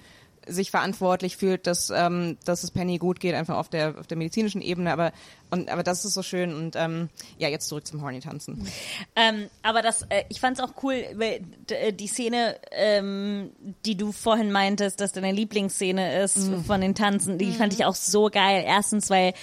[0.48, 4.18] sich verantwortlich fühlt, dass, ähm, dass es Penny gut geht, einfach auf der auf der
[4.18, 5.12] medizinischen Ebene, aber
[5.50, 8.68] und aber das ist so schön und ähm, ja jetzt zurück zum Horny tanzen.
[9.16, 13.52] Ähm, aber das, äh, ich fand's auch cool, weil äh, die Szene, ähm,
[13.86, 17.96] die du vorhin meintest, dass deine Lieblingsszene ist von den Tanzen, die fand ich auch
[17.96, 18.64] so geil.
[18.66, 19.34] Erstens, weil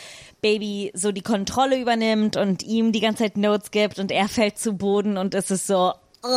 [0.41, 4.59] Baby so die Kontrolle übernimmt und ihm die ganze Zeit Notes gibt und er fällt
[4.59, 5.93] zu Boden und es ist so
[6.23, 6.29] oh,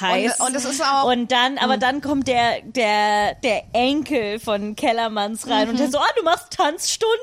[0.00, 0.38] heiß.
[0.40, 4.76] Und- und es ist auch- Und dann, aber dann kommt der, der, der Enkel von
[4.76, 7.16] Kellermanns rein und der so, ah, du machst Tanzstunden?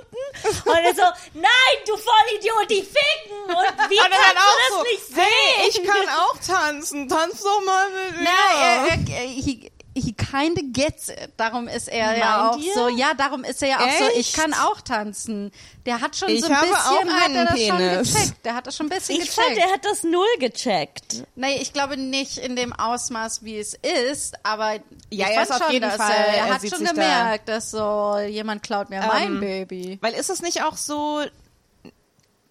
[0.65, 3.43] Und er so, nein, du Vollidiot, die ficken!
[3.47, 5.23] Und wie Und kannst du das so, nicht sehen?
[5.57, 8.23] hey, ich kann auch tanzen, tanz doch mal mit mir.
[8.29, 11.29] Na, er, er, he, he kinda gets it.
[11.37, 12.73] Darum ist er ja Meint auch ihr?
[12.73, 14.35] so, ja, darum ist er ja auch so, ich Echt?
[14.37, 15.51] kann auch tanzen.
[15.85, 18.13] Der hat schon Ich so ein bisschen, hat er das schon Penis.
[18.13, 18.45] gecheckt.
[18.45, 19.47] Der hat das schon ein bisschen Ich gecheckt.
[19.47, 21.23] fand, er hat das null gecheckt.
[21.35, 23.73] Nee, ich glaube nicht in dem Ausmaß, wie es
[24.11, 24.79] ist, aber Ja,
[25.09, 26.91] ich er fand ist auf schon, jeden dass Fall- Er, er hat schon sich da-
[26.93, 29.97] gemerkt, dass so jemand klaut mir mein Ähm, Baby.
[30.01, 31.21] Weil ist es nicht auch so,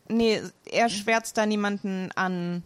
[0.09, 0.41] nee,
[0.71, 2.63] er schwärzt da niemanden an.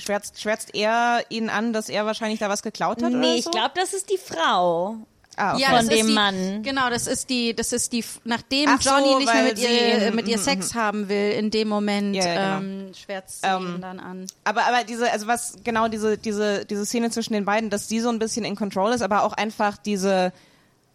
[0.00, 3.44] Schwärzt, schwärzt er ihn an, dass er wahrscheinlich da was geklaut hat Nee, oder ich
[3.44, 3.50] so?
[3.50, 4.96] glaube, das ist die Frau.
[5.36, 5.62] ah, okay.
[5.62, 6.62] Ja, von dem die, Mann.
[6.62, 9.64] Genau, das ist die, das ist die, nachdem Ach so, Johnny nicht mehr mit sie
[9.66, 12.66] ihr, mit ihr Sex haben will, in dem Moment Ja, ja, genau.
[12.68, 14.26] ähm, schwärzt sie Ähm, ihn dann an.
[14.44, 18.00] Aber, aber diese, also was genau diese, diese, diese Szene zwischen den beiden, dass sie
[18.00, 20.32] so ein bisschen in Control ist, aber auch einfach diese,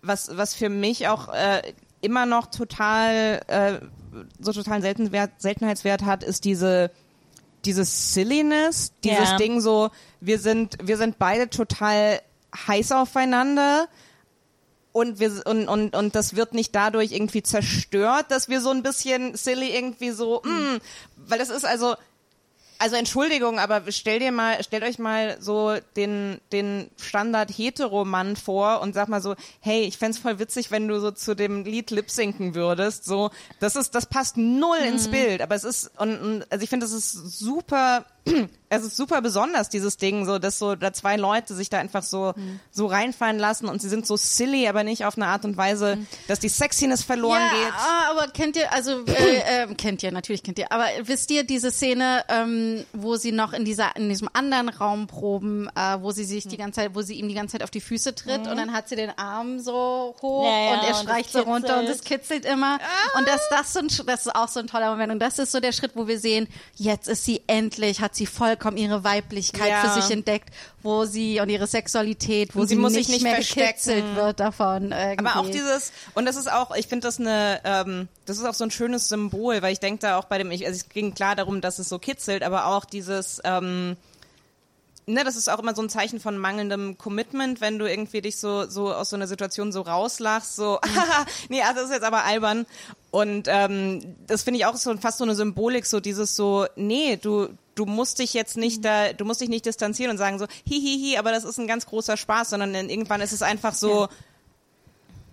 [0.02, 1.62] was, was für mich auch äh,
[2.02, 3.80] immer noch total, äh,
[4.40, 6.92] so totalen Seltenwert, Seltenheitswert hat, ist diese,
[7.66, 9.38] dieses Silliness, dieses Ja.
[9.38, 9.90] Ding so,
[10.22, 12.22] wir sind, wir sind beide total
[12.68, 13.88] heiß aufeinander
[14.92, 18.82] und wir und, und und das wird nicht dadurch irgendwie zerstört, dass wir so ein
[18.82, 20.78] bisschen silly irgendwie so, mm,
[21.28, 21.96] weil das ist also
[22.80, 28.82] also Entschuldigung, aber stell dir mal, stellt euch mal so den, den Standard Hetero-Mann vor
[28.82, 31.92] und sag mal so, hey, ich fänd's voll witzig, wenn du so zu dem Lied
[31.92, 33.06] lipsinken würdest.
[33.06, 35.42] So, das ist, das passt null ins Bild.
[35.42, 38.06] Aber es ist, und, und also ich finde, das ist super
[38.70, 42.04] es ist super besonders, dieses Ding, so, dass so da zwei Leute sich da einfach
[42.04, 42.34] so,
[42.72, 45.98] so reinfallen lassen und sie sind so silly, aber nicht auf eine Art und Weise,
[46.28, 47.74] dass die Sexiness verloren ja, geht.
[47.74, 51.44] ah, aber kennt ihr, also äh, äh, kennt ihr, natürlich kennt ihr, aber wisst ihr
[51.44, 56.12] diese Szene, ähm, wo sie noch in dieser in diesem anderen Raum proben, äh, wo
[56.12, 58.48] sie sich die ganze Zeit, wo sie ihm die ganze Zeit auf die Füße tritt
[58.48, 61.42] und dann hat sie den Arm so hoch Ja, ja, und er und streicht so
[61.42, 62.46] runter und es kitzelt.
[62.46, 62.80] immer.
[63.18, 65.52] Und das das so ein, das ist auch so ein toller Moment und das ist
[65.52, 69.70] so der Schritt, wo wir sehen, jetzt ist sie endlich, hat sie vollkommen ihre Weiblichkeit
[69.70, 69.82] Ja.
[69.82, 70.50] für sich entdeckt,
[70.82, 73.68] wo sie und ihre Sexualität, wo sie, sie muss nicht, nicht mehr verstecken.
[73.68, 74.92] gekitzelt wird davon.
[74.92, 75.26] Irgendwie.
[75.26, 78.54] Aber auch dieses, und das ist auch, ich finde das eine, ähm, das ist auch
[78.54, 81.14] so ein schönes Symbol, weil ich denke da auch bei dem, ich, also es ging
[81.14, 83.98] klar darum, dass es so kitzelt, aber auch dieses, ähm,
[85.08, 88.38] ne, das ist auch immer so ein Zeichen von mangelndem Commitment, wenn du irgendwie dich
[88.38, 92.04] so, so aus so einer Situation so rauslachst, so, haha, nee, also das ist jetzt
[92.06, 92.66] aber albern.
[93.12, 97.18] Und ähm, das finde ich auch so fast so eine Symbolik, so dieses so, nee,
[97.18, 100.48] du, du musst dich jetzt nicht da, du musst dich nicht distanzieren und sagen so,
[100.66, 104.08] hihihi, aber das ist ein ganz großer Spaß, sondern dann irgendwann ist es einfach so,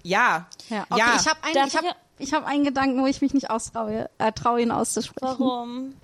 [0.03, 1.17] ja, Ja, okay, ja.
[1.21, 1.85] ich habe einen, ich hab,
[2.19, 5.39] ich hab einen Gedanken, wo ich mich nicht austraue, äh, traue, ihn auszusprechen.
[5.39, 5.95] Warum?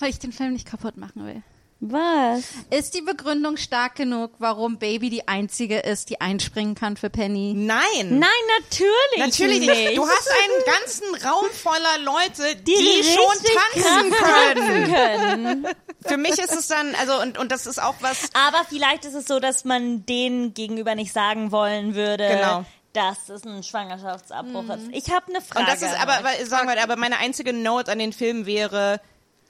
[0.00, 1.42] Weil ich den Film nicht kaputt machen will.
[1.80, 2.42] Was?
[2.70, 7.52] Ist die Begründung stark genug, warum Baby die einzige ist, die einspringen kann für Penny?
[7.56, 8.18] Nein.
[8.18, 8.28] Nein,
[8.60, 8.90] natürlich.
[9.18, 9.96] Natürlich nicht.
[9.96, 14.92] Du hast einen ganzen Raum voller Leute, die, Die schon tanzen können.
[14.92, 15.66] können.
[16.04, 19.14] Für mich ist es dann, also und, und das ist auch was, Aber vielleicht ist
[19.14, 22.64] es so, dass man denen gegenüber nicht sagen wollen würde, Genau.
[22.92, 24.88] dass es ein Schwangerschaftsabbruch ist.
[24.90, 25.60] Ich habe eine Frage.
[25.60, 29.00] und das ist aber, weil, sagen wir, aber meine einzige Note an den Film wäre,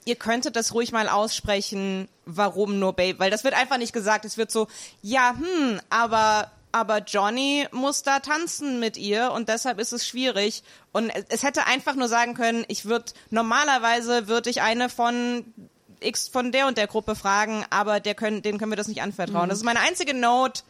[0.05, 4.25] ihr könntet das ruhig mal aussprechen, warum nur Baby, weil das wird einfach nicht gesagt.
[4.25, 4.67] Es wird so,
[5.01, 10.63] ja, hm, aber aber Johnny muss da tanzen mit ihr und deshalb ist es schwierig.
[10.91, 15.45] Und es, hätte einfach nur sagen können, ich würde normalerweise würde ich eine von
[15.99, 19.01] X von der und der Gruppe fragen, aber der können, denen können wir das nicht
[19.01, 19.49] anvertrauen.
[19.49, 20.61] Das ist meine einzige Note.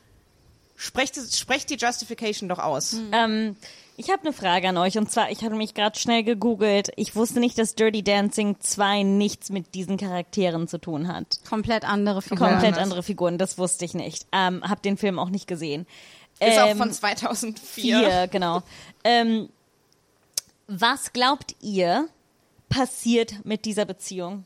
[0.75, 2.95] Sprecht, sprecht die Justification doch aus.
[3.11, 3.57] Ähm,
[3.99, 6.89] ich habe eine Frage an euch und zwar, ich hatte mich gerade schnell gegoogelt.
[6.95, 11.39] Ich wusste nicht, dass Dirty Dancing 2 nichts mit diesen Charakteren zu tun hat.
[11.49, 12.51] Komplett andere Figuren.
[12.51, 14.25] Komplett andere Figuren, das wusste ich nicht.
[14.31, 15.85] Ähm, hab den Film auch nicht gesehen.
[16.39, 17.99] Ist auch Ähm, von 2004.
[17.99, 18.63] vier, genau.
[19.03, 19.49] Ähm,
[20.67, 22.07] was glaubt ihr
[22.69, 24.45] passiert mit dieser Beziehung?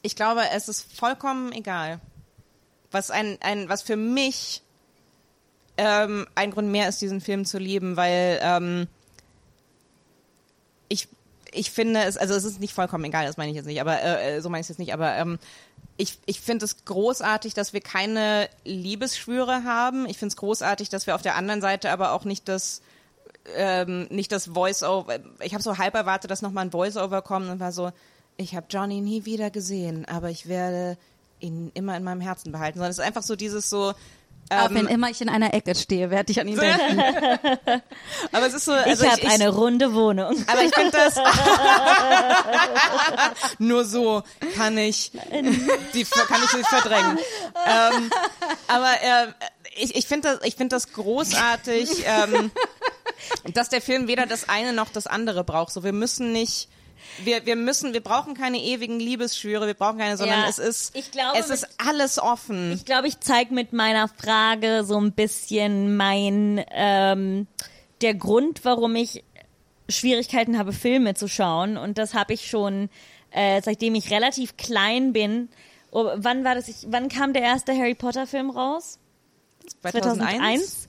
[0.00, 2.00] Ich glaube, es ist vollkommen egal.
[2.90, 4.62] Was ein, ein was für mich
[5.76, 8.88] ähm, ein Grund mehr ist, diesen Film zu lieben, weil ähm,
[10.88, 11.08] ich
[11.54, 14.00] ich finde es, also es ist nicht vollkommen egal, das meine ich jetzt nicht, aber
[14.00, 15.38] äh, äh, so meine ich es jetzt nicht, aber ähm,
[15.98, 20.06] ich, ich finde es großartig, dass wir keine Liebesschwüre haben.
[20.06, 22.80] Ich finde es großartig, dass wir auf der anderen Seite aber auch nicht das
[23.56, 25.18] ähm, nicht das Voice-Over.
[25.40, 27.90] Ich habe so halb erwartet, dass nochmal ein Voice-Over kommt und war so,
[28.36, 30.96] ich habe Johnny nie wieder gesehen, aber ich werde
[31.40, 32.78] ihn immer in meinem Herzen behalten.
[32.78, 33.94] Sondern es ist einfach so dieses so.
[34.48, 37.00] Aber Ähm, wenn immer ich in einer Ecke stehe, werde ich an ihn denken.
[38.32, 38.72] aber es ist so.
[38.72, 40.44] Also ich habe eine runde Wohnung.
[40.46, 41.16] Aber ich finde das.
[43.58, 44.22] Nur so
[44.56, 45.12] kann ich
[45.94, 47.18] die kann ich sie verdrängen.
[47.66, 48.10] ähm,
[48.68, 49.26] aber äh,
[49.76, 52.50] ich, ich finde das, ich finde das großartig, ähm,
[53.54, 55.72] dass der Film weder das eine noch das andere braucht.
[55.72, 56.68] So, wir müssen nicht.
[57.24, 60.92] Wir, wir müssen, wir brauchen keine ewigen Liebesschwüre, wir brauchen keine, sondern Ja, es ist,
[61.12, 62.72] glaube, es mit- ist alles offen.
[62.72, 67.46] Ich glaube, ich zeige mit meiner Frage so ein bisschen mein ähm,
[68.00, 69.22] der Grund, warum ich
[69.88, 71.76] Schwierigkeiten habe, Filme zu schauen.
[71.76, 72.88] Und das habe ich schon,
[73.30, 75.48] äh, seitdem ich relativ klein bin.
[75.90, 76.68] Oh, wann war das?
[76.68, 78.98] Ich, wann kam der erste Harry Potter Film raus?
[79.82, 80.38] 2001.
[80.38, 80.88] 2001,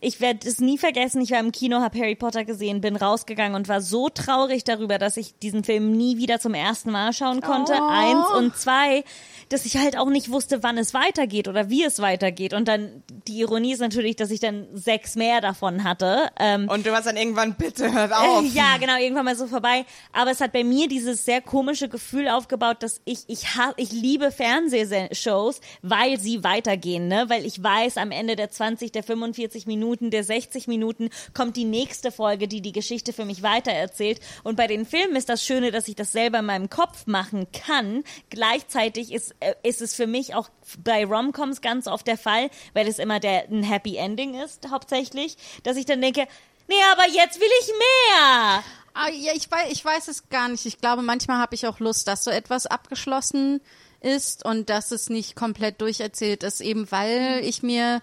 [0.00, 3.54] ich werde es nie vergessen, ich war im Kino, habe Harry Potter gesehen, bin rausgegangen
[3.54, 7.40] und war so traurig darüber, dass ich diesen Film nie wieder zum ersten Mal schauen
[7.40, 7.72] konnte.
[7.80, 7.88] Oh.
[7.88, 9.04] Eins und zwei,
[9.48, 12.52] dass ich halt auch nicht wusste, wann es weitergeht oder wie es weitergeht.
[12.52, 16.30] Und dann, die Ironie ist natürlich, dass ich dann sechs mehr davon hatte.
[16.38, 18.44] Ähm, Und du warst dann irgendwann, bitte hört auf.
[18.56, 19.84] Ja, genau, irgendwann mal so vorbei.
[20.12, 24.30] Aber es hat bei mir dieses sehr komische Gefühl aufgebaut, dass ich, ich, ich liebe
[24.30, 27.26] Fernsehshows, weil sie weitergehen, ne?
[27.28, 31.64] Weil ich weiß, am Ende der 20, der 45 Minuten, der 60 Minuten kommt die
[31.64, 34.20] nächste Folge, die die Geschichte für mich weitererzählt.
[34.44, 37.46] Und bei den Filmen ist das Schöne, dass ich das selber in meinem Kopf machen
[37.52, 38.04] kann.
[38.30, 40.50] Gleichzeitig ist, äh, ist es für mich auch
[40.84, 45.36] bei Romcoms ganz oft der Fall, weil es immer der, ein Happy Ending ist, hauptsächlich,
[45.62, 46.26] dass ich dann denke,
[46.68, 48.64] Nee, aber jetzt will ich mehr.
[48.94, 50.66] Ah, ja, ich weiß, ich weiß es gar nicht.
[50.66, 53.60] Ich glaube, manchmal habe ich auch Lust, dass so etwas abgeschlossen
[54.00, 58.02] ist und dass es nicht komplett durcherzählt ist, eben weil ich mir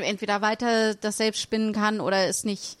[0.00, 2.78] entweder weiter das selbst spinnen kann oder es nicht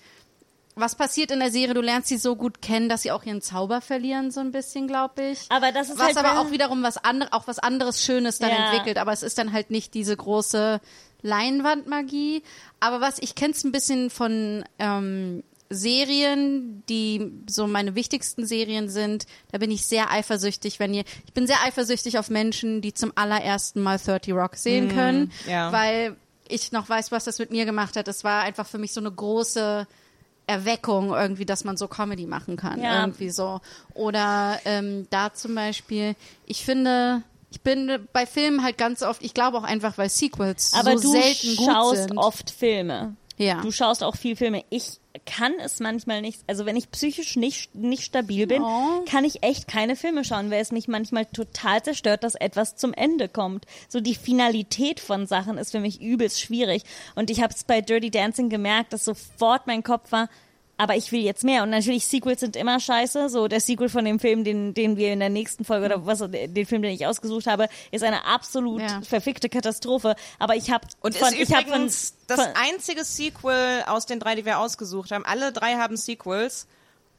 [0.74, 1.74] was passiert in der Serie?
[1.74, 4.88] Du lernst sie so gut kennen, dass sie auch ihren Zauber verlieren, so ein bisschen,
[4.88, 5.40] glaube ich.
[5.50, 8.50] Aber das ist was halt aber auch wiederum was anderes, auch was anderes Schönes dann
[8.50, 8.70] Ja.
[8.70, 8.98] entwickelt.
[8.98, 10.80] Aber es ist dann halt nicht diese große
[11.20, 12.42] Leinwandmagie.
[12.80, 18.88] Aber was ich kenne es ein bisschen von ähm, Serien, die so meine wichtigsten Serien
[18.88, 19.26] sind.
[19.50, 21.04] Da bin ich sehr eifersüchtig, wenn ihr.
[21.26, 25.72] Ich bin sehr eifersüchtig auf Menschen, die zum allerersten Mal 30 Rock sehen können, ja.
[25.72, 26.16] weil
[26.52, 28.08] ich noch weiß, was das mit mir gemacht hat.
[28.08, 29.86] Es war einfach für mich so eine große
[30.46, 32.80] Erweckung irgendwie, dass man so Comedy machen kann.
[32.82, 33.00] Ja.
[33.00, 33.60] Irgendwie so.
[33.94, 36.14] Oder ähm, da zum Beispiel,
[36.46, 40.72] ich finde, ich bin bei Filmen halt ganz oft, ich glaube auch einfach, weil Sequels
[40.74, 42.18] Aber so du selten gut schaust sind.
[42.18, 43.16] oft Filme.
[43.36, 43.60] Ja.
[43.62, 44.64] Du schaust auch viel Filme.
[44.70, 49.04] Ich kann es manchmal nicht, also wenn ich psychisch nicht, nicht stabil bin, Oh.
[49.08, 52.94] kann ich echt keine Filme schauen, weil es mich manchmal total zerstört, dass etwas zum
[52.94, 53.66] Ende kommt.
[53.88, 56.82] So die Finalität von Sachen ist für mich übelst schwierig.
[57.14, 60.28] Und ich habe es bei Dirty Dancing gemerkt, dass sofort mein Kopf war,
[60.82, 61.62] aber ich will jetzt mehr.
[61.62, 63.28] Und natürlich, Sequels sind immer scheiße.
[63.28, 66.18] So der Sequel von dem Film, den, den wir in der nächsten Folge oder was,
[66.28, 69.00] den Film, den ich ausgesucht habe, ist eine absolut Ja.
[69.02, 70.16] verfickte Katastrophe.
[70.40, 74.06] Aber ich habe Und von, ist ich hab von, übrigens das von, einzige Sequel aus
[74.06, 75.24] den drei, die wir ausgesucht haben.
[75.24, 76.66] Alle drei haben Sequels.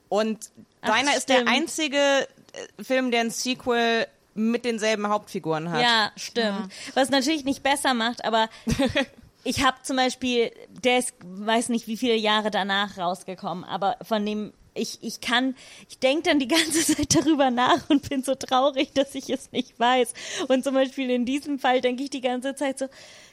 [0.09, 5.81] Und Ach, deiner ist der einzige äh, Film, der ein Sequel mit denselben Hauptfiguren hat.
[5.81, 6.69] Ja, stimmt.
[6.95, 8.49] Was natürlich nicht besser macht, aber
[9.43, 14.25] ich habe zum Beispiel, der ist, weiß nicht wie viele Jahre danach rausgekommen, aber von
[14.25, 15.55] dem ich, ich kann,
[15.89, 19.51] ich denke dann die ganze Zeit darüber nach und bin so traurig, dass ich es
[19.51, 20.13] nicht weiß.
[20.47, 22.87] Und zum Beispiel in diesem Fall denke ich die ganze Zeit so,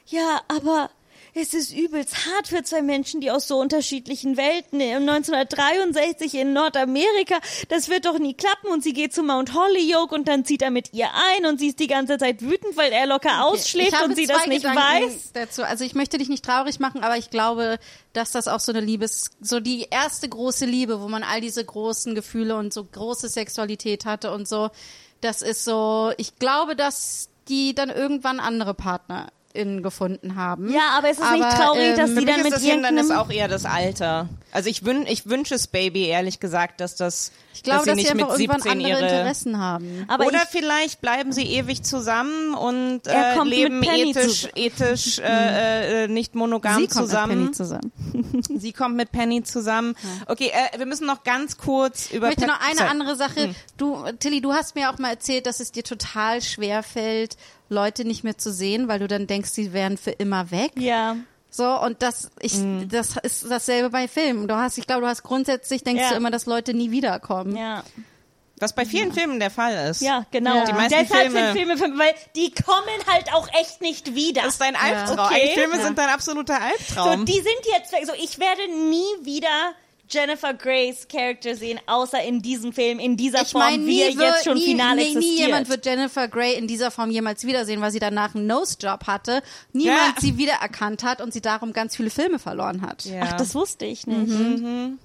[0.07, 0.91] ja, aber
[1.35, 6.53] es ist übelst hart für zwei Menschen, die aus so unterschiedlichen Welten im 1963 in
[6.53, 7.39] Nordamerika,
[7.69, 10.71] das wird doch nie klappen und sie geht zu Mount Holyoke und dann zieht er
[10.71, 14.07] mit ihr ein und sie ist die ganze Zeit wütend, weil er locker ausschläft habe
[14.07, 15.33] und sie das nicht Gedanken weiß.
[15.33, 15.63] Dazu.
[15.63, 17.79] Also ich möchte dich nicht traurig machen, aber ich glaube,
[18.13, 21.65] dass das auch so eine Liebes, so die erste große Liebe, wo man all diese
[21.65, 24.71] großen Gefühle und so große Sexualität hatte und so,
[25.21, 28.75] das ist so, ich glaube, dass die dann irgendwann andere
[29.51, 30.73] PartnerInnen gefunden haben.
[30.73, 33.03] Ja, aber es ist nicht Aber, traurig, dass ähm, sie dann ist mit das Hindernis
[33.07, 33.21] irgendeinem...
[33.21, 34.29] auch eher das Alter.
[34.53, 37.91] Also ich, wün ich wünsche es Baby ehrlich gesagt, dass das Ich glaube, dass sie
[37.91, 40.05] dass nicht sie einfach mit irgendwann 17 andere ihre Interessen haben.
[40.09, 44.53] aber Oder ich, vielleicht bleiben sie ewig zusammen und äh, leben ethisch, zusammen.
[44.57, 47.45] ethisch äh, äh, nicht monogam Sie kommt zusammen.
[47.45, 47.93] mit Penny zusammen.
[48.61, 49.95] Sie kommt mit Penny zusammen.
[50.27, 52.91] Okay, äh, wir müssen noch ganz kurz über Ich möchte Pe- noch eine Sorry.
[52.91, 53.55] andere Sache.
[53.77, 57.37] Du, Tilly, du hast mir auch mal erzählt, dass es dir total schwer fällt,
[57.69, 60.73] Leute nicht mehr zu sehen, weil du dann denkst, sie wären für immer weg.
[60.77, 61.17] ja,
[61.51, 62.55] So, und das, ich,
[62.89, 64.47] das ist dasselbe bei Filmen.
[64.47, 66.11] Du hast, ich glaube, du hast grundsätzlich denkst Ja.
[66.11, 67.57] du immer, dass Leute nie wiederkommen.
[67.57, 67.83] ja,
[68.61, 70.01] Was bei vielen Filmen der Fall ist.
[70.03, 70.55] ja, genau.
[70.55, 70.65] Ja.
[70.67, 74.43] Die meisten Deshalb Filme- sind Filme, weil die kommen halt auch echt nicht wieder.
[74.43, 75.19] Das ist dein Albtraum.
[75.27, 75.35] Okay.
[75.35, 75.83] Eigentlich Filme Ja.
[75.85, 77.25] sind dein absoluter So, Albtraum.
[77.27, 78.05] die sind jetzt weg.
[78.07, 79.73] So, ich werde nie wieder
[80.11, 84.11] Jennifer Grays Charakter sehen, außer in diesem Film, in dieser Ich Form, meine, wie er
[84.11, 85.25] nie, wird, jetzt schon nie, final nee, existiert.
[85.39, 89.07] nie jemand wird Jennifer Grey in dieser Form jemals wiedersehen, weil sie danach einen Nose-Job
[89.07, 89.43] hatte,
[89.73, 90.21] niemand Ja.
[90.21, 93.05] sie wiedererkannt hat und sie darum ganz viele Filme verloren hat.
[93.05, 93.23] ja.
[93.25, 94.29] Ach, das wusste ich nicht.
[94.29, 94.99] Mhm.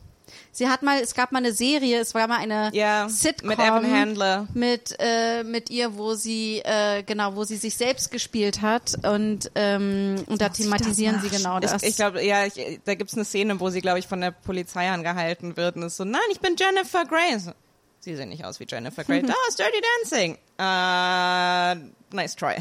[0.57, 3.59] Sie hat mal, es gab mal eine Serie, es war mal eine Ja, Sitcom mit
[3.59, 4.47] Evan Handler.
[4.53, 9.51] mit äh, mit ihr, wo sie äh, genau, wo sie sich selbst gespielt hat und
[9.55, 11.83] ähm, und da thematisieren sie genau das.
[11.83, 14.31] Ich, ich glaube, ja, ich, da gibt's eine Szene, wo sie, glaube ich, von der
[14.31, 17.37] Polizei angehalten wird und ist so, nein, ich bin Jennifer Grey.
[17.37, 17.51] So,
[17.99, 19.21] Sie sehen nicht aus wie Jennifer Grey.
[19.27, 20.37] Da ist Dirty Dancing.
[20.57, 22.55] Uh, nice try.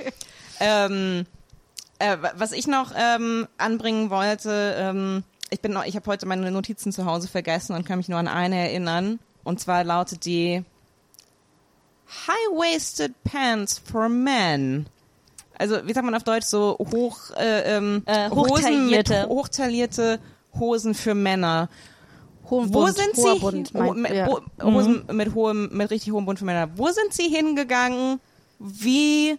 [0.60, 1.26] ähm,
[1.98, 5.24] äh, wa- was ich noch ähm, anbringen wollte, ähm,
[5.54, 8.18] ich bin noch, ich habe heute meine Notizen zu Hause vergessen und kann mich nur
[8.18, 9.18] an eine erinnern.
[9.44, 10.62] Und zwar lautet die
[12.26, 14.86] High-waisted Pants for Men.
[15.56, 18.40] Also, wie sagt man auf Deutsch, so hoch, äh, ähm, Äh, Hosen
[18.90, 19.26] mit hochtaillierte.
[19.28, 20.20] hochtaillierte
[20.58, 21.68] Hosen für Männer.
[22.50, 23.38] Hohen Wo Bund, sind sie?
[23.38, 24.26] Bund, mein, mit, ja.
[24.26, 26.68] Ho- Hosen mit hohem, mit richtig hohem Bund für Männer.
[26.76, 28.20] Wo sind sie hingegangen?
[28.58, 29.38] Wie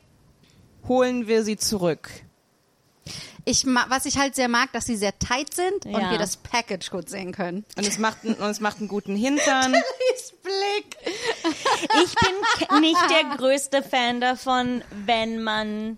[0.87, 2.09] holen wir sie zurück?
[3.45, 6.11] Ich was ich halt sehr mag, dass sie sehr tight sind und Ja.
[6.11, 7.63] wir das Package gut sehen können.
[7.77, 9.73] Und es macht, einen- und es macht einen guten Hintern.
[10.45, 10.97] Blick.
[12.03, 15.97] Ich bin nicht der größte Fan davon, wenn man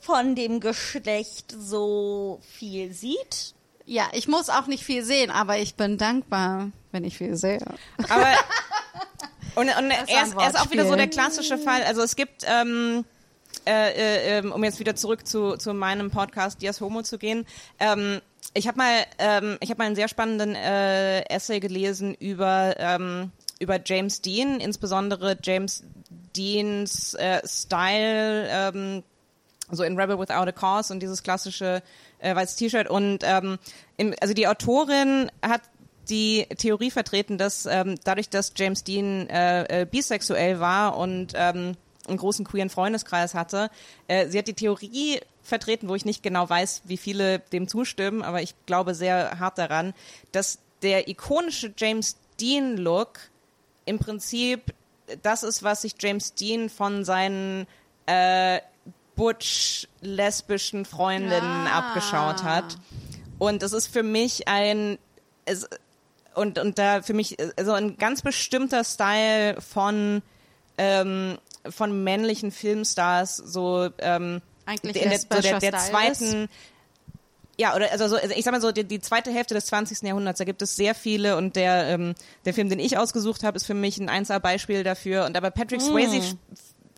[0.00, 3.54] von dem Geschlecht so viel sieht.
[3.84, 7.64] Ja, ich muss auch nicht viel sehen, aber ich bin dankbar, wenn ich viel sehe.
[8.08, 8.32] Aber
[9.56, 11.82] und, und er, ist, er ist auch wieder so der klassische Fall.
[11.82, 13.04] Also es gibt, ähm,
[13.66, 17.46] äh, äh, ähm, um jetzt wieder zurück zu, zu meinem Podcast Dias Homo zu gehen.
[17.78, 18.20] Ähm,
[18.54, 23.30] ich habe mal, ähm, ich mal einen sehr spannenden äh, Essay gelesen über ähm,
[23.60, 25.84] über James Dean, insbesondere James
[26.36, 28.48] Deans äh, Style.
[28.50, 29.02] Ähm,
[29.70, 31.82] so in Rebel Without a Cause und dieses klassische
[32.18, 33.58] äh, weißes T-Shirt und ähm,
[33.96, 35.62] im, also die Autorin hat
[36.08, 41.76] die Theorie vertreten, dass ähm, dadurch, dass James Dean äh, äh, bisexuell war und ähm,
[42.08, 43.70] einen großen queeren Freundeskreis hatte,
[44.08, 48.22] äh, sie hat die Theorie vertreten, wo ich nicht genau weiß, wie viele dem zustimmen,
[48.22, 49.94] aber ich glaube sehr hart daran,
[50.32, 53.18] dass der ikonische James Dean Look
[53.84, 54.74] im Prinzip
[55.22, 57.66] das ist, was sich James Dean von seinen
[58.06, 58.60] äh,
[59.16, 61.78] butch lesbischen Freundinnen Ah.
[61.78, 62.78] abgeschaut hat.
[63.38, 64.98] Und es ist für mich ein
[65.44, 65.68] es,
[66.34, 70.22] und und da für mich so ein ganz bestimmter Style von
[70.78, 71.38] ähm,
[71.70, 76.48] von männlichen Filmstars so ähm, Eigentlich in der, so der, der zweiten
[77.58, 80.02] ja, oder also so, also ich sag mal so, die, die zweite Hälfte des 20.
[80.02, 82.14] Jahrhunderts, da gibt es sehr viele und der, ähm,
[82.46, 85.26] der Film, den ich ausgesucht habe, ist für mich ein Einzelbeispiel dafür.
[85.26, 86.34] Und aber Patrick Swayze f-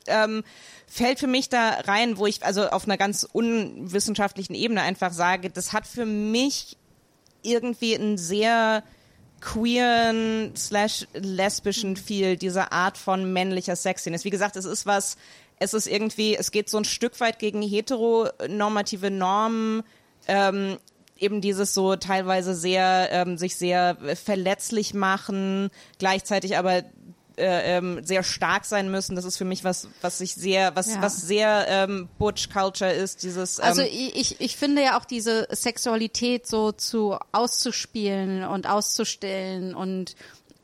[0.06, 0.44] ähm,
[0.86, 5.50] fällt für mich da rein, wo ich also auf einer ganz unwissenschaftlichen Ebene einfach sage,
[5.50, 6.76] das hat für mich
[7.42, 8.84] irgendwie einen sehr
[9.44, 14.24] queeren slash lesbischen Feel, diese Art von männlicher Sexiness.
[14.24, 15.16] Wie gesagt, es ist was,
[15.58, 19.82] es ist irgendwie, es geht so ein Stück weit gegen heteronormative Normen,
[20.26, 20.78] ähm,
[21.18, 26.82] eben dieses so teilweise sehr, ähm, sich sehr verletzlich machen, gleichzeitig aber
[27.36, 29.16] äh, ähm, sehr stark sein müssen.
[29.16, 31.02] Das ist für mich was, was sich sehr, was, Ja.
[31.02, 33.22] was sehr ähm, Butch Culture ist.
[33.22, 38.68] Dieses ähm, Also ich, ich- ich finde ja auch diese Sexualität so zu auszuspielen und
[38.68, 40.14] auszustellen und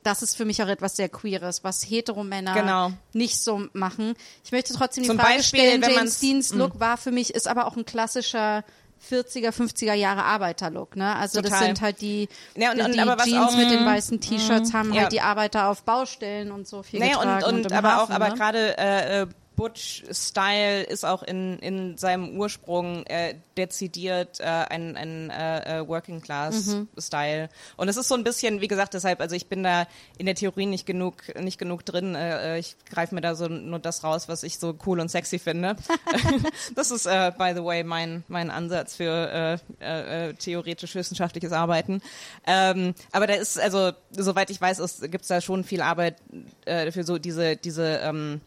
[0.03, 2.93] das ist für mich auch etwas sehr Queeres, was Heteromänner Genau.
[3.13, 4.15] nicht so machen.
[4.45, 7.35] Ich möchte trotzdem die Zum Frage Beispiel, stellen, wenn James Deans Look war für mich,
[7.35, 8.65] ist aber auch ein klassischer
[9.09, 11.17] 40er, 50er Jahre Arbeiterlook, ne?
[11.17, 11.67] Also das Total.
[11.67, 14.73] sind halt die, Ja, und- und die aber was Jeans auch- mit den weißen T-Shirts
[14.75, 15.03] haben Ja.
[15.03, 18.13] halt die Arbeiter auf Baustellen und so viel Nee, getragen und, und, und aber Hafen,
[18.13, 18.35] auch, aber ne?
[18.35, 19.27] gerade äh, äh,
[19.61, 27.51] Butch-Style ist auch in, in seinem Ursprung äh, dezidiert äh, ein, ein äh, äh, Working-Class-Style.
[27.77, 30.35] Und es ist so ein bisschen, wie gesagt, deshalb, also ich bin da in der
[30.35, 32.15] Theorie nicht genug, nicht genug drin.
[32.15, 35.11] Äh, äh, ich greife mir da so nur das raus, was ich so cool und
[35.11, 35.77] sexy finde.
[36.75, 42.01] das ist, äh, by the way, mein, mein Ansatz für äh, äh, äh, theoretisch-wissenschaftliches Arbeiten.
[42.47, 46.17] Ähm, aber da ist, also, soweit ich weiß, gibt es da schon viel Arbeit
[46.65, 48.41] äh, für so diese, diese ähm,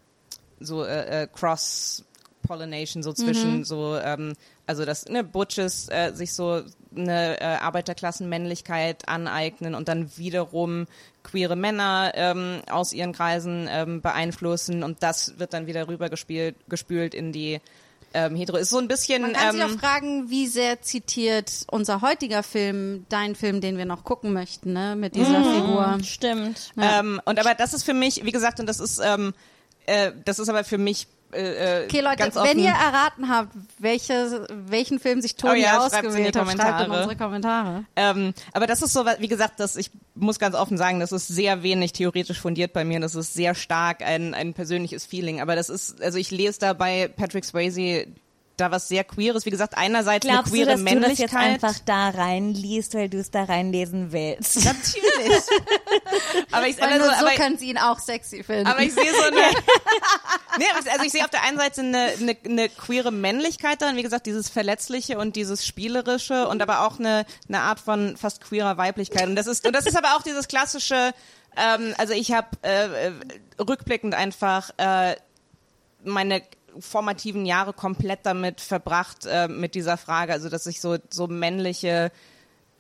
[0.64, 2.04] so äh, äh, Cross
[2.46, 4.34] Pollination so zwischen so ähm,
[4.68, 6.62] also dass ne, Butches äh, sich so
[6.96, 10.88] eine äh, Arbeiterklassenmännlichkeit aneignen und dann wiederum
[11.24, 17.14] queere Männer ähm, aus ihren Kreisen ähm, beeinflussen und das wird dann wieder rübergespielt gespült
[17.14, 17.60] in die
[18.16, 21.66] ähm, hetero ist so ein bisschen Man kann sich ähm, auch fragen, wie sehr zitiert
[21.72, 24.96] unser heutiger Film dein Film, den wir noch gucken möchten, ne?
[24.96, 25.54] Mit dieser Mhm.
[25.56, 25.98] Figur.
[26.04, 26.72] Stimmt.
[26.76, 27.00] Ja.
[27.00, 29.34] ähm, und aber das ist für mich wie gesagt und das ist ähm,
[29.86, 34.48] äh, das ist aber für mich äh, äh, Okay, Leute, wenn ihr erraten habt, welche,
[34.50, 37.86] welchen Film sich Toni Oh ja, ausgewählt hat, schreibt in unsere Kommentare.
[37.96, 41.28] Ähm, aber das ist so, wie gesagt, das, ich muss ganz offen sagen, das ist
[41.28, 43.00] sehr wenig theoretisch fundiert bei mir.
[43.00, 45.42] Das ist sehr stark ein, ein persönliches Feeling.
[45.42, 48.08] Aber das ist, also ich lese da bei Patrick Swayze
[48.58, 49.46] da was sehr Queeres.
[49.46, 51.64] Wie gesagt, einerseits Glaubst eine du, queere dass du das jetzt Männlichkeit.
[51.64, 54.64] einfach da reinliest, weil du es da reinlesen willst?
[54.64, 55.44] Natürlich.
[56.52, 58.68] aber ich, Weil also, nur so aber, können sie ihn auch sexy finden.
[58.68, 59.42] aber ich sehe so eine,
[60.60, 64.04] nee, also ich sehe auf der einen Seite eine, eine, eine queere Männlichkeit darin, wie
[64.04, 68.78] gesagt, dieses Verletzliche und dieses Spielerische und aber auch eine, eine Art von fast queerer
[68.78, 69.28] Weiblichkeit.
[69.28, 71.14] Und das ist, und das ist aber auch dieses klassische,
[71.58, 73.12] ähm, also ich habe äh, äh,
[73.60, 75.16] rückblickend einfach äh,
[76.04, 76.44] meine
[76.80, 82.12] formativen Jahre komplett damit verbracht, äh, mit dieser Frage, also dass ich so, so männliche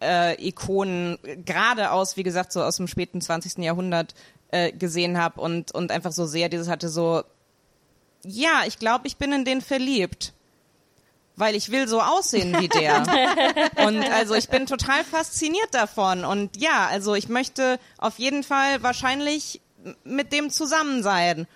[0.02, 3.60] äh, Ikonen gerade aus, wie gesagt, so aus dem späten 20.
[3.60, 4.14] Jahrhundert
[4.52, 7.24] äh, gesehen habe und, und einfach so sehr dieses hatte so,
[8.26, 10.34] ja, ich glaube, ich bin in den verliebt.
[11.36, 13.03] Weil ich will so aussehen wie der.
[13.88, 16.26] und also ich bin total fasziniert davon.
[16.26, 19.60] Und ja, also ich möchte auf jeden Fall wahrscheinlich
[20.03, 21.48] mit dem zusammen sein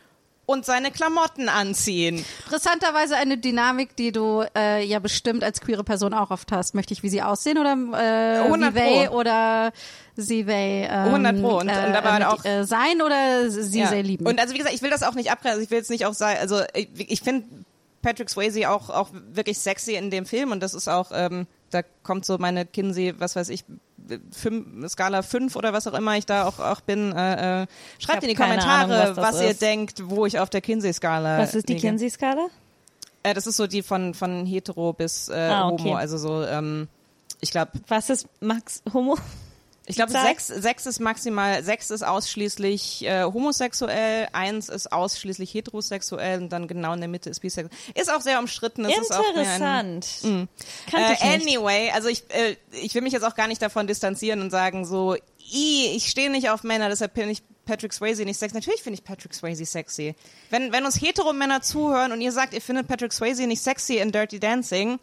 [0.48, 2.26] und seine Klamotten anziehen.
[2.46, 6.74] Interessanterweise eine Dynamik, die du äh, ja bestimmt als queere Person auch oft hast.
[6.74, 9.18] Möchte ich wie sie aussehen oder äh, 100 wie Pro.
[9.18, 9.72] oder
[10.16, 11.60] sie Way ähm, 100 Pro.
[11.60, 13.88] Und- äh, und aber mit, auch- äh, sein oder sie Ja.
[13.88, 14.26] sehr lieben.
[14.26, 15.52] Und also wie gesagt, ich will das auch nicht abgrenzen.
[15.60, 17.46] Also ich will jetzt nicht auch sagen, also ich, ich finde
[18.02, 21.82] Patrick Swayze auch auch wirklich sexy in dem Film und das ist auch, ähm, da
[22.04, 23.66] kommt so meine Kinsey, was weiß ich,
[24.32, 27.12] fünf, Skala 5 oder was auch immer ich da auch, auch bin.
[27.12, 27.68] Äh, äh,
[28.00, 31.56] schreibt in die Kommentare, Ahnung, was was, ihr denkt, wo ich auf der Kinsey-Skala Was
[31.56, 31.76] ist die.
[31.76, 32.48] Kinsey-Skala?
[33.24, 35.84] Äh, das ist so die von von hetero bis äh, Ah, okay.
[35.84, 36.88] homo, also so ähm,
[37.42, 39.18] ich glaube Was ist Max Homo?
[39.90, 46.42] Ich glaube, sechs, sechs ist maximal, sechs ist ausschließlich äh, homosexuell, eins ist ausschließlich heterosexuell
[46.42, 47.80] und dann genau in der Mitte ist bisexuell.
[47.96, 48.84] Ist auch sehr umstritten.
[48.84, 50.08] Es Ist auch ein, Interessant.
[50.88, 54.42] Ich äh, anyway, also ich, äh, ich will mich jetzt auch gar nicht davon distanzieren
[54.42, 58.40] und sagen so, i, ich stehe nicht auf Männer, deshalb bin ich Patrick Swayze nicht
[58.40, 58.56] sexy.
[58.56, 60.16] Natürlich finde ich Patrick Swayze sexy.
[60.50, 63.98] Wenn, wenn uns hetero Männer zuhören und ihr sagt, ihr findet Patrick Swayze nicht sexy
[63.98, 65.00] in Dirty Dancing,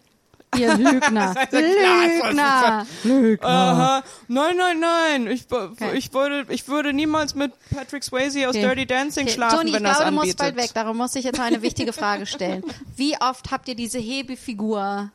[0.56, 1.34] Ihr Lügner.
[1.34, 3.46] Klar, Lügner.
[3.48, 4.02] Aha.
[4.28, 5.26] Nein, nein, nein.
[5.28, 5.46] Ich,
[5.94, 8.62] ich, würde, ich würde niemals mit Patrick Swayze aus Okay.
[8.62, 9.34] Dirty Dancing Okay.
[9.34, 10.38] schlafen, Toni, ich wenn glaube, das du musst anbietet.
[10.38, 10.70] bald weg.
[10.74, 12.62] Darum muss ich jetzt noch eine wichtige Frage stellen.
[12.96, 15.10] Wie oft habt ihr diese Hebefigur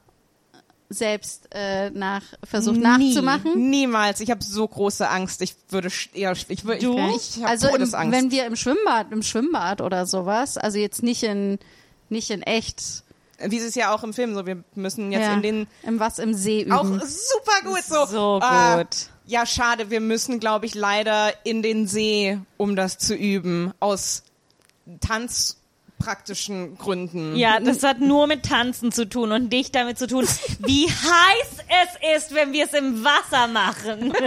[0.91, 2.82] selbst äh, nach versucht Nie.
[3.14, 3.70] nachzumachen?
[3.70, 4.22] Niemals.
[4.22, 5.41] Ich habe so große Angst.
[5.44, 6.98] Ich würde eher, ich würde, Du?
[7.16, 8.11] ich, ich also im, Todesangst.
[8.11, 11.60] wenn wir im Schwimmbad, im Schwimmbad oder sowas, also jetzt nicht in
[12.11, 12.82] nicht in echt,
[13.45, 14.45] Wie es ja auch im Film so.
[14.45, 16.72] Wir müssen jetzt ja, in den im was im See üben.
[16.74, 18.06] auch super gut so.
[18.06, 19.10] So äh, gut.
[19.26, 19.90] ja, schade.
[19.90, 24.24] Wir müssen, glaube ich, leider in den See, um das zu üben, aus
[25.99, 27.35] tanzpraktischen Gründen.
[27.35, 30.26] Ja, das hat nur mit Tanzen zu tun und nicht damit zu tun,
[30.59, 31.65] wie heiß
[32.11, 34.13] es ist, wenn wir es im Wasser machen.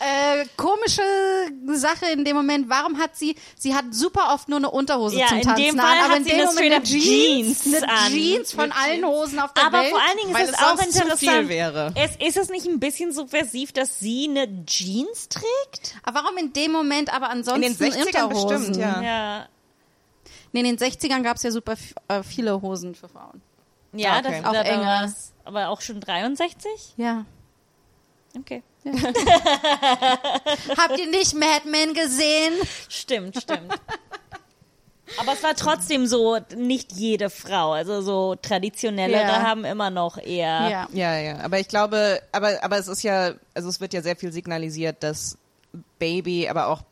[0.00, 1.02] äh, komische
[1.74, 2.68] Sache in dem Moment.
[2.68, 5.80] Warum hat sie, sie hat super oft nur eine Unterhose Ja, zum in Tanzen dem
[5.80, 8.12] an, Fall aber hat in sie dem eine Moment eine Jeans, Jeans eine an.
[8.12, 9.90] Jeans von allen Hosen auf der Aber Welt.
[9.90, 11.48] vor allen Dingen ist es auch interessant.
[11.48, 11.92] wäre.
[11.96, 15.96] Es, ist es nicht ein bisschen subversiv, dass sie eine Jeans trägt?
[16.04, 18.58] aber warum in dem Moment, aber ansonsten In den 60ern Unterhosen?
[18.58, 19.02] bestimmt, ja.
[19.02, 19.48] Ja.
[20.52, 21.74] Nee, in den 60ern gab es ja super
[22.08, 23.40] äh, viele Hosen für Frauen.
[23.94, 24.22] Ja, okay.
[24.40, 24.84] das Auch da- da enge.
[24.84, 26.94] war's- Aber auch schon 63?
[26.96, 27.24] Ja.
[28.38, 28.62] Okay.
[30.76, 32.54] Habt ihr nicht Mad Men gesehen?
[32.88, 33.72] Stimmt, stimmt.
[35.18, 39.42] Aber es war trotzdem so, nicht jede Frau, also so traditionellere Ja.
[39.42, 40.68] haben immer noch eher.
[40.70, 40.88] Ja.
[40.92, 44.16] Ja, ja, aber ich glaube, aber, aber es ist ja, also es wird ja sehr
[44.16, 45.36] viel signalisiert, dass
[45.98, 46.82] Baby, aber auch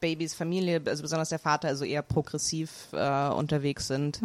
[0.00, 4.20] Babys Familie, also besonders der Vater, also eher progressiv äh, unterwegs sind.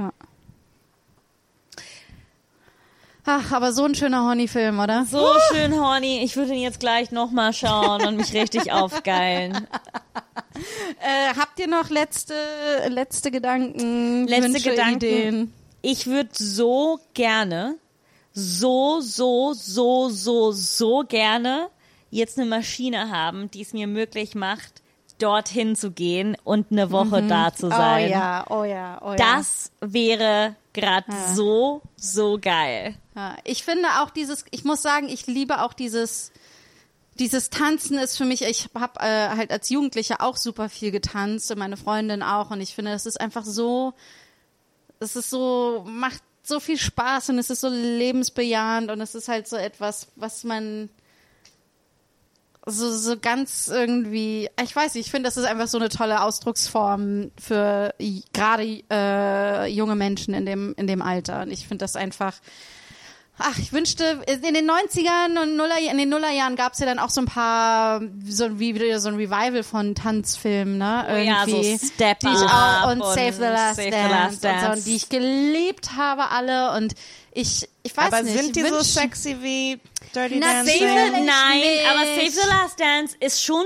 [3.25, 5.05] Ach, aber so ein schöner Horny-Film, oder?
[5.05, 6.23] So schön horny.
[6.23, 9.55] Ich würde ihn jetzt gleich nochmal schauen und mich richtig aufgeilen.
[10.99, 12.33] Äh, habt ihr noch letzte,
[12.89, 14.95] letzte Gedanken, Letzte Wünsche, Gedanken.
[14.97, 15.53] Ideen?
[15.81, 17.75] Ich würde so gerne,
[18.33, 21.69] so, so, so, so, so gerne
[22.11, 24.82] jetzt eine Maschine haben, die es mir möglich macht,
[25.19, 28.07] dorthin zu gehen und eine Woche da zu sein.
[28.07, 29.15] Oh ja, oh ja, oh ja.
[29.15, 32.95] Das wäre gerade so, so geil.
[33.15, 36.31] Ja, ich finde auch dieses, ich muss sagen, ich liebe auch dieses,
[37.19, 41.51] dieses Tanzen ist für mich, ich habe äh, halt als Jugendliche auch super viel getanzt
[41.51, 43.93] und meine Freundin auch und ich finde, das ist einfach so,
[44.99, 49.27] es ist so, macht so viel Spaß und es ist so lebensbejahend und es ist
[49.27, 50.89] halt so etwas, was man
[52.65, 56.21] so, so ganz irgendwie, ich weiß nicht, ich finde, das ist einfach so eine tolle
[56.21, 57.93] Ausdrucksform für
[58.31, 61.41] gerade äh, junge Menschen in dem, in dem Alter.
[61.41, 62.35] Und ich finde das einfach,
[63.37, 66.99] ach, ich wünschte, in den 90ern und Nuller, in den Nullerjahren gab es ja dann
[66.99, 71.05] auch so ein paar, so wie wieder so ein Revival von Tanzfilmen, ne?
[71.09, 71.85] Oh ja, so Irgendwie.
[71.85, 74.41] Step die ich Up auch, und, und Save the Last Save the Dance, Last und
[74.41, 74.77] so, Dance.
[74.79, 76.93] und die ich geliebt habe alle und
[77.33, 78.37] ich, ich weiß aber nicht.
[78.37, 79.79] sind die so sexy wie
[80.13, 80.83] Dirty Na, Dancing?
[81.25, 83.65] Nein, aber Save the Last Dance ist schon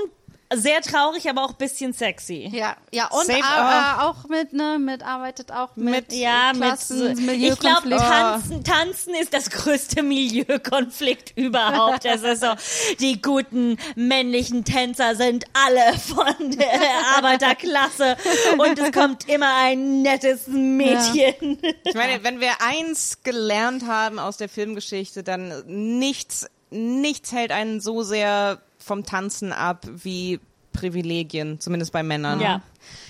[0.53, 2.49] sehr traurig, aber auch ein bisschen sexy.
[2.53, 6.61] Ja, ja und Save- äh, auch mit, ne, mit arbeitet auch mit, Mit- Ja, mit
[6.63, 7.15] Klassen, so, ich
[7.59, 7.99] glaube, Milieukonflikt.
[8.01, 12.05] tanzen, tanzen ist das größte Milieukonflikt überhaupt.
[12.05, 12.53] Das ist so,
[12.99, 16.69] die guten männlichen Tänzer sind alle von der
[17.17, 18.15] Arbeiterklasse
[18.57, 21.59] und es kommt immer ein nettes Mädchen.
[21.83, 25.63] Ich meine, wenn wir eins gelernt haben aus der Filmgeschichte, dann
[25.99, 30.39] nichts, nichts hält einen so sehr vom Tanzen ab wie
[30.77, 32.39] Privilegien, zumindest bei Männern.
[32.39, 32.61] Ja.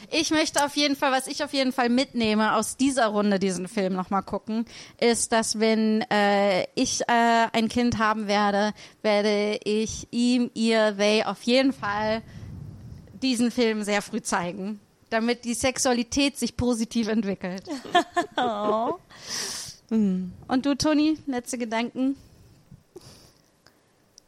[0.09, 3.67] Ich möchte auf jeden Fall, was ich auf jeden Fall mitnehme aus dieser Runde, diesen
[3.67, 4.65] Film nochmal gucken,
[4.99, 11.23] ist, dass wenn äh, ich äh, ein Kind haben werde, werde ich ihm, ihr, they
[11.25, 12.21] auf jeden Fall
[13.21, 14.79] diesen Film sehr früh zeigen,
[15.09, 17.63] damit die Sexualität sich positiv entwickelt.
[19.89, 20.31] Und
[20.65, 22.15] du, Toni, letzte Gedanken?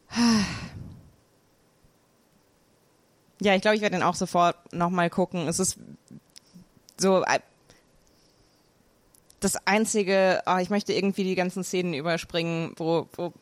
[3.41, 5.48] Ja, ich glaube, ich werde den auch sofort nochmal gucken.
[5.48, 5.78] Es ist
[6.98, 7.40] so äh,
[9.40, 13.34] das einzige, oh, ich möchte irgendwie die ganzen Szenen überspringen, wo, wo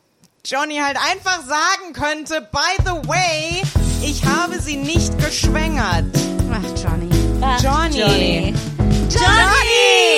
[0.46, 3.64] Johnny halt einfach sagen könnte, by the way,
[4.04, 6.06] ich habe sie nicht geschwängert.
[6.52, 7.10] Ach, Johnny.
[7.42, 7.98] Ach, Johnny.
[8.00, 8.54] Johnny.
[9.10, 10.18] Johnny!